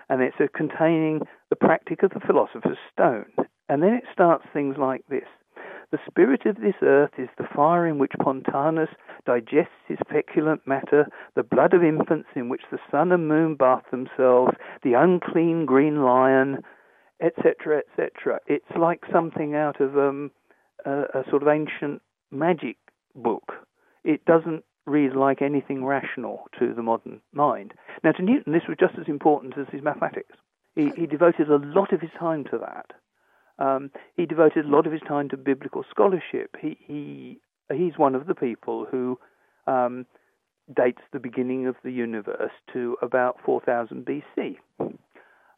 And 0.09 0.21
it's 0.21 0.37
containing 0.55 1.21
the 1.49 1.55
practice 1.55 1.97
of 2.03 2.11
the 2.11 2.19
philosopher's 2.19 2.77
stone. 2.91 3.25
And 3.69 3.81
then 3.81 3.93
it 3.93 4.03
starts 4.11 4.45
things 4.53 4.75
like 4.77 5.03
this. 5.09 5.27
The 5.91 5.99
spirit 6.07 6.47
of 6.47 6.55
this 6.55 6.73
earth 6.81 7.11
is 7.19 7.29
the 7.37 7.47
fire 7.55 7.85
in 7.85 7.99
which 7.99 8.13
Pontanus 8.19 8.89
digests 9.27 9.75
his 9.87 9.99
feculent 10.11 10.65
matter, 10.65 11.07
the 11.35 11.43
blood 11.43 11.75
of 11.75 11.83
infants 11.83 12.29
in 12.35 12.49
which 12.49 12.63
the 12.71 12.79
sun 12.89 13.11
and 13.11 13.27
moon 13.27 13.55
bath 13.55 13.83
themselves, 13.91 14.53
the 14.81 14.93
unclean 14.93 15.67
green 15.67 16.03
lion, 16.03 16.63
etc., 17.21 17.83
etc. 17.87 18.39
It's 18.47 18.65
like 18.75 19.01
something 19.11 19.53
out 19.53 19.79
of 19.79 19.95
um, 19.95 20.31
a, 20.83 21.03
a 21.13 21.23
sort 21.29 21.43
of 21.43 21.47
ancient 21.47 22.01
magic 22.31 22.77
book. 23.15 23.53
It 24.03 24.25
doesn't 24.25 24.63
read 24.85 25.15
like 25.15 25.41
anything 25.41 25.85
rational 25.85 26.45
to 26.59 26.73
the 26.73 26.83
modern 26.83 27.21
mind. 27.31 27.73
Now, 28.03 28.11
to 28.13 28.21
Newton, 28.21 28.53
this 28.53 28.67
was 28.67 28.77
just 28.79 28.95
as 28.99 29.07
important 29.07 29.57
as 29.57 29.67
his 29.71 29.81
mathematics. 29.81 30.35
He, 30.75 30.89
he 30.95 31.05
devoted 31.05 31.49
a 31.49 31.57
lot 31.57 31.93
of 31.93 32.01
his 32.01 32.09
time 32.19 32.43
to 32.45 32.59
that. 32.59 32.91
Um, 33.63 33.91
he 34.17 34.25
devoted 34.25 34.65
a 34.65 34.69
lot 34.69 34.87
of 34.87 34.91
his 34.91 35.01
time 35.07 35.29
to 35.29 35.37
biblical 35.37 35.83
scholarship. 35.89 36.55
He, 36.59 36.77
he 36.85 37.39
he's 37.71 37.97
one 37.97 38.15
of 38.15 38.25
the 38.25 38.35
people 38.35 38.85
who 38.89 39.19
um, 39.67 40.05
dates 40.75 41.01
the 41.11 41.19
beginning 41.19 41.67
of 41.67 41.75
the 41.83 41.91
universe 41.91 42.51
to 42.73 42.97
about 43.01 43.37
4000 43.45 44.05
BC. 44.05 44.57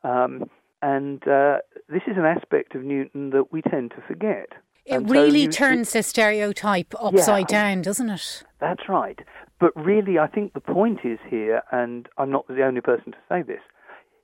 Um, 0.04 0.50
and 0.82 1.26
uh, 1.28 1.58
this 1.90 2.04
is 2.08 2.18
an 2.18 2.26
aspect 2.26 2.76
of 2.76 2.84
Newton 2.84 3.32
that 3.32 3.52
we 3.52 3.62
tend 3.62 3.92
to 3.92 4.04
forget. 4.08 4.50
It 4.86 4.96
and 4.96 5.10
really 5.10 5.46
so 5.46 5.52
turns 5.52 5.94
the 5.94 6.04
stereotype 6.04 6.94
upside 7.00 7.52
yeah, 7.52 7.74
down, 7.74 7.82
doesn't 7.82 8.10
it? 8.10 8.44
That's 8.60 8.88
right. 8.88 9.20
But 9.60 9.76
really, 9.76 10.20
I 10.20 10.28
think 10.28 10.54
the 10.54 10.60
point 10.60 11.00
is 11.04 11.18
here, 11.28 11.64
and 11.72 12.08
I'm 12.18 12.32
not 12.32 12.48
the 12.48 12.64
only 12.64 12.82
person 12.82 13.14
to 13.14 13.18
say 13.30 13.42
this, 13.42 13.62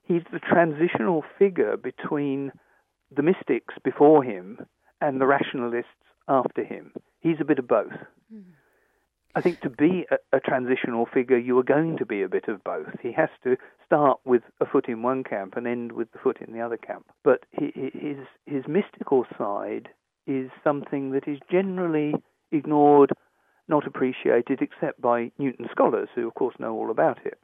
he's 0.04 0.22
the 0.32 0.38
transitional 0.38 1.24
figure 1.38 1.76
between 1.76 2.52
the 3.14 3.22
mystics 3.22 3.74
before 3.82 4.22
him 4.22 4.66
and 5.00 5.20
the 5.20 5.26
rationalists 5.26 5.88
after 6.28 6.64
him. 6.64 6.92
He's 7.20 7.40
a 7.40 7.44
bit 7.44 7.58
of 7.58 7.66
both. 7.66 7.92
Mm. 8.32 8.44
I 9.34 9.40
think 9.40 9.60
to 9.62 9.70
be 9.70 10.04
a, 10.10 10.36
a, 10.36 10.40
transitional 10.40 11.06
figure, 11.06 11.38
you 11.38 11.58
are 11.58 11.62
going 11.64 11.96
to 11.98 12.06
be 12.06 12.22
a 12.22 12.28
bit 12.28 12.48
of 12.48 12.62
both. 12.62 13.00
He 13.02 13.12
has 13.12 13.30
to 13.44 13.56
start 13.84 14.20
with 14.26 14.42
a 14.60 14.66
foot 14.66 14.88
in 14.88 15.02
one 15.02 15.24
camp 15.24 15.56
and 15.56 15.66
end 15.66 15.92
with 15.92 16.12
the 16.12 16.18
foot 16.18 16.38
in 16.46 16.52
the 16.52 16.60
other 16.60 16.76
camp. 16.76 17.06
But 17.24 17.44
he, 17.50 17.72
his 17.74 18.18
his 18.44 18.64
mystical 18.68 19.24
side 19.38 19.88
is 20.26 20.50
something 20.62 21.12
that 21.12 21.26
is 21.26 21.38
generally 21.50 22.14
ignored, 22.50 23.12
not 23.68 23.86
appreciated, 23.86 24.60
except 24.60 25.00
by 25.00 25.30
Newton 25.38 25.66
scholars, 25.70 26.08
who 26.14 26.26
of 26.26 26.34
course 26.34 26.54
know 26.58 26.74
all 26.74 26.90
about 26.90 27.18
it. 27.24 27.38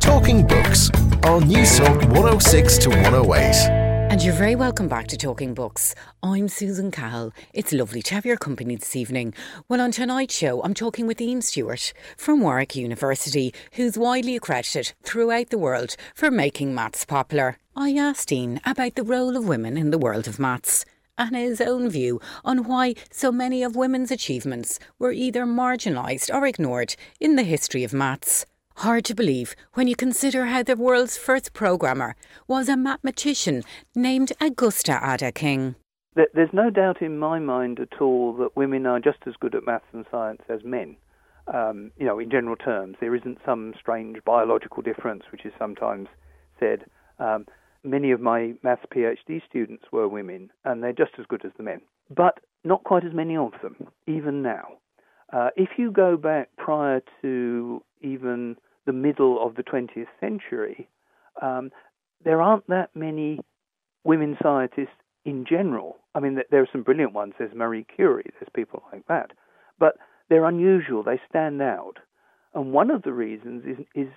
Talking 0.00 0.46
Books 0.46 0.90
on 1.24 1.42
Newstalk 1.42 2.04
106 2.12 2.78
to 2.78 2.90
108. 2.90 3.90
And 4.10 4.20
you're 4.22 4.34
very 4.34 4.56
welcome 4.56 4.88
back 4.88 5.06
to 5.08 5.16
Talking 5.16 5.54
Books. 5.54 5.94
I'm 6.20 6.48
Susan 6.48 6.90
Cahill. 6.90 7.32
It's 7.54 7.72
lovely 7.72 8.02
to 8.02 8.14
have 8.14 8.26
your 8.26 8.36
company 8.36 8.74
this 8.74 8.96
evening. 8.96 9.34
Well, 9.68 9.80
on 9.80 9.92
tonight's 9.92 10.34
show, 10.34 10.60
I'm 10.62 10.74
talking 10.74 11.06
with 11.06 11.20
Ian 11.20 11.42
Stewart 11.42 11.92
from 12.16 12.40
Warwick 12.40 12.74
University, 12.74 13.54
who's 13.74 13.96
widely 13.96 14.34
accredited 14.34 14.94
throughout 15.04 15.50
the 15.50 15.58
world 15.58 15.94
for 16.12 16.28
making 16.28 16.74
maths 16.74 17.04
popular. 17.04 17.58
I 17.76 17.92
asked 17.92 18.32
Ian 18.32 18.60
about 18.66 18.96
the 18.96 19.04
role 19.04 19.36
of 19.36 19.46
women 19.46 19.76
in 19.76 19.90
the 19.90 19.98
world 19.98 20.26
of 20.26 20.40
maths 20.40 20.84
and 21.20 21.36
his 21.36 21.60
own 21.60 21.90
view 21.90 22.20
on 22.44 22.64
why 22.64 22.94
so 23.10 23.30
many 23.30 23.62
of 23.62 23.76
women's 23.76 24.10
achievements 24.10 24.78
were 24.98 25.12
either 25.12 25.44
marginalised 25.44 26.32
or 26.34 26.46
ignored 26.46 26.96
in 27.20 27.36
the 27.36 27.42
history 27.42 27.84
of 27.84 27.92
maths. 27.92 28.46
Hard 28.76 29.04
to 29.04 29.14
believe 29.14 29.54
when 29.74 29.88
you 29.88 29.94
consider 29.94 30.46
how 30.46 30.62
the 30.62 30.76
world's 30.76 31.18
first 31.18 31.52
programmer 31.52 32.16
was 32.48 32.68
a 32.68 32.76
mathematician 32.76 33.62
named 33.94 34.32
Augusta 34.40 34.98
Ada 35.04 35.32
King. 35.32 35.74
There's 36.14 36.52
no 36.52 36.70
doubt 36.70 37.02
in 37.02 37.18
my 37.18 37.38
mind 37.38 37.78
at 37.78 38.00
all 38.00 38.32
that 38.34 38.56
women 38.56 38.86
are 38.86 38.98
just 38.98 39.18
as 39.26 39.34
good 39.38 39.54
at 39.54 39.66
maths 39.66 39.84
and 39.92 40.06
science 40.10 40.42
as 40.48 40.64
men. 40.64 40.96
Um, 41.52 41.92
you 41.98 42.06
know, 42.06 42.18
in 42.18 42.30
general 42.30 42.56
terms, 42.56 42.96
there 43.00 43.14
isn't 43.14 43.38
some 43.44 43.74
strange 43.78 44.18
biological 44.24 44.82
difference 44.82 45.24
which 45.30 45.44
is 45.44 45.52
sometimes 45.58 46.08
said. 46.58 46.84
Um, 47.18 47.46
many 47.84 48.10
of 48.10 48.20
my 48.20 48.54
maths 48.62 48.84
PhD 48.94 49.40
students 49.48 49.84
were 49.92 50.08
women, 50.08 50.50
and 50.64 50.82
they're 50.82 50.92
just 50.92 51.12
as 51.18 51.26
good 51.26 51.44
as 51.44 51.52
the 51.56 51.62
men, 51.62 51.80
but 52.14 52.38
not 52.64 52.84
quite 52.84 53.04
as 53.04 53.14
many 53.14 53.36
of 53.36 53.52
them, 53.62 53.76
even 54.06 54.42
now. 54.42 54.68
Uh, 55.32 55.48
if 55.56 55.70
you 55.78 55.90
go 55.90 56.16
back 56.16 56.48
prior 56.56 57.00
to 57.22 57.82
even 58.00 58.56
the 58.86 58.92
middle 58.92 59.44
of 59.44 59.54
the 59.54 59.62
20th 59.62 60.06
century, 60.20 60.88
um, 61.40 61.70
there 62.24 62.42
aren't 62.42 62.66
that 62.68 62.90
many 62.94 63.40
women 64.04 64.36
scientists 64.42 64.88
in 65.24 65.44
general. 65.48 65.96
I 66.14 66.20
mean, 66.20 66.38
there 66.50 66.62
are 66.62 66.68
some 66.72 66.82
brilliant 66.82 67.12
ones. 67.12 67.34
There's 67.38 67.54
Marie 67.54 67.86
Curie, 67.94 68.30
there's 68.38 68.48
people 68.54 68.82
like 68.92 69.06
that. 69.06 69.30
But 69.78 69.96
they're 70.28 70.46
unusual, 70.46 71.02
they 71.02 71.20
stand 71.28 71.62
out. 71.62 71.94
And 72.54 72.72
one 72.72 72.90
of 72.90 73.02
the 73.02 73.12
reasons 73.12 73.64
is, 73.64 73.86
is 73.94 74.08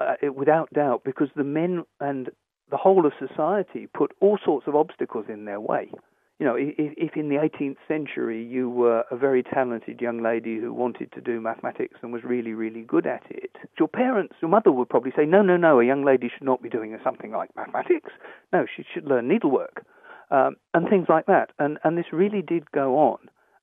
uh, 0.00 0.32
without 0.34 0.72
doubt, 0.72 1.02
because 1.04 1.28
the 1.34 1.44
men 1.44 1.84
and 1.98 2.30
the 2.70 2.76
whole 2.76 3.06
of 3.06 3.12
society 3.18 3.86
put 3.92 4.12
all 4.20 4.38
sorts 4.44 4.66
of 4.66 4.74
obstacles 4.74 5.26
in 5.28 5.44
their 5.44 5.60
way. 5.60 5.90
you 6.38 6.46
know, 6.46 6.54
if, 6.56 6.74
if, 6.78 7.16
in 7.16 7.28
the 7.28 7.36
18th 7.36 7.76
century 7.86 8.42
you 8.42 8.70
were 8.70 9.04
a 9.10 9.16
very 9.16 9.42
talented 9.42 10.00
young 10.00 10.22
lady 10.22 10.58
who 10.58 10.72
wanted 10.72 11.12
to 11.12 11.20
do 11.20 11.40
mathematics 11.40 11.98
and 12.02 12.12
was 12.12 12.24
really, 12.24 12.52
really 12.52 12.82
good 12.82 13.06
at 13.06 13.22
it, 13.28 13.50
your 13.78 13.88
parents, 13.88 14.34
your 14.40 14.50
mother 14.50 14.72
would 14.72 14.88
probably 14.88 15.12
say, 15.14 15.26
no, 15.26 15.42
no, 15.42 15.56
no, 15.56 15.80
a 15.80 15.84
young 15.84 16.04
lady 16.04 16.30
should 16.32 16.46
not 16.46 16.62
be 16.62 16.68
doing 16.68 16.96
something 17.04 17.32
like 17.32 17.54
mathematics. 17.56 18.10
No, 18.52 18.64
she 18.74 18.84
should 18.94 19.04
learn 19.04 19.28
needlework 19.28 19.84
um, 20.30 20.56
and 20.72 20.88
things 20.88 21.06
like 21.08 21.26
that. 21.26 21.50
And, 21.58 21.78
and 21.84 21.98
this 21.98 22.12
really 22.12 22.42
did 22.42 22.70
go 22.72 22.96
on. 22.98 23.18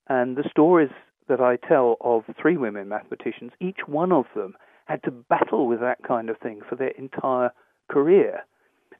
And 0.07 0.37
the 0.37 0.47
stories 0.49 0.91
that 1.27 1.41
I 1.41 1.57
tell 1.57 1.97
of 2.01 2.23
three 2.41 2.57
women 2.57 2.87
mathematicians, 2.87 3.51
each 3.59 3.79
one 3.87 4.11
of 4.11 4.25
them 4.35 4.55
had 4.85 5.03
to 5.03 5.11
battle 5.11 5.67
with 5.67 5.79
that 5.81 6.03
kind 6.07 6.29
of 6.29 6.37
thing 6.37 6.61
for 6.67 6.75
their 6.75 6.91
entire 6.97 7.51
career. 7.89 8.45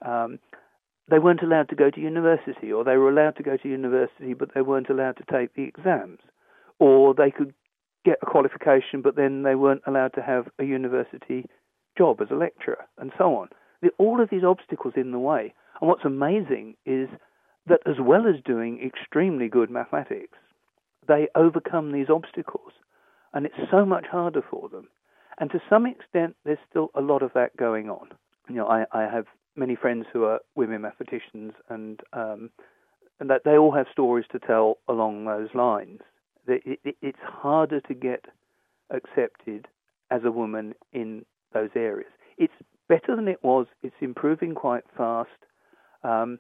Um, 0.06 0.40
they 1.10 1.20
weren't 1.20 1.42
allowed 1.42 1.70
to 1.70 1.76
go 1.76 1.90
to 1.90 2.02
university, 2.02 2.72
or 2.72 2.84
they 2.84 2.98
were 2.98 3.10
allowed 3.10 3.38
to 3.38 3.44
go 3.44 3.58
to 3.58 3.70
university, 3.70 4.34
but 4.34 4.54
they 4.54 4.62
weren't 4.62 4.90
allowed 4.90 5.18
to 5.18 5.24
take 5.32 5.54
the 5.54 5.64
exams, 5.64 6.20
or 6.80 7.14
they 7.14 7.32
could 7.32 7.54
get 8.04 8.20
a 8.22 8.26
qualification, 8.26 9.02
but 9.02 9.16
then 9.16 9.44
they 9.44 9.56
weren't 9.56 9.84
allowed 9.88 10.14
to 10.14 10.22
have 10.22 10.48
a 10.60 10.64
university 10.64 11.46
job 11.98 12.22
as 12.22 12.30
a 12.30 12.36
lecturer, 12.36 12.86
and 12.98 13.12
so 13.18 13.36
on. 13.36 13.50
All 13.98 14.22
of 14.22 14.30
these 14.30 14.44
obstacles 14.44 14.94
in 14.96 15.12
the 15.12 15.20
way. 15.20 15.54
And 15.80 15.88
what's 15.88 16.06
amazing 16.06 16.76
is 16.86 17.10
that 17.68 17.82
as 17.86 17.96
well 18.00 18.28
as 18.28 18.42
doing 18.44 18.80
extremely 18.86 19.48
good 19.48 19.70
mathematics, 19.70 20.38
they 21.08 21.28
overcome 21.36 21.92
these 21.92 22.10
obstacles. 22.10 22.72
And 23.34 23.46
it's 23.46 23.72
so 23.72 23.86
much 23.86 24.06
harder 24.12 24.42
for 24.50 24.70
them. 24.70 24.88
And 25.40 25.52
to 25.52 25.62
some 25.70 25.86
extent, 25.86 26.36
there's 26.44 26.58
still 26.70 26.90
a 26.96 27.02
lot 27.02 27.22
of 27.22 27.34
that 27.34 27.56
going 27.56 27.90
on. 27.90 28.10
You 28.50 28.56
know, 28.56 28.68
I, 28.68 28.86
I 28.92 29.04
have 29.04 29.26
many 29.58 29.76
friends 29.76 30.06
who 30.14 30.24
are 30.24 30.40
women 30.56 30.82
mathematicians, 30.82 31.54
and 31.70 32.02
um, 32.14 32.50
and 33.20 33.30
that 33.30 33.44
they 33.44 33.58
all 33.58 33.72
have 33.72 33.88
stories 33.92 34.26
to 34.32 34.40
tell 34.40 34.78
along 34.88 35.26
those 35.26 35.50
lines. 35.54 36.02
It, 36.48 36.80
it, 36.84 36.96
it's 37.02 37.20
harder 37.22 37.82
to 37.82 37.94
get 37.94 38.26
accepted 38.90 39.68
as 40.12 40.22
a 40.24 40.32
woman 40.32 40.74
in 40.94 41.26
those 41.54 41.70
areas. 41.76 42.12
It's 42.38 42.54
better 42.88 43.16
than 43.16 43.28
it 43.28 43.44
was. 43.44 43.68
It's 43.84 43.96
improving 44.00 44.56
quite 44.56 44.84
fast. 44.96 45.30
Um, 46.04 46.40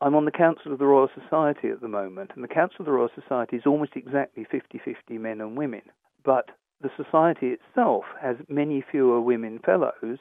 I'm 0.00 0.14
on 0.14 0.24
the 0.24 0.30
Council 0.32 0.72
of 0.72 0.78
the 0.78 0.86
Royal 0.86 1.08
Society 1.14 1.68
at 1.68 1.80
the 1.80 1.88
moment, 1.88 2.32
and 2.34 2.44
the 2.44 2.48
Council 2.48 2.78
of 2.80 2.86
the 2.86 2.92
Royal 2.92 3.08
Society 3.14 3.56
is 3.56 3.62
almost 3.66 3.92
exactly 3.94 4.44
50 4.50 4.80
50 4.84 5.18
men 5.18 5.40
and 5.40 5.56
women. 5.56 5.82
But 6.24 6.50
the 6.80 6.90
Society 6.96 7.54
itself 7.54 8.04
has 8.20 8.36
many 8.48 8.84
fewer 8.90 9.20
women 9.20 9.60
fellows, 9.64 10.18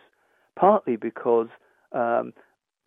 partly 0.55 0.95
because 0.95 1.47
um, 1.91 2.33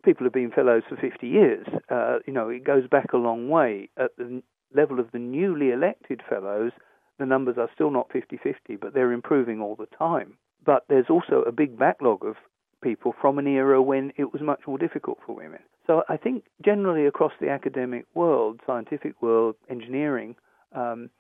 people 0.05 0.25
have 0.25 0.33
been 0.33 0.51
fellows 0.51 0.83
for 0.89 0.97
50 0.97 1.27
years. 1.27 1.67
Uh, 1.91 2.19
you 2.27 2.33
know, 2.33 2.49
it 2.49 2.65
goes 2.65 2.87
back 2.89 3.13
a 3.13 3.19
long 3.19 3.49
way. 3.49 3.89
At 3.97 4.17
the 4.17 4.43
level 4.75 5.01
of 5.01 5.11
the 5.13 5.19
newly 5.19 5.71
elected 5.71 6.23
fellows, 6.29 6.73
the 7.19 7.27
numbers 7.27 7.57
are 7.59 7.71
still 7.75 7.91
not 7.91 8.11
50 8.13 8.39
50, 8.43 8.77
but 8.77 8.95
they're 8.95 9.13
improving 9.13 9.61
all 9.61 9.77
the 9.77 9.89
time. 9.97 10.35
But 10.65 10.85
there's 10.89 11.11
also 11.11 11.43
a 11.47 11.53
big 11.53 11.79
backlog 11.79 12.25
of 12.25 12.37
people 12.83 13.15
from 13.21 13.39
an 13.39 13.47
era 13.47 13.81
when 13.81 14.13
it 14.17 14.33
was 14.33 14.43
much 14.43 14.61
more 14.67 14.79
difficult 14.79 15.19
for 15.25 15.35
women. 15.35 15.61
So 15.87 16.03
I 16.09 16.17
think 16.17 16.45
generally 16.65 17.07
across 17.07 17.33
the 17.41 17.51
academic 17.51 18.07
world, 18.15 18.61
scientific 18.67 19.21
world, 19.23 19.57
engineering, 19.71 20.37
um, 20.75 21.11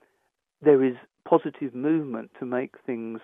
there 0.63 0.83
is 0.83 0.95
positive 1.29 1.75
movement 1.75 2.31
to 2.39 2.47
make 2.47 2.75
things 2.87 3.21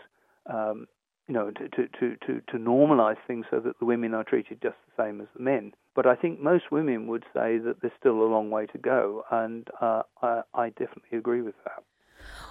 um, 0.46 0.86
you 1.30 1.36
know, 1.36 1.52
to, 1.52 1.68
to, 1.68 1.86
to, 2.00 2.16
to, 2.26 2.40
to 2.48 2.58
normalize 2.58 3.16
things 3.28 3.46
so 3.52 3.60
that 3.60 3.78
the 3.78 3.84
women 3.84 4.14
are 4.14 4.24
treated 4.24 4.60
just 4.60 4.74
the 4.84 5.04
same 5.04 5.20
as 5.20 5.28
the 5.36 5.40
men. 5.40 5.72
But 5.94 6.04
I 6.04 6.16
think 6.16 6.40
most 6.40 6.72
women 6.72 7.06
would 7.06 7.22
say 7.32 7.56
that 7.58 7.76
there's 7.80 7.92
still 8.00 8.20
a 8.20 8.26
long 8.26 8.50
way 8.50 8.66
to 8.66 8.78
go, 8.78 9.22
and 9.30 9.68
uh, 9.80 10.02
I, 10.22 10.40
I 10.52 10.70
definitely 10.70 11.16
agree 11.16 11.40
with 11.40 11.54
that. 11.62 11.84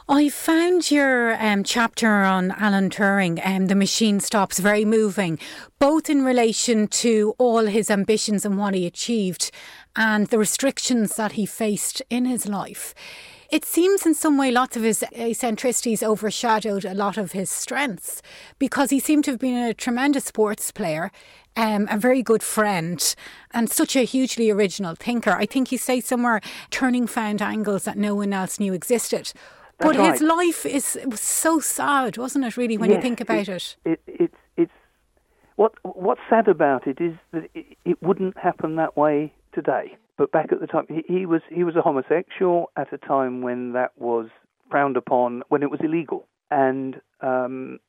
I 0.07 0.29
found 0.29 0.89
your 0.91 1.35
um, 1.43 1.65
chapter 1.65 2.07
on 2.07 2.51
Alan 2.51 2.89
Turing, 2.89 3.45
um, 3.45 3.65
The 3.65 3.75
Machine 3.75 4.21
Stops, 4.21 4.59
very 4.59 4.85
moving, 4.85 5.39
both 5.77 6.09
in 6.09 6.23
relation 6.23 6.87
to 6.87 7.35
all 7.37 7.65
his 7.65 7.91
ambitions 7.91 8.45
and 8.45 8.57
what 8.57 8.73
he 8.75 8.87
achieved 8.87 9.51
and 9.97 10.27
the 10.27 10.39
restrictions 10.39 11.17
that 11.17 11.33
he 11.33 11.45
faced 11.45 12.01
in 12.09 12.23
his 12.23 12.47
life. 12.47 12.95
It 13.51 13.65
seems 13.65 14.05
in 14.05 14.13
some 14.13 14.37
way 14.37 14.51
lots 14.51 14.77
of 14.77 14.83
his 14.83 15.03
eccentricities 15.11 16.03
overshadowed 16.03 16.85
a 16.85 16.93
lot 16.93 17.17
of 17.17 17.31
his 17.31 17.49
strengths 17.49 18.21
because 18.59 18.91
he 18.91 18.99
seemed 18.99 19.23
to 19.25 19.31
have 19.31 19.39
been 19.39 19.57
a 19.57 19.73
tremendous 19.73 20.25
sports 20.25 20.71
player. 20.71 21.11
Um, 21.57 21.87
a 21.91 21.97
very 21.97 22.21
good 22.21 22.43
friend 22.43 23.15
and 23.51 23.69
such 23.69 23.95
a 23.95 24.03
hugely 24.03 24.49
original 24.51 24.95
thinker. 24.95 25.31
I 25.31 25.45
think 25.45 25.69
he 25.69 25.77
say 25.77 25.99
somewhere 25.99 26.41
Turing 26.69 27.09
found 27.09 27.41
angles 27.41 27.83
that 27.83 27.97
no 27.97 28.15
one 28.15 28.31
else 28.31 28.59
knew 28.59 28.71
existed. 28.71 29.33
That's 29.79 29.97
but 29.97 29.97
right. 29.97 30.11
his 30.11 30.21
life 30.21 30.65
is 30.65 30.97
was 31.05 31.19
so 31.19 31.59
sad, 31.59 32.17
wasn't 32.17 32.45
it? 32.45 32.55
Really, 32.55 32.77
when 32.77 32.91
yes, 32.91 32.97
you 32.97 33.01
think 33.01 33.19
about 33.19 33.49
it, 33.49 33.77
it, 33.83 33.99
it, 34.07 34.15
it's 34.21 34.35
it's 34.57 34.71
what 35.55 35.73
what's 35.83 36.21
sad 36.29 36.47
about 36.47 36.87
it 36.87 37.01
is 37.01 37.15
that 37.31 37.49
it, 37.53 37.65
it 37.83 38.01
wouldn't 38.01 38.37
happen 38.37 38.75
that 38.75 38.95
way 38.95 39.33
today. 39.51 39.97
But 40.19 40.33
back 40.33 40.51
at 40.51 40.59
the 40.59 40.67
time, 40.67 40.85
he, 40.89 41.01
he 41.07 41.25
was 41.25 41.41
he 41.49 41.63
was 41.63 41.77
a 41.77 41.81
homosexual 41.81 42.71
at 42.75 42.91
a 42.91 42.97
time 42.97 43.41
when 43.41 43.71
that 43.71 43.93
was 43.97 44.27
frowned 44.69 44.97
upon, 44.97 45.43
when 45.47 45.63
it 45.63 45.71
was 45.71 45.79
illegal, 45.81 46.27
and 46.51 46.99
um, 47.21 47.79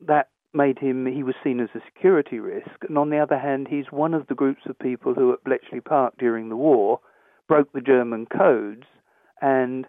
that 0.00 0.30
made 0.54 0.78
him 0.78 1.04
he 1.04 1.22
was 1.22 1.34
seen 1.44 1.60
as 1.60 1.68
a 1.74 1.82
security 1.84 2.38
risk. 2.38 2.70
And 2.88 2.96
on 2.96 3.10
the 3.10 3.18
other 3.18 3.38
hand, 3.38 3.66
he's 3.68 3.84
one 3.90 4.14
of 4.14 4.26
the 4.28 4.34
groups 4.34 4.62
of 4.66 4.78
people 4.78 5.12
who 5.12 5.34
at 5.34 5.44
Bletchley 5.44 5.82
Park 5.82 6.14
during 6.18 6.48
the 6.48 6.56
war 6.56 7.00
broke 7.48 7.70
the 7.74 7.82
German 7.82 8.24
codes 8.34 8.84
and 9.42 9.84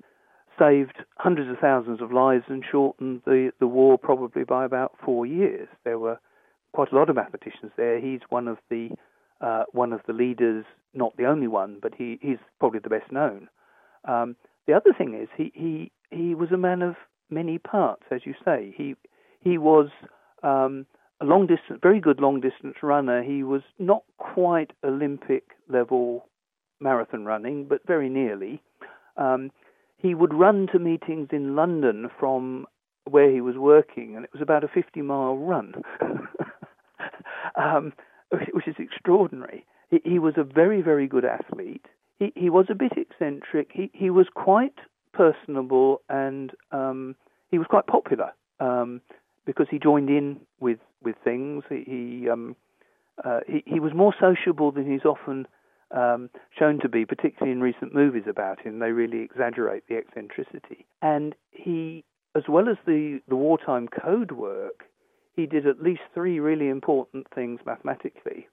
saved 0.59 0.97
hundreds 1.17 1.49
of 1.49 1.59
thousands 1.59 2.01
of 2.01 2.11
lives 2.11 2.43
and 2.49 2.65
shortened 2.69 3.21
the, 3.25 3.51
the 3.61 3.67
war 3.67 3.97
probably 3.97 4.43
by 4.43 4.65
about 4.65 4.91
four 5.05 5.25
years. 5.25 5.69
There 5.85 5.99
were 5.99 6.19
quite 6.73 6.91
a 6.91 6.95
lot 6.95 7.09
of 7.09 7.15
mathematicians 7.15 7.71
there. 7.77 8.01
He's 8.01 8.19
one 8.27 8.49
of 8.49 8.57
the 8.69 8.89
uh, 9.39 9.63
one 9.71 9.93
of 9.93 10.01
the 10.07 10.13
leaders, 10.13 10.65
not 10.95 11.15
the 11.17 11.25
only 11.25 11.47
one, 11.47 11.77
but 11.81 11.93
he, 11.95 12.19
he's 12.21 12.37
probably 12.59 12.79
the 12.79 12.89
best 12.89 13.11
known. 13.11 13.49
Um, 14.07 14.35
the 14.67 14.73
other 14.73 14.93
thing 14.97 15.13
is 15.19 15.29
he, 15.35 15.51
he 15.53 15.91
he 16.11 16.35
was 16.35 16.51
a 16.51 16.57
man 16.57 16.81
of 16.81 16.95
many 17.29 17.57
parts, 17.57 18.03
as 18.11 18.21
you 18.25 18.33
say. 18.43 18.73
He 18.75 18.95
he 19.39 19.57
was 19.57 19.89
um, 20.43 20.85
a 21.21 21.25
long 21.25 21.47
distance, 21.47 21.79
very 21.81 21.99
good 21.99 22.19
long 22.19 22.41
distance 22.41 22.75
runner. 22.81 23.23
He 23.23 23.43
was 23.43 23.61
not 23.79 24.03
quite 24.17 24.71
Olympic 24.83 25.43
level 25.67 26.27
marathon 26.79 27.25
running, 27.25 27.65
but 27.65 27.85
very 27.85 28.09
nearly. 28.09 28.61
Um, 29.17 29.51
he 29.97 30.13
would 30.13 30.33
run 30.33 30.67
to 30.71 30.79
meetings 30.79 31.29
in 31.31 31.55
London 31.55 32.09
from 32.19 32.65
where 33.09 33.31
he 33.31 33.41
was 33.41 33.55
working, 33.55 34.15
and 34.15 34.25
it 34.25 34.33
was 34.33 34.41
about 34.41 34.63
a 34.63 34.67
50 34.67 35.01
mile 35.01 35.37
run. 35.37 35.81
um, 37.55 37.93
which 38.51 38.67
is 38.67 38.75
extraordinary. 38.79 39.65
He, 40.03 40.11
he 40.11 40.19
was 40.19 40.33
a 40.37 40.43
very, 40.43 40.81
very 40.81 41.07
good 41.07 41.25
athlete. 41.25 41.85
He, 42.19 42.31
he 42.35 42.49
was 42.49 42.65
a 42.69 42.75
bit 42.75 42.93
eccentric. 42.97 43.69
He, 43.73 43.91
he 43.93 44.09
was 44.09 44.27
quite 44.33 44.75
personable 45.13 46.01
and 46.09 46.51
um, 46.71 47.15
he 47.51 47.57
was 47.57 47.67
quite 47.69 47.87
popular 47.87 48.31
um, 48.59 49.01
because 49.45 49.67
he 49.69 49.79
joined 49.79 50.09
in 50.09 50.39
with, 50.59 50.79
with 51.03 51.15
things. 51.23 51.63
He, 51.69 51.83
he, 51.85 52.29
um, 52.29 52.55
uh, 53.23 53.41
he, 53.47 53.63
he 53.65 53.79
was 53.79 53.93
more 53.93 54.13
sociable 54.19 54.71
than 54.71 54.91
he's 54.91 55.05
often 55.05 55.47
um, 55.91 56.29
shown 56.57 56.79
to 56.81 56.89
be, 56.89 57.05
particularly 57.05 57.51
in 57.51 57.61
recent 57.61 57.93
movies 57.93 58.23
about 58.27 58.59
him. 58.59 58.79
They 58.79 58.91
really 58.91 59.21
exaggerate 59.21 59.83
the 59.87 59.97
eccentricity. 59.97 60.85
And 61.01 61.35
he, 61.51 62.03
as 62.35 62.43
well 62.49 62.69
as 62.69 62.77
the, 62.85 63.21
the 63.27 63.35
wartime 63.35 63.87
code 63.87 64.31
work, 64.31 64.85
he 65.35 65.45
did 65.45 65.67
at 65.67 65.81
least 65.81 66.01
three 66.13 66.39
really 66.39 66.69
important 66.69 67.27
things 67.33 67.59
mathematically. 67.65 68.47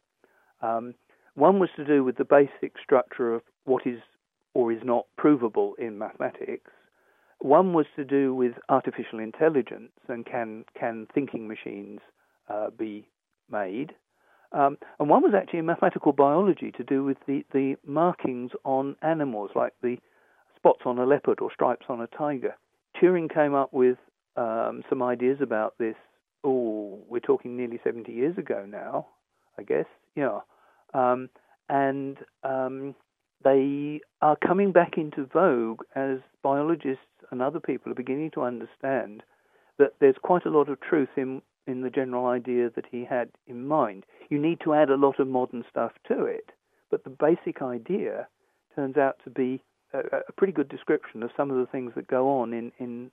Um, 0.60 0.94
one 1.34 1.58
was 1.58 1.70
to 1.76 1.84
do 1.84 2.04
with 2.04 2.16
the 2.16 2.24
basic 2.24 2.74
structure 2.82 3.34
of 3.34 3.42
what 3.64 3.86
is 3.86 4.00
or 4.54 4.72
is 4.72 4.80
not 4.84 5.06
provable 5.16 5.74
in 5.78 5.98
mathematics. 5.98 6.70
One 7.38 7.72
was 7.72 7.86
to 7.96 8.04
do 8.04 8.34
with 8.34 8.52
artificial 8.68 9.18
intelligence 9.18 9.92
and 10.08 10.26
can 10.26 10.64
can 10.78 11.06
thinking 11.14 11.48
machines 11.48 12.00
uh, 12.48 12.70
be 12.70 13.06
made. 13.50 13.92
Um, 14.52 14.76
and 15.00 15.08
one 15.08 15.22
was 15.22 15.32
actually 15.34 15.60
in 15.60 15.66
mathematical 15.66 16.12
biology 16.12 16.72
to 16.72 16.84
do 16.84 17.02
with 17.04 17.16
the, 17.26 17.42
the 17.54 17.76
markings 17.86 18.50
on 18.64 18.96
animals, 19.00 19.50
like 19.54 19.72
the 19.82 19.96
spots 20.56 20.82
on 20.84 20.98
a 20.98 21.06
leopard 21.06 21.40
or 21.40 21.50
stripes 21.50 21.86
on 21.88 22.02
a 22.02 22.06
tiger. 22.06 22.54
Turing 23.00 23.32
came 23.32 23.54
up 23.54 23.72
with 23.72 23.96
um, 24.36 24.82
some 24.90 25.02
ideas 25.02 25.38
about 25.40 25.78
this 25.78 25.96
oh, 26.44 26.98
we're 27.08 27.20
talking 27.20 27.56
nearly 27.56 27.80
70 27.84 28.12
years 28.12 28.36
ago 28.38 28.64
now, 28.68 29.06
I 29.58 29.62
guess. 29.62 29.86
Yeah. 30.14 30.40
Um, 30.94 31.28
and 31.68 32.18
um, 32.44 32.94
they 33.44 34.00
are 34.20 34.36
coming 34.36 34.72
back 34.72 34.96
into 34.96 35.26
vogue 35.26 35.82
as 35.94 36.18
biologists 36.42 37.06
and 37.30 37.40
other 37.40 37.60
people 37.60 37.90
are 37.90 37.96
beginning 37.96 38.30
to 38.32 38.42
understand 38.42 39.22
that 39.78 39.94
there's 40.00 40.16
quite 40.22 40.44
a 40.44 40.50
lot 40.50 40.68
of 40.68 40.80
truth 40.80 41.08
in, 41.16 41.42
in 41.66 41.82
the 41.82 41.90
general 41.90 42.26
idea 42.26 42.70
that 42.74 42.84
he 42.90 43.04
had 43.04 43.30
in 43.46 43.66
mind. 43.66 44.04
You 44.28 44.38
need 44.38 44.60
to 44.64 44.74
add 44.74 44.90
a 44.90 44.96
lot 44.96 45.18
of 45.18 45.28
modern 45.28 45.64
stuff 45.68 45.92
to 46.08 46.24
it, 46.24 46.50
but 46.90 47.04
the 47.04 47.10
basic 47.10 47.62
idea 47.62 48.28
turns 48.74 48.96
out 48.96 49.16
to 49.24 49.30
be 49.30 49.62
a, 49.92 49.98
a 50.28 50.32
pretty 50.36 50.52
good 50.52 50.68
description 50.68 51.22
of 51.22 51.30
some 51.36 51.50
of 51.50 51.56
the 51.56 51.66
things 51.66 51.92
that 51.94 52.06
go 52.06 52.28
on 52.40 52.52
in, 52.52 52.72
in 52.78 53.10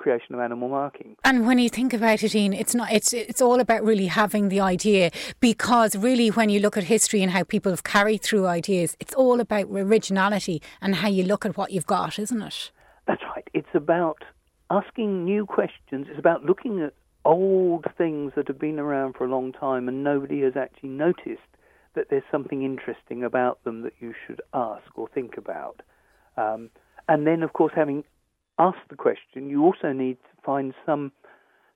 creation 0.00 0.34
of 0.34 0.40
animal 0.40 0.68
marking. 0.68 1.16
And 1.22 1.46
when 1.46 1.58
you 1.58 1.68
think 1.68 1.94
about 1.94 2.24
it, 2.24 2.34
Ian, 2.34 2.52
it's 2.52 2.74
not 2.74 2.92
it's 2.92 3.12
it's 3.12 3.40
all 3.40 3.60
about 3.60 3.84
really 3.84 4.06
having 4.06 4.48
the 4.48 4.60
idea 4.60 5.10
because 5.38 5.94
really 5.94 6.28
when 6.28 6.48
you 6.48 6.58
look 6.58 6.76
at 6.76 6.84
history 6.84 7.22
and 7.22 7.30
how 7.30 7.44
people 7.44 7.70
have 7.70 7.84
carried 7.84 8.22
through 8.22 8.46
ideas, 8.46 8.96
it's 8.98 9.14
all 9.14 9.38
about 9.38 9.66
originality 9.70 10.60
and 10.80 10.96
how 10.96 11.08
you 11.08 11.22
look 11.22 11.46
at 11.46 11.56
what 11.56 11.70
you've 11.70 11.86
got, 11.86 12.18
isn't 12.18 12.42
it? 12.42 12.72
That's 13.06 13.22
right. 13.22 13.46
It's 13.54 13.74
about 13.74 14.24
asking 14.70 15.24
new 15.24 15.46
questions. 15.46 16.06
It's 16.08 16.18
about 16.18 16.44
looking 16.44 16.80
at 16.80 16.94
old 17.24 17.86
things 17.98 18.32
that 18.34 18.48
have 18.48 18.58
been 18.58 18.78
around 18.78 19.14
for 19.14 19.24
a 19.24 19.28
long 19.28 19.52
time 19.52 19.88
and 19.88 20.02
nobody 20.02 20.40
has 20.40 20.56
actually 20.56 20.88
noticed 20.88 21.40
that 21.94 22.06
there's 22.08 22.22
something 22.30 22.62
interesting 22.62 23.24
about 23.24 23.62
them 23.64 23.82
that 23.82 23.92
you 24.00 24.14
should 24.26 24.40
ask 24.54 24.86
or 24.96 25.08
think 25.08 25.36
about. 25.36 25.82
Um, 26.36 26.70
and 27.08 27.26
then, 27.26 27.42
of 27.42 27.52
course, 27.52 27.72
having 27.74 28.04
asked 28.60 28.88
the 28.88 28.96
question, 28.96 29.48
you 29.48 29.64
also 29.64 29.92
need 29.92 30.18
to 30.22 30.42
find 30.44 30.74
some 30.86 31.12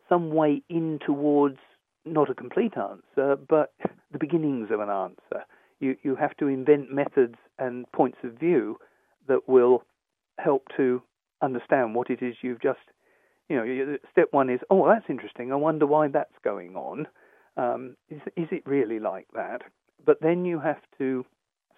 some 0.09 0.30
way 0.30 0.62
in 0.68 0.99
towards 1.05 1.59
not 2.05 2.28
a 2.28 2.35
complete 2.35 2.74
answer, 2.76 3.37
but 3.49 3.72
the 4.12 4.18
beginnings 4.18 4.68
of 4.70 4.80
an 4.80 4.91
answer. 4.91 5.45
You 5.80 5.97
you 6.03 6.14
have 6.16 6.37
to 6.37 6.47
invent 6.47 6.93
methods 6.93 7.37
and 7.59 7.91
points 7.93 8.18
of 8.22 8.32
view 8.35 8.78
that 9.28 9.49
will 9.49 9.85
help 10.39 10.64
to 10.76 11.03
understand 11.41 11.95
what 11.95 12.11
it 12.11 12.22
is 12.22 12.37
you've 12.43 12.61
just 12.61 12.80
you 13.49 13.57
know, 13.57 13.99
step 14.11 14.28
one 14.30 14.49
is, 14.49 14.61
oh, 14.70 14.89
that's 14.89 15.05
interesting. 15.09 15.53
I 15.53 15.57
wonder 15.57 15.87
why 15.87 16.09
that's 16.09 16.35
going 16.43 16.76
on. 16.76 17.07
Um, 17.57 17.97
is, 18.09 18.20
is 18.37 18.49
it 18.51 18.66
really 18.66 18.99
like 18.99 19.26
that? 19.35 19.62
But 20.05 20.18
then 20.20 20.45
you 20.45 20.59
have 20.61 20.80
to 20.99 21.24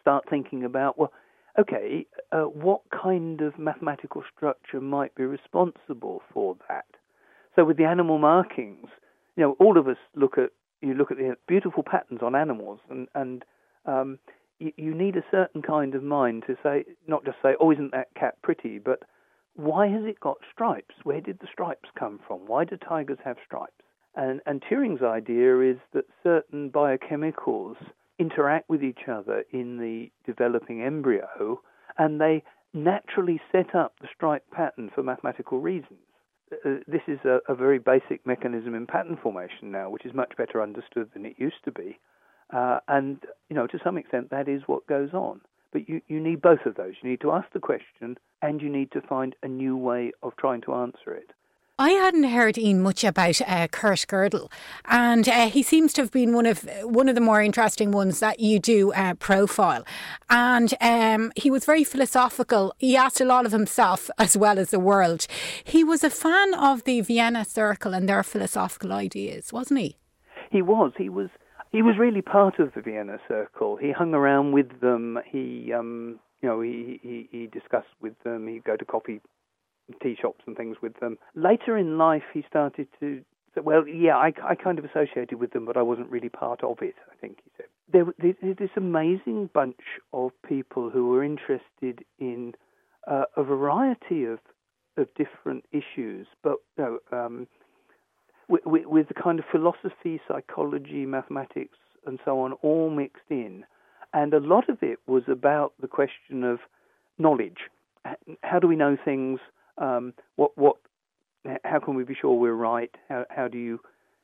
start 0.00 0.24
thinking 0.30 0.64
about, 0.64 0.98
well, 0.98 1.12
okay, 1.58 2.06
uh, 2.32 2.42
what 2.42 2.82
kind 2.90 3.40
of 3.40 3.58
mathematical 3.58 4.22
structure 4.34 4.80
might 4.80 5.14
be 5.14 5.24
responsible 5.24 6.22
for 6.32 6.56
that? 6.68 6.86
So 7.54 7.64
with 7.64 7.76
the 7.76 7.84
animal 7.84 8.18
markings, 8.18 8.88
you 9.36 9.42
know, 9.42 9.56
all 9.58 9.78
of 9.78 9.88
us 9.88 9.96
look 10.14 10.38
at 10.38 10.50
you 10.82 10.94
look 10.94 11.10
at 11.10 11.16
the 11.16 11.36
beautiful 11.48 11.82
patterns 11.82 12.20
on 12.22 12.34
animals, 12.34 12.80
and 12.90 13.08
and 13.14 13.44
um, 13.86 14.18
you, 14.58 14.72
you 14.76 14.94
need 14.94 15.16
a 15.16 15.24
certain 15.30 15.62
kind 15.62 15.94
of 15.94 16.02
mind 16.02 16.44
to 16.46 16.56
say, 16.62 16.84
not 17.06 17.24
just 17.24 17.38
say, 17.42 17.54
oh, 17.60 17.70
isn't 17.70 17.92
that 17.92 18.08
cat 18.14 18.40
pretty, 18.42 18.78
but 18.78 19.02
why 19.54 19.88
has 19.88 20.04
it 20.04 20.20
got 20.20 20.36
stripes? 20.52 20.94
Where 21.02 21.20
did 21.20 21.38
the 21.40 21.48
stripes 21.50 21.88
come 21.98 22.20
from? 22.26 22.40
Why 22.46 22.64
do 22.64 22.76
tigers 22.76 23.18
have 23.24 23.36
stripes? 23.44 23.72
And, 24.14 24.40
and 24.46 24.62
Turing's 24.62 25.02
idea 25.02 25.60
is 25.60 25.76
that 25.92 26.04
certain 26.22 26.70
biochemicals 26.70 27.76
interact 28.18 28.68
with 28.68 28.82
each 28.82 29.08
other 29.08 29.44
in 29.52 29.78
the 29.78 30.10
developing 30.24 30.82
embryo, 30.82 31.60
and 31.98 32.20
they 32.20 32.42
naturally 32.72 33.40
set 33.52 33.74
up 33.74 33.94
the 34.00 34.08
stripe 34.14 34.44
pattern 34.50 34.90
for 34.94 35.02
mathematical 35.02 35.60
reasons. 35.60 35.98
Uh, 36.52 36.76
this 36.86 37.02
is 37.08 37.18
a, 37.24 37.40
a, 37.48 37.54
very 37.54 37.78
basic 37.78 38.24
mechanism 38.24 38.74
in 38.74 38.86
pattern 38.86 39.18
formation 39.20 39.72
now, 39.72 39.90
which 39.90 40.06
is 40.06 40.14
much 40.14 40.32
better 40.36 40.62
understood 40.62 41.08
than 41.12 41.26
it 41.26 41.34
used 41.38 41.56
to 41.64 41.72
be. 41.72 41.98
Uh, 42.54 42.78
and, 42.86 43.18
you 43.48 43.56
know, 43.56 43.66
to 43.66 43.80
some 43.82 43.98
extent, 43.98 44.30
that 44.30 44.48
is 44.48 44.62
what 44.66 44.86
goes 44.86 45.12
on. 45.12 45.40
But 45.72 45.88
you, 45.88 46.00
you 46.06 46.20
need 46.20 46.40
both 46.40 46.64
of 46.64 46.76
those. 46.76 46.94
You 47.02 47.10
need 47.10 47.20
to 47.22 47.32
ask 47.32 47.52
the 47.52 47.58
question 47.58 48.16
and 48.42 48.62
you 48.62 48.68
need 48.68 48.92
to 48.92 49.00
find 49.00 49.34
a 49.42 49.48
new 49.48 49.76
way 49.76 50.12
of 50.22 50.36
trying 50.36 50.60
to 50.62 50.74
answer 50.74 51.12
it. 51.12 51.32
I 51.78 51.90
hadn't 51.90 52.24
heard 52.24 52.56
Ian 52.56 52.82
much 52.82 53.04
about 53.04 53.38
uh, 53.46 53.68
Kurt 53.68 54.06
Gödel, 54.08 54.50
and 54.86 55.28
uh, 55.28 55.50
he 55.50 55.62
seems 55.62 55.92
to 55.92 56.00
have 56.00 56.10
been 56.10 56.32
one 56.32 56.46
of 56.46 56.66
one 56.84 57.06
of 57.06 57.14
the 57.14 57.20
more 57.20 57.42
interesting 57.42 57.90
ones 57.90 58.18
that 58.20 58.40
you 58.40 58.58
do 58.58 58.94
uh, 58.94 59.12
profile. 59.12 59.84
And 60.30 60.72
um, 60.80 61.32
he 61.36 61.50
was 61.50 61.66
very 61.66 61.84
philosophical. 61.84 62.72
He 62.78 62.96
asked 62.96 63.20
a 63.20 63.26
lot 63.26 63.44
of 63.44 63.52
himself 63.52 64.08
as 64.18 64.38
well 64.38 64.58
as 64.58 64.70
the 64.70 64.80
world. 64.80 65.26
He 65.64 65.84
was 65.84 66.02
a 66.02 66.08
fan 66.08 66.54
of 66.54 66.84
the 66.84 67.02
Vienna 67.02 67.44
Circle 67.44 67.92
and 67.92 68.08
their 68.08 68.22
philosophical 68.22 68.90
ideas, 68.94 69.52
wasn't 69.52 69.80
he? 69.80 69.98
He 70.50 70.62
was. 70.62 70.92
He 70.96 71.10
was. 71.10 71.28
He 71.72 71.82
was 71.82 71.98
really 71.98 72.22
part 72.22 72.58
of 72.58 72.72
the 72.72 72.80
Vienna 72.80 73.18
Circle. 73.28 73.76
He 73.76 73.92
hung 73.92 74.14
around 74.14 74.52
with 74.52 74.80
them. 74.80 75.18
He 75.30 75.74
um, 75.74 76.20
you 76.40 76.48
know, 76.48 76.60
he, 76.60 77.00
he, 77.02 77.28
he 77.30 77.46
discussed 77.46 77.88
with 78.00 78.14
them, 78.22 78.46
he'd 78.46 78.64
go 78.64 78.76
to 78.76 78.84
coffee 78.84 79.20
tea 80.02 80.16
shops 80.20 80.42
and 80.46 80.56
things 80.56 80.76
with 80.82 80.98
them. 81.00 81.18
Later 81.34 81.76
in 81.76 81.98
life, 81.98 82.24
he 82.32 82.44
started 82.48 82.88
to 83.00 83.22
well, 83.62 83.86
yeah, 83.88 84.16
I, 84.16 84.32
I 84.44 84.54
kind 84.54 84.78
of 84.78 84.84
associated 84.84 85.40
with 85.40 85.52
them, 85.52 85.64
but 85.64 85.76
I 85.76 85.82
wasn't 85.82 86.10
really 86.10 86.28
part 86.28 86.62
of 86.62 86.78
it, 86.82 86.94
I 87.10 87.14
think 87.16 87.38
he 87.44 87.50
said. 87.56 87.66
There, 87.90 88.34
there's 88.42 88.56
this 88.56 88.70
amazing 88.76 89.50
bunch 89.54 89.80
of 90.12 90.32
people 90.46 90.90
who 90.90 91.08
were 91.08 91.22
interested 91.24 92.04
in 92.18 92.54
uh, 93.06 93.24
a 93.36 93.42
variety 93.42 94.24
of, 94.24 94.40
of 94.96 95.08
different 95.14 95.64
issues, 95.72 96.26
but 96.42 96.56
you 96.76 96.84
know, 97.12 97.18
um, 97.18 97.46
with, 98.48 98.62
with 98.64 99.08
the 99.08 99.14
kind 99.14 99.38
of 99.38 99.44
philosophy, 99.50 100.20
psychology, 100.28 101.06
mathematics, 101.06 101.78
and 102.06 102.18
so 102.24 102.40
on 102.40 102.52
all 102.54 102.90
mixed 102.90 103.30
in. 103.30 103.64
And 104.12 104.34
a 104.34 104.40
lot 104.40 104.68
of 104.68 104.78
it 104.82 104.98
was 105.06 105.24
about 105.28 105.72
the 105.80 105.88
question 105.88 106.44
of 106.44 106.58
knowledge. 107.18 107.58
How 108.42 108.58
do 108.58 108.68
we 108.68 108.76
know 108.76 108.96
things? 109.04 109.40
Um, 109.78 110.14
what 110.36 110.56
what? 110.56 110.76
How 111.64 111.78
can 111.78 111.94
we 111.94 112.04
be 112.04 112.16
sure 112.20 112.34
we're 112.34 112.52
right? 112.52 112.90
How, 113.08 113.24
how 113.30 113.48
do 113.48 113.58
you 113.58 113.80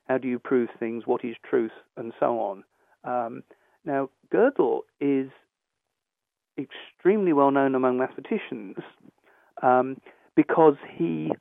how 0.09 0.19
do 0.19 0.29
you 0.29 0.39
prove 0.39 0.69
things? 0.79 1.05
What 1.07 1.25
is 1.25 1.37
truth, 1.49 1.73
and 1.97 2.13
so 2.19 2.41
on. 2.41 2.65
Um, 3.05 3.43
now, 3.85 4.11
Gödel 4.33 4.81
is 5.01 5.31
extremely 6.59 7.33
well 7.33 7.51
known 7.51 7.75
among 7.75 7.99
mathematicians 7.99 8.77
um, 9.63 10.01
because 10.37 10.77
he 10.97 11.33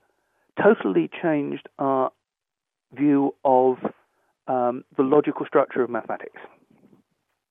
totally 0.62 1.09
changed 1.22 1.68
our 1.80 2.12
view 2.93 3.36
of 3.43 3.78
um, 4.47 4.84
the 4.97 5.03
logical 5.03 5.45
structure 5.45 5.84
of 5.84 5.89
mathematics 5.89 6.39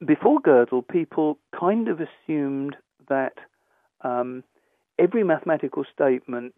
before 0.05 0.41
Gödel, 0.41 0.87
people 0.87 1.39
kind 1.59 1.89
of 1.89 2.01
assumed 2.01 2.77
that 3.09 3.35
um, 4.03 4.43
every 5.01 5.25
mathematical 5.25 5.85
statement 5.93 6.55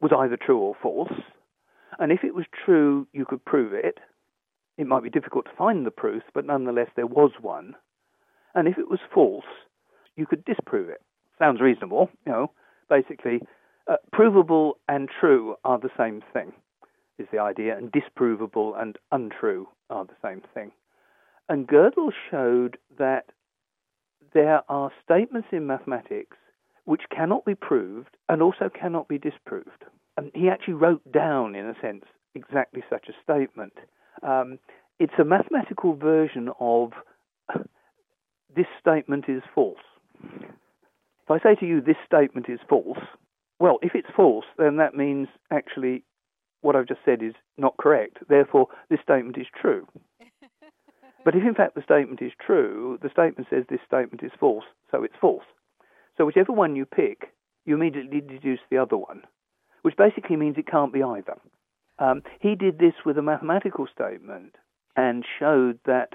was 0.00 0.12
either 0.16 0.36
true 0.36 0.58
or 0.58 0.74
false, 0.82 1.12
and 1.98 2.10
if 2.10 2.24
it 2.24 2.34
was 2.34 2.46
true, 2.64 3.06
you 3.12 3.26
could 3.26 3.44
prove 3.44 3.72
it. 3.72 3.98
It 4.78 4.86
might 4.86 5.02
be 5.02 5.10
difficult 5.10 5.44
to 5.44 5.56
find 5.58 5.84
the 5.84 5.90
proof, 5.90 6.22
but 6.32 6.46
nonetheless, 6.46 6.88
there 6.96 7.06
was 7.06 7.32
one. 7.40 7.74
And 8.54 8.66
if 8.66 8.78
it 8.78 8.88
was 8.88 9.00
false, 9.12 9.44
you 10.16 10.26
could 10.26 10.44
disprove 10.44 10.88
it. 10.88 11.02
Sounds 11.38 11.60
reasonable, 11.60 12.08
you 12.24 12.32
know. 12.32 12.50
Basically, 12.88 13.40
uh, 13.88 13.96
provable 14.12 14.78
and 14.88 15.08
true 15.20 15.56
are 15.64 15.78
the 15.78 15.90
same 15.98 16.22
thing, 16.32 16.52
is 17.18 17.26
the 17.30 17.38
idea, 17.38 17.76
and 17.76 17.92
disprovable 17.92 18.80
and 18.80 18.96
untrue 19.12 19.68
are 19.90 20.06
the 20.06 20.16
same 20.24 20.42
thing. 20.54 20.72
And 21.48 21.68
Gödel 21.68 22.12
showed 22.30 22.78
that 22.98 23.26
there 24.32 24.62
are 24.68 24.90
statements 25.04 25.48
in 25.52 25.66
mathematics 25.66 26.36
which 26.84 27.02
cannot 27.14 27.44
be 27.44 27.54
proved 27.54 28.16
and 28.28 28.42
also 28.42 28.68
cannot 28.68 29.08
be 29.08 29.18
disproved. 29.18 29.84
And 30.16 30.30
he 30.34 30.48
actually 30.48 30.74
wrote 30.74 31.02
down, 31.12 31.54
in 31.54 31.66
a 31.66 31.74
sense, 31.80 32.04
exactly 32.34 32.82
such 32.90 33.08
a 33.08 33.22
statement. 33.22 33.74
Um, 34.22 34.58
it's 34.98 35.14
a 35.18 35.24
mathematical 35.24 35.94
version 35.94 36.50
of 36.60 36.92
this 38.54 38.66
statement 38.80 39.26
is 39.28 39.42
false. 39.54 39.78
If 40.22 41.30
I 41.30 41.38
say 41.38 41.54
to 41.60 41.66
you, 41.66 41.80
this 41.80 41.96
statement 42.04 42.46
is 42.48 42.58
false, 42.68 42.98
well, 43.58 43.78
if 43.82 43.92
it's 43.94 44.08
false, 44.16 44.46
then 44.58 44.78
that 44.78 44.94
means 44.94 45.28
actually 45.50 46.02
what 46.62 46.76
I've 46.76 46.88
just 46.88 47.00
said 47.04 47.22
is 47.22 47.34
not 47.56 47.76
correct. 47.76 48.18
Therefore, 48.28 48.66
this 48.88 49.00
statement 49.02 49.38
is 49.38 49.46
true. 49.60 49.86
But 51.22 51.34
if 51.34 51.44
in 51.44 51.54
fact 51.54 51.74
the 51.74 51.82
statement 51.82 52.22
is 52.22 52.32
true, 52.40 52.98
the 53.02 53.10
statement 53.10 53.48
says 53.50 53.64
this 53.68 53.80
statement 53.86 54.22
is 54.22 54.32
false, 54.40 54.64
so 54.90 55.04
it's 55.04 55.14
false. 55.20 55.44
So 56.20 56.26
whichever 56.26 56.52
one 56.52 56.76
you 56.76 56.84
pick, 56.84 57.32
you 57.64 57.74
immediately 57.74 58.20
deduce 58.20 58.60
the 58.70 58.76
other 58.76 58.98
one, 58.98 59.22
which 59.80 59.96
basically 59.96 60.36
means 60.36 60.58
it 60.58 60.66
can't 60.66 60.92
be 60.92 61.02
either. 61.02 61.38
Um, 61.98 62.22
he 62.40 62.56
did 62.56 62.78
this 62.78 62.92
with 63.06 63.16
a 63.16 63.22
mathematical 63.22 63.86
statement 63.90 64.56
and 64.94 65.24
showed 65.38 65.78
that 65.86 66.10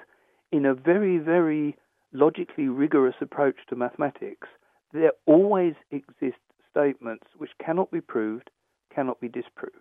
in 0.52 0.64
a 0.64 0.76
very, 0.76 1.18
very 1.18 1.76
logically 2.14 2.68
rigorous 2.68 3.16
approach 3.20 3.56
to 3.68 3.76
mathematics, 3.76 4.48
there 4.94 5.14
always 5.26 5.74
exist 5.90 6.38
statements 6.70 7.26
which 7.38 7.58
cannot 7.60 7.90
be 7.90 8.00
proved, 8.00 8.52
cannot 8.94 9.20
be 9.20 9.28
disproved. 9.28 9.74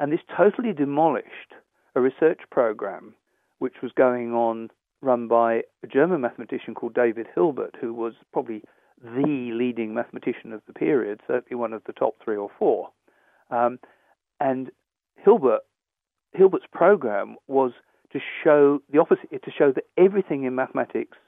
And 0.00 0.10
this 0.10 0.26
totally 0.36 0.72
demolished 0.72 1.54
a 1.94 2.00
research 2.00 2.40
program 2.50 3.14
which 3.60 3.74
was 3.84 3.92
going 3.92 4.32
on, 4.32 4.70
run 5.00 5.28
by 5.28 5.62
a 5.84 5.86
German 5.86 6.22
mathematician 6.22 6.74
called 6.74 6.94
David 6.94 7.28
Hilbert, 7.36 7.76
who 7.80 7.94
was 7.94 8.14
probably 8.32 8.64
the 9.02 9.50
leading 9.52 9.94
mathematician 9.94 10.52
of 10.52 10.62
the 10.66 10.72
period, 10.72 11.20
certainly 11.26 11.60
one 11.60 11.72
of 11.72 11.82
the 11.86 11.92
top 11.92 12.14
three 12.22 12.36
or 12.36 12.50
four. 12.58 12.90
Um, 13.50 13.78
and 14.40 14.70
Hilbert, 15.16 15.60
Hilbert's 16.32 16.66
program 16.72 17.36
was 17.46 17.72
to 18.12 18.20
show 18.42 18.80
the 18.92 18.98
opposite, 19.00 19.42
to 19.42 19.50
show 19.50 19.72
that 19.72 19.84
everything 19.96 20.44
in 20.44 20.54
mathematics 20.54 21.18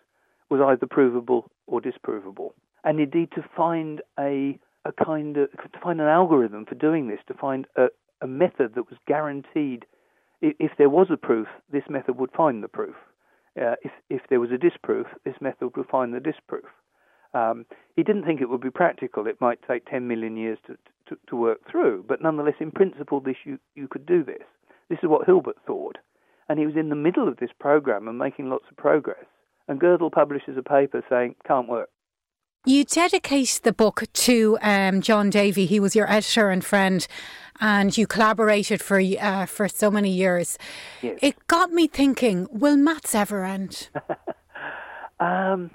was 0.49 0.61
either 0.61 0.87
provable 0.87 1.51
or 1.67 1.81
disprovable. 1.81 2.53
and 2.87 3.01
indeed 3.01 3.31
to 3.35 3.45
find 3.55 4.01
a 4.19 4.59
a 4.87 4.93
kind 5.05 5.37
of 5.37 5.51
to 5.51 5.79
find 5.83 6.01
an 6.01 6.07
algorithm 6.07 6.65
for 6.65 6.77
doing 6.77 7.09
this, 7.09 7.19
to 7.27 7.35
find 7.35 7.67
a, 7.77 7.89
a 8.23 8.27
method 8.27 8.75
that 8.77 8.89
was 8.89 8.99
guaranteed. 9.07 9.85
If 10.41 10.73
there 10.79 10.89
was 10.89 11.09
a 11.11 11.17
proof, 11.17 11.49
this 11.73 11.83
method 11.91 12.17
would 12.19 12.31
find 12.31 12.63
the 12.63 12.69
proof. 12.69 12.95
Uh, 13.61 13.75
if 13.83 13.91
if 14.09 14.23
there 14.31 14.39
was 14.41 14.53
a 14.53 14.59
disproof, 14.59 15.07
this 15.25 15.35
method 15.41 15.77
would 15.77 15.89
find 15.89 16.15
the 16.15 16.21
disproof. 16.21 16.65
Um, 17.37 17.67
he 17.97 18.03
didn't 18.03 18.25
think 18.25 18.41
it 18.41 18.49
would 18.49 18.61
be 18.61 18.71
practical. 18.71 19.27
It 19.27 19.41
might 19.41 19.59
take 19.69 19.85
10 19.87 20.09
million 20.09 20.37
years 20.37 20.59
to, 20.67 20.77
to, 21.09 21.19
to 21.29 21.37
work 21.37 21.61
through, 21.71 22.05
but 22.09 22.23
nonetheless, 22.23 22.55
in 22.61 22.71
principle, 22.71 23.21
this 23.21 23.37
you, 23.45 23.59
you 23.75 23.89
could 23.89 24.07
do 24.07 24.25
this. 24.25 24.43
This 24.89 24.99
is 25.03 25.09
what 25.09 25.27
Hilbert 25.27 25.57
thought. 25.67 25.99
And 26.49 26.59
he 26.59 26.67
was 26.67 26.77
in 26.77 26.89
the 26.89 26.97
middle 26.97 27.29
of 27.29 27.37
this 27.37 27.51
program 27.59 28.09
and 28.09 28.19
making 28.19 28.49
lots 28.49 28.65
of 28.71 28.77
progress. 28.77 29.25
And 29.69 29.81
Gödel 29.81 30.13
publishes 30.13 30.57
a 30.57 30.63
paper 30.63 31.05
saying, 31.11 31.35
can't 31.47 31.69
work. 31.69 31.91
You 32.65 32.85
dedicate 32.85 33.61
the 33.63 33.73
book 33.73 34.05
to 34.13 34.59
um, 34.63 35.01
John 35.01 35.31
Davey. 35.31 35.67
He 35.67 35.79
was 35.79 35.95
your 35.95 36.11
editor 36.11 36.51
and 36.51 36.65
friend, 36.65 37.07
and 37.61 37.97
you 37.97 38.09
collaborated 38.09 38.83
for 38.83 39.01
uh, 39.01 39.47
for 39.47 39.69
so 39.69 39.89
many 39.89 40.11
years. 40.11 40.59
Yes. 41.01 41.17
It 41.23 41.47
got 41.47 41.71
me 41.71 41.87
thinking: 41.87 42.49
Will 42.51 42.77
maths 42.77 43.15
ever 43.15 43.45
end? 43.45 43.89
um, 45.21 45.71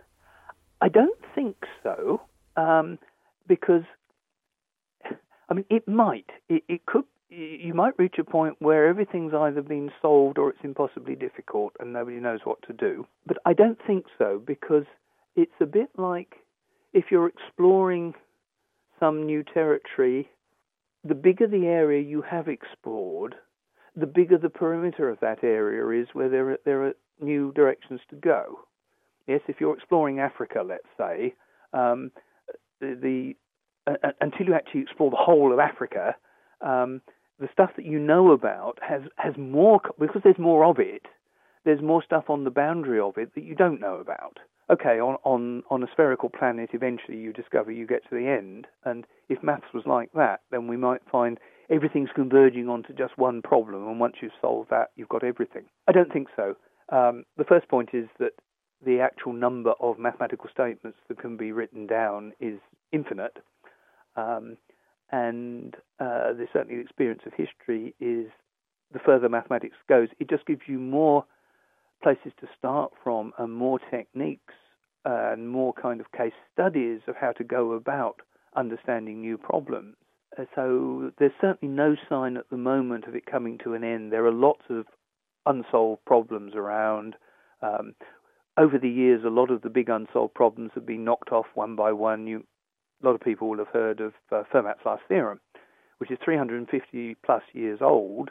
I 0.81 0.89
don't 0.89 1.19
think 1.35 1.55
so, 1.83 2.21
um, 2.57 2.97
because 3.47 3.83
I 5.49 5.53
mean 5.53 5.65
it 5.69 5.87
might. 5.87 6.29
It, 6.49 6.63
it 6.67 6.85
could. 6.85 7.03
You 7.29 7.73
might 7.73 7.97
reach 7.97 8.15
a 8.19 8.25
point 8.25 8.57
where 8.59 8.87
everything's 8.87 9.33
either 9.33 9.61
been 9.61 9.89
solved 10.01 10.37
or 10.37 10.49
it's 10.49 10.59
impossibly 10.65 11.15
difficult 11.15 11.71
and 11.79 11.93
nobody 11.93 12.17
knows 12.17 12.41
what 12.43 12.61
to 12.63 12.73
do. 12.73 13.07
But 13.25 13.37
I 13.45 13.53
don't 13.53 13.79
think 13.87 14.05
so 14.17 14.41
because 14.45 14.83
it's 15.37 15.53
a 15.61 15.65
bit 15.65 15.89
like 15.97 16.35
if 16.91 17.05
you're 17.09 17.27
exploring 17.27 18.15
some 18.99 19.25
new 19.25 19.43
territory, 19.43 20.29
the 21.05 21.15
bigger 21.15 21.47
the 21.47 21.67
area 21.67 22.01
you 22.01 22.21
have 22.21 22.49
explored, 22.49 23.35
the 23.95 24.07
bigger 24.07 24.37
the 24.37 24.49
perimeter 24.49 25.09
of 25.09 25.19
that 25.21 25.43
area 25.43 26.01
is 26.01 26.09
where 26.13 26.27
there 26.29 26.57
there 26.65 26.85
are 26.85 26.93
new 27.21 27.53
directions 27.53 28.01
to 28.09 28.15
go. 28.15 28.59
Yes, 29.31 29.41
if 29.47 29.61
you're 29.61 29.73
exploring 29.73 30.19
Africa, 30.19 30.61
let's 30.65 30.87
say, 30.97 31.33
um, 31.71 32.11
the, 32.81 32.97
the 33.01 33.91
uh, 33.91 34.09
until 34.19 34.47
you 34.47 34.53
actually 34.53 34.81
explore 34.81 35.09
the 35.09 35.15
whole 35.15 35.53
of 35.53 35.59
Africa, 35.59 36.15
um, 36.59 37.01
the 37.39 37.47
stuff 37.53 37.69
that 37.77 37.85
you 37.85 37.97
know 37.97 38.31
about 38.31 38.77
has 38.81 39.03
has 39.15 39.33
more 39.37 39.79
because 39.97 40.21
there's 40.25 40.37
more 40.37 40.65
of 40.65 40.79
it. 40.79 41.03
There's 41.63 41.81
more 41.81 42.03
stuff 42.03 42.25
on 42.29 42.43
the 42.43 42.49
boundary 42.49 42.99
of 42.99 43.17
it 43.17 43.33
that 43.35 43.45
you 43.45 43.55
don't 43.55 43.79
know 43.79 43.95
about. 43.95 44.39
Okay, 44.69 44.99
on 44.99 45.15
on 45.23 45.63
on 45.69 45.81
a 45.81 45.87
spherical 45.93 46.27
planet, 46.27 46.71
eventually 46.73 47.17
you 47.17 47.31
discover 47.31 47.71
you 47.71 47.87
get 47.87 48.03
to 48.09 48.15
the 48.15 48.27
end, 48.27 48.67
and 48.83 49.05
if 49.29 49.41
maths 49.41 49.73
was 49.73 49.85
like 49.85 50.11
that, 50.13 50.41
then 50.51 50.67
we 50.67 50.75
might 50.75 51.01
find 51.09 51.39
everything's 51.69 52.09
converging 52.13 52.67
onto 52.67 52.93
just 52.93 53.17
one 53.17 53.41
problem, 53.41 53.87
and 53.87 53.97
once 53.97 54.15
you've 54.21 54.41
solved 54.41 54.71
that, 54.71 54.91
you've 54.97 55.07
got 55.07 55.23
everything. 55.23 55.63
I 55.87 55.93
don't 55.93 56.11
think 56.11 56.27
so. 56.35 56.55
Um, 56.89 57.23
the 57.37 57.45
first 57.45 57.69
point 57.69 57.91
is 57.93 58.09
that 58.19 58.33
the 58.85 58.99
actual 58.99 59.33
number 59.33 59.73
of 59.79 59.99
mathematical 59.99 60.49
statements 60.51 60.97
that 61.07 61.19
can 61.19 61.37
be 61.37 61.51
written 61.51 61.87
down 61.87 62.33
is 62.39 62.59
infinite. 62.91 63.37
Um, 64.15 64.57
and 65.11 65.75
uh, 65.99 66.33
the, 66.33 66.47
certainly 66.53 66.75
the 66.75 66.81
experience 66.81 67.21
of 67.25 67.33
history 67.33 67.93
is 67.99 68.27
the 68.93 68.99
further 68.99 69.29
mathematics 69.29 69.75
goes, 69.87 70.09
it 70.19 70.29
just 70.29 70.45
gives 70.45 70.61
you 70.67 70.79
more 70.79 71.25
places 72.01 72.31
to 72.39 72.47
start 72.57 72.91
from 73.03 73.31
and 73.37 73.53
more 73.53 73.79
techniques 73.89 74.53
and 75.05 75.49
more 75.49 75.73
kind 75.73 75.99
of 76.01 76.11
case 76.11 76.33
studies 76.53 77.01
of 77.07 77.15
how 77.15 77.31
to 77.31 77.43
go 77.43 77.73
about 77.73 78.21
understanding 78.55 79.21
new 79.21 79.37
problems. 79.37 79.95
Uh, 80.37 80.43
so 80.55 81.11
there's 81.19 81.31
certainly 81.41 81.73
no 81.73 81.95
sign 82.09 82.37
at 82.37 82.49
the 82.49 82.57
moment 82.57 83.05
of 83.05 83.15
it 83.15 83.25
coming 83.25 83.57
to 83.63 83.73
an 83.73 83.83
end. 83.83 84.11
There 84.11 84.25
are 84.25 84.31
lots 84.31 84.63
of 84.69 84.85
unsolved 85.45 86.05
problems 86.05 86.53
around. 86.55 87.15
Um, 87.61 87.93
over 88.61 88.77
the 88.77 88.89
years, 88.89 89.23
a 89.25 89.29
lot 89.29 89.49
of 89.49 89.63
the 89.63 89.69
big 89.69 89.89
unsolved 89.89 90.35
problems 90.35 90.71
have 90.75 90.85
been 90.85 91.03
knocked 91.03 91.31
off 91.31 91.47
one 91.55 91.75
by 91.75 91.91
one. 91.91 92.27
You, 92.27 92.45
a 93.01 93.05
lot 93.05 93.15
of 93.15 93.21
people 93.21 93.49
will 93.49 93.57
have 93.57 93.73
heard 93.73 93.99
of 93.99 94.13
uh, 94.31 94.43
Fermat's 94.53 94.85
last 94.85 95.01
theorem, 95.07 95.39
which 95.97 96.11
is 96.11 96.19
350 96.23 97.15
plus 97.25 97.41
years 97.53 97.79
old 97.81 98.29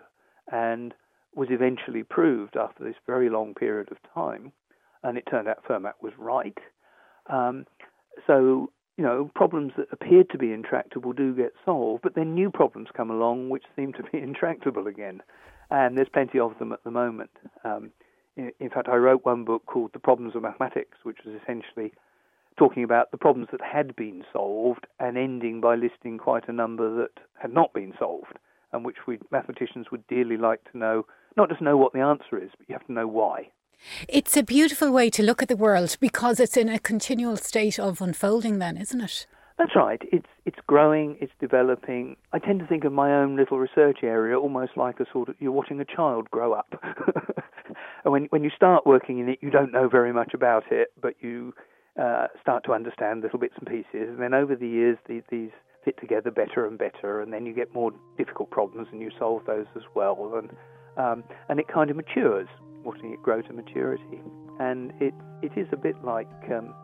and 0.53 0.95
was 1.35 1.49
eventually 1.51 2.05
proved 2.05 2.57
after 2.57 2.85
this 2.85 2.95
very 3.07 3.29
long 3.29 3.55
period 3.55 3.89
of 3.91 3.99
time. 4.15 4.53
And 5.03 5.19
it 5.19 5.25
turned 5.29 5.49
out 5.49 5.65
Fermat 5.69 5.95
was 6.01 6.13
right. 6.17 6.59
Um, 7.29 7.67
so, 8.27 8.71
you 8.97 9.05
know, 9.05 9.31
problems 9.35 9.73
that 9.79 9.89
appeared 9.91 10.31
to 10.31 10.39
be 10.39 10.53
intractable 10.53 11.13
do 11.13 11.35
get 11.35 11.53
solved, 11.65 12.03
but 12.03 12.15
then 12.15 12.35
new 12.35 12.51
problems 12.51 12.89
come 12.97 13.11
along 13.11 13.49
which 13.49 13.65
seem 13.75 13.93
to 13.95 14.05
be 14.05 14.19
intractable 14.23 14.87
again. 14.87 15.23
And 15.71 15.97
there's 15.97 16.09
plenty 16.09 16.39
of 16.39 16.57
them 16.59 16.73
at 16.73 16.85
the 16.85 16.91
moment. 16.93 17.31
Um, 17.65 17.91
in 18.37 18.71
fact, 18.71 18.89
I 18.89 18.97
wrote 18.97 19.25
one 19.25 19.45
book 19.45 19.67
called 19.67 19.91
The 19.93 19.99
Problems 19.99 20.35
of 20.35 20.43
Mathematics, 20.43 20.99
which 21.03 21.19
was 21.25 21.35
essentially 21.43 21.93
talking 22.59 22.85
about 22.85 23.11
the 23.11 23.19
problems 23.19 23.49
that 23.53 23.61
had 23.61 23.97
been 23.97 24.25
solved 24.33 24.87
and 24.99 25.17
ending 25.17 25.61
by 25.61 25.77
listing 25.77 26.19
quite 26.19 26.49
a 26.49 26.53
number 26.53 26.95
that 26.97 27.23
had 27.41 27.53
not 27.53 27.73
been 27.73 27.95
solved, 27.99 28.39
and 28.73 28.85
which 28.85 29.07
we 29.07 29.19
mathematicians 29.31 29.91
would 29.91 30.07
dearly 30.09 30.37
like 30.37 30.61
to 30.71 30.79
know, 30.79 31.07
not 31.37 31.49
just 31.49 31.61
know 31.61 31.77
what 31.77 31.93
the 31.93 32.01
answer 32.01 32.39
is, 32.39 32.51
but 32.59 32.69
you 32.69 32.75
have 32.75 32.87
to 32.87 32.93
know 32.93 33.07
why. 33.07 33.51
It's 34.09 34.37
a 34.37 34.43
beautiful 34.43 34.91
way 34.91 35.09
to 35.11 35.23
look 35.23 35.43
at 35.43 35.49
the 35.49 35.57
world 35.57 35.97
because 36.01 36.39
it's 36.39 36.57
in 36.57 36.69
a 36.69 36.79
continual 36.79 37.37
state 37.37 37.79
of 37.79 38.03
unfolding, 38.03 38.59
then, 38.59 38.77
isn't 38.77 39.01
it? 39.01 39.27
That's 39.59 39.77
right. 39.77 40.01
It's 40.11 40.29
it's 40.47 40.59
growing, 40.67 41.19
it's 41.21 41.33
developing. 41.39 42.17
I 42.33 42.39
tend 42.39 42.61
to 42.61 42.67
think 42.67 42.85
of 42.85 42.93
my 42.93 43.13
own 43.15 43.37
little 43.37 43.59
research 43.59 43.99
area 44.03 44.39
almost 44.39 44.73
like 44.75 45.01
a 45.01 45.07
sort 45.13 45.29
of 45.29 45.35
you're 45.39 45.53
watching 45.53 45.81
a 45.81 45.85
child 45.85 46.31
grow 46.31 46.55
up. 46.55 46.83
and 48.05 48.13
when 48.13 48.25
when 48.31 48.45
you 48.45 48.51
start 48.55 48.87
working 48.87 49.19
in 49.19 49.29
it, 49.29 49.39
you 49.41 49.51
don't 49.51 49.73
know 49.73 49.89
very 49.89 50.13
much 50.13 50.33
about 50.35 50.65
it, 50.71 50.93
but 51.01 51.15
you 51.21 51.55
uh, 52.01 52.29
start 52.41 52.65
to 52.65 52.73
understand 52.73 53.23
little 53.23 53.39
bits 53.39 53.55
and 53.59 53.67
pieces. 53.67 54.09
And 54.09 54.21
then 54.21 54.35
over 54.35 54.55
the 54.55 54.69
years, 54.69 54.99
these, 55.09 55.23
these 55.31 55.51
fit 55.85 55.99
together 56.01 56.31
better 56.31 56.67
and 56.67 56.79
better, 56.79 57.21
and 57.21 57.33
then 57.33 57.47
you 57.47 57.53
get 57.53 57.75
more 57.75 57.93
difficult 58.17 58.51
problems, 58.51 58.89
and 58.93 59.01
you 59.01 59.11
solve 59.19 59.43
those 59.47 59.67
as 59.77 59.83
well. 59.95 60.33
And 60.37 60.51
um, 60.97 61.25
and 61.49 61.61
it 61.61 61.69
kind 61.69 61.91
of 61.91 61.97
matures, 61.97 62.49
watching 62.85 63.13
it 63.13 63.23
grow 63.23 63.43
to 63.43 63.53
maturity. 63.53 64.21
And 64.59 64.93
it 65.01 65.15
it 65.43 65.53
is 65.57 65.67
a 65.73 65.77
bit 65.77 65.97
like 66.05 66.29
um, 66.51 66.75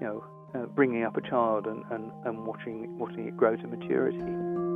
you 0.00 0.06
know 0.06 0.24
uh, 0.54 0.66
bringing 0.66 1.04
up 1.04 1.16
a 1.16 1.20
child 1.20 1.66
and, 1.66 1.84
and, 1.90 2.10
and 2.24 2.46
watching 2.46 2.98
watching 2.98 3.26
it 3.26 3.36
grow 3.36 3.56
to 3.56 3.66
maturity. 3.66 4.69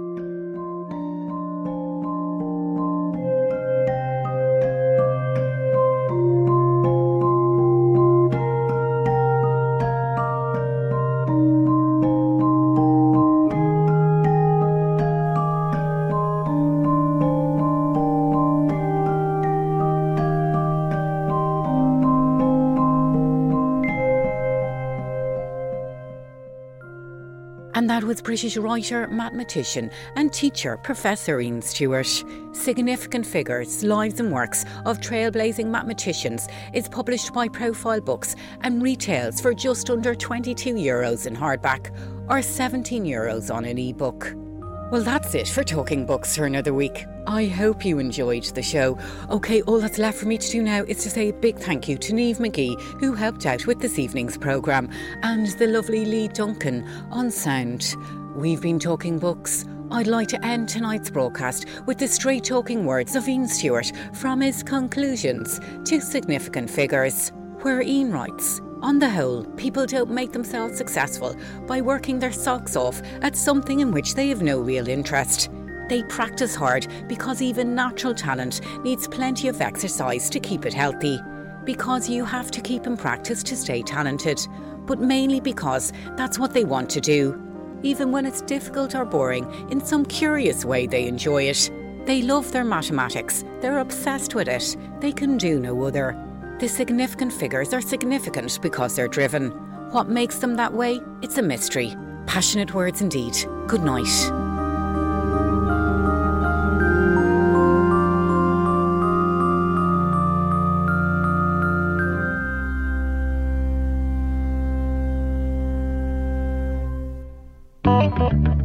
Was 28.15 28.23
British 28.23 28.57
writer, 28.57 29.09
mathematician, 29.09 29.91
and 30.15 30.33
teacher 30.33 30.77
Professor 30.77 31.41
Ian 31.41 31.61
Stewart. 31.61 32.07
Significant 32.53 33.27
Figures 33.27 33.83
Lives 33.83 34.21
and 34.21 34.33
Works 34.33 34.65
of 34.87 35.01
Trailblazing 35.01 35.67
Mathematicians 35.67 36.47
is 36.73 36.89
published 36.89 37.35
by 37.35 37.49
Profile 37.49 38.01
Books 38.01 38.37
and 38.61 38.81
retails 38.81 39.41
for 39.41 39.53
just 39.53 39.91
under 39.91 40.15
22 40.15 40.75
euros 40.75 41.27
in 41.27 41.35
hardback 41.35 41.91
or 42.31 42.41
17 42.41 43.05
euros 43.05 43.53
on 43.53 43.65
an 43.65 43.79
ebook. 43.79 44.44
Well, 44.91 45.03
that's 45.03 45.35
it 45.35 45.49
for 45.49 45.65
Talking 45.65 46.07
Books 46.07 46.37
for 46.37 46.45
another 46.45 46.73
week. 46.73 47.07
I 47.27 47.47
hope 47.47 47.85
you 47.85 47.99
enjoyed 47.99 48.45
the 48.45 48.63
show. 48.63 48.99
Okay, 49.31 49.63
all 49.63 49.81
that's 49.81 49.99
left 49.99 50.19
for 50.19 50.27
me 50.27 50.39
to 50.39 50.51
do 50.51 50.63
now 50.63 50.85
is 50.85 51.03
to 51.03 51.11
say 51.11 51.31
a 51.31 51.33
big 51.33 51.59
thank 51.59 51.89
you 51.89 51.97
to 51.97 52.13
Neve 52.13 52.37
McGee, 52.37 52.81
who 53.01 53.15
helped 53.15 53.47
out 53.47 53.67
with 53.67 53.81
this 53.81 53.99
evening's 53.99 54.37
programme, 54.37 54.91
and 55.23 55.47
the 55.59 55.67
lovely 55.67 56.05
Lee 56.05 56.29
Duncan 56.29 56.87
on 57.11 57.31
sound. 57.31 57.97
We've 58.37 58.61
been 58.61 58.79
talking 58.79 59.19
books. 59.19 59.65
I'd 59.91 60.07
like 60.07 60.29
to 60.29 60.45
end 60.45 60.69
tonight's 60.69 61.11
broadcast 61.11 61.67
with 61.87 61.99
the 61.99 62.07
straight 62.07 62.45
talking 62.45 62.85
words 62.85 63.17
of 63.17 63.27
Ian 63.27 63.49
Stewart 63.49 63.91
from 64.13 64.43
his 64.43 64.63
conclusions 64.63 65.61
to 65.87 66.01
significant 66.01 66.71
figures, 66.71 67.33
where 67.63 67.81
Ian 67.81 68.13
writes. 68.13 68.61
On 68.85 68.99
the 68.99 69.09
whole, 69.09 69.45
people 69.57 69.87
don't 69.87 70.11
make 70.11 70.33
themselves 70.33 70.77
successful 70.77 71.35
by 71.67 71.81
working 71.81 72.19
their 72.19 72.31
socks 72.31 72.77
off 72.77 73.01
at 73.23 73.35
something 73.35 73.81
in 73.81 73.91
which 73.93 74.15
they 74.15 74.29
have 74.29 74.43
no 74.43 74.61
real 74.61 74.89
interest. 74.89 75.49
They 75.89 76.03
practice 76.03 76.55
hard 76.55 76.87
because 77.09 77.41
even 77.41 77.75
natural 77.75 78.15
talent 78.15 78.61
needs 78.85 79.09
plenty 79.09 79.49
of 79.49 79.63
exercise 79.63 80.29
to 80.29 80.39
keep 80.39 80.67
it 80.67 80.75
healthy. 80.75 81.19
Because 81.65 82.11
you 82.11 82.27
have 82.27 82.51
to 82.51 82.61
keep 82.61 82.87
in 82.87 82.99
practice 82.99 83.43
to 83.45 83.57
stay 83.57 83.81
talented. 83.81 84.39
but 84.85 85.01
mainly 85.01 85.41
because 85.41 85.91
that's 86.19 86.39
what 86.39 86.53
they 86.53 86.65
want 86.65 86.91
to 86.91 87.01
do. 87.01 87.41
Even 87.83 88.13
when 88.13 88.27
it's 88.27 88.43
difficult 88.43 88.95
or 88.95 89.07
boring, 89.07 89.51
in 89.71 89.81
some 89.83 90.05
curious 90.05 90.63
way 90.63 90.87
they 90.87 91.07
enjoy 91.07 91.45
it. 91.45 91.71
They 92.05 92.21
love 92.21 92.53
their 92.53 92.65
mathematics, 92.65 93.47
they're 93.63 93.79
obsessed 93.79 94.35
with 94.35 94.47
it, 94.47 94.77
they 95.01 95.11
can 95.11 95.39
do 95.39 95.59
no 95.59 95.85
other. 95.85 96.15
The 96.61 96.69
significant 96.69 97.33
figures 97.33 97.75
are 97.75 97.81
significant 97.81 98.61
because 98.63 98.95
they're 98.95 99.09
driven. 99.09 99.51
What 99.91 100.09
makes 100.09 100.39
them 100.39 100.55
that 100.55 100.73
way? 100.73 101.01
It's 101.21 101.37
a 101.37 101.43
mystery. 101.43 101.97
Passionate 102.27 102.73
words 102.73 103.03
indeed. 103.03 103.37
Good 103.67 103.83
night. 103.83 104.07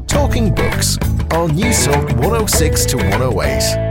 Talking 0.08 0.54
Books 0.54 0.98
on 1.32 1.50
Newstalk 1.52 2.16
106 2.18 2.86
to 2.86 2.98
108. 2.98 3.89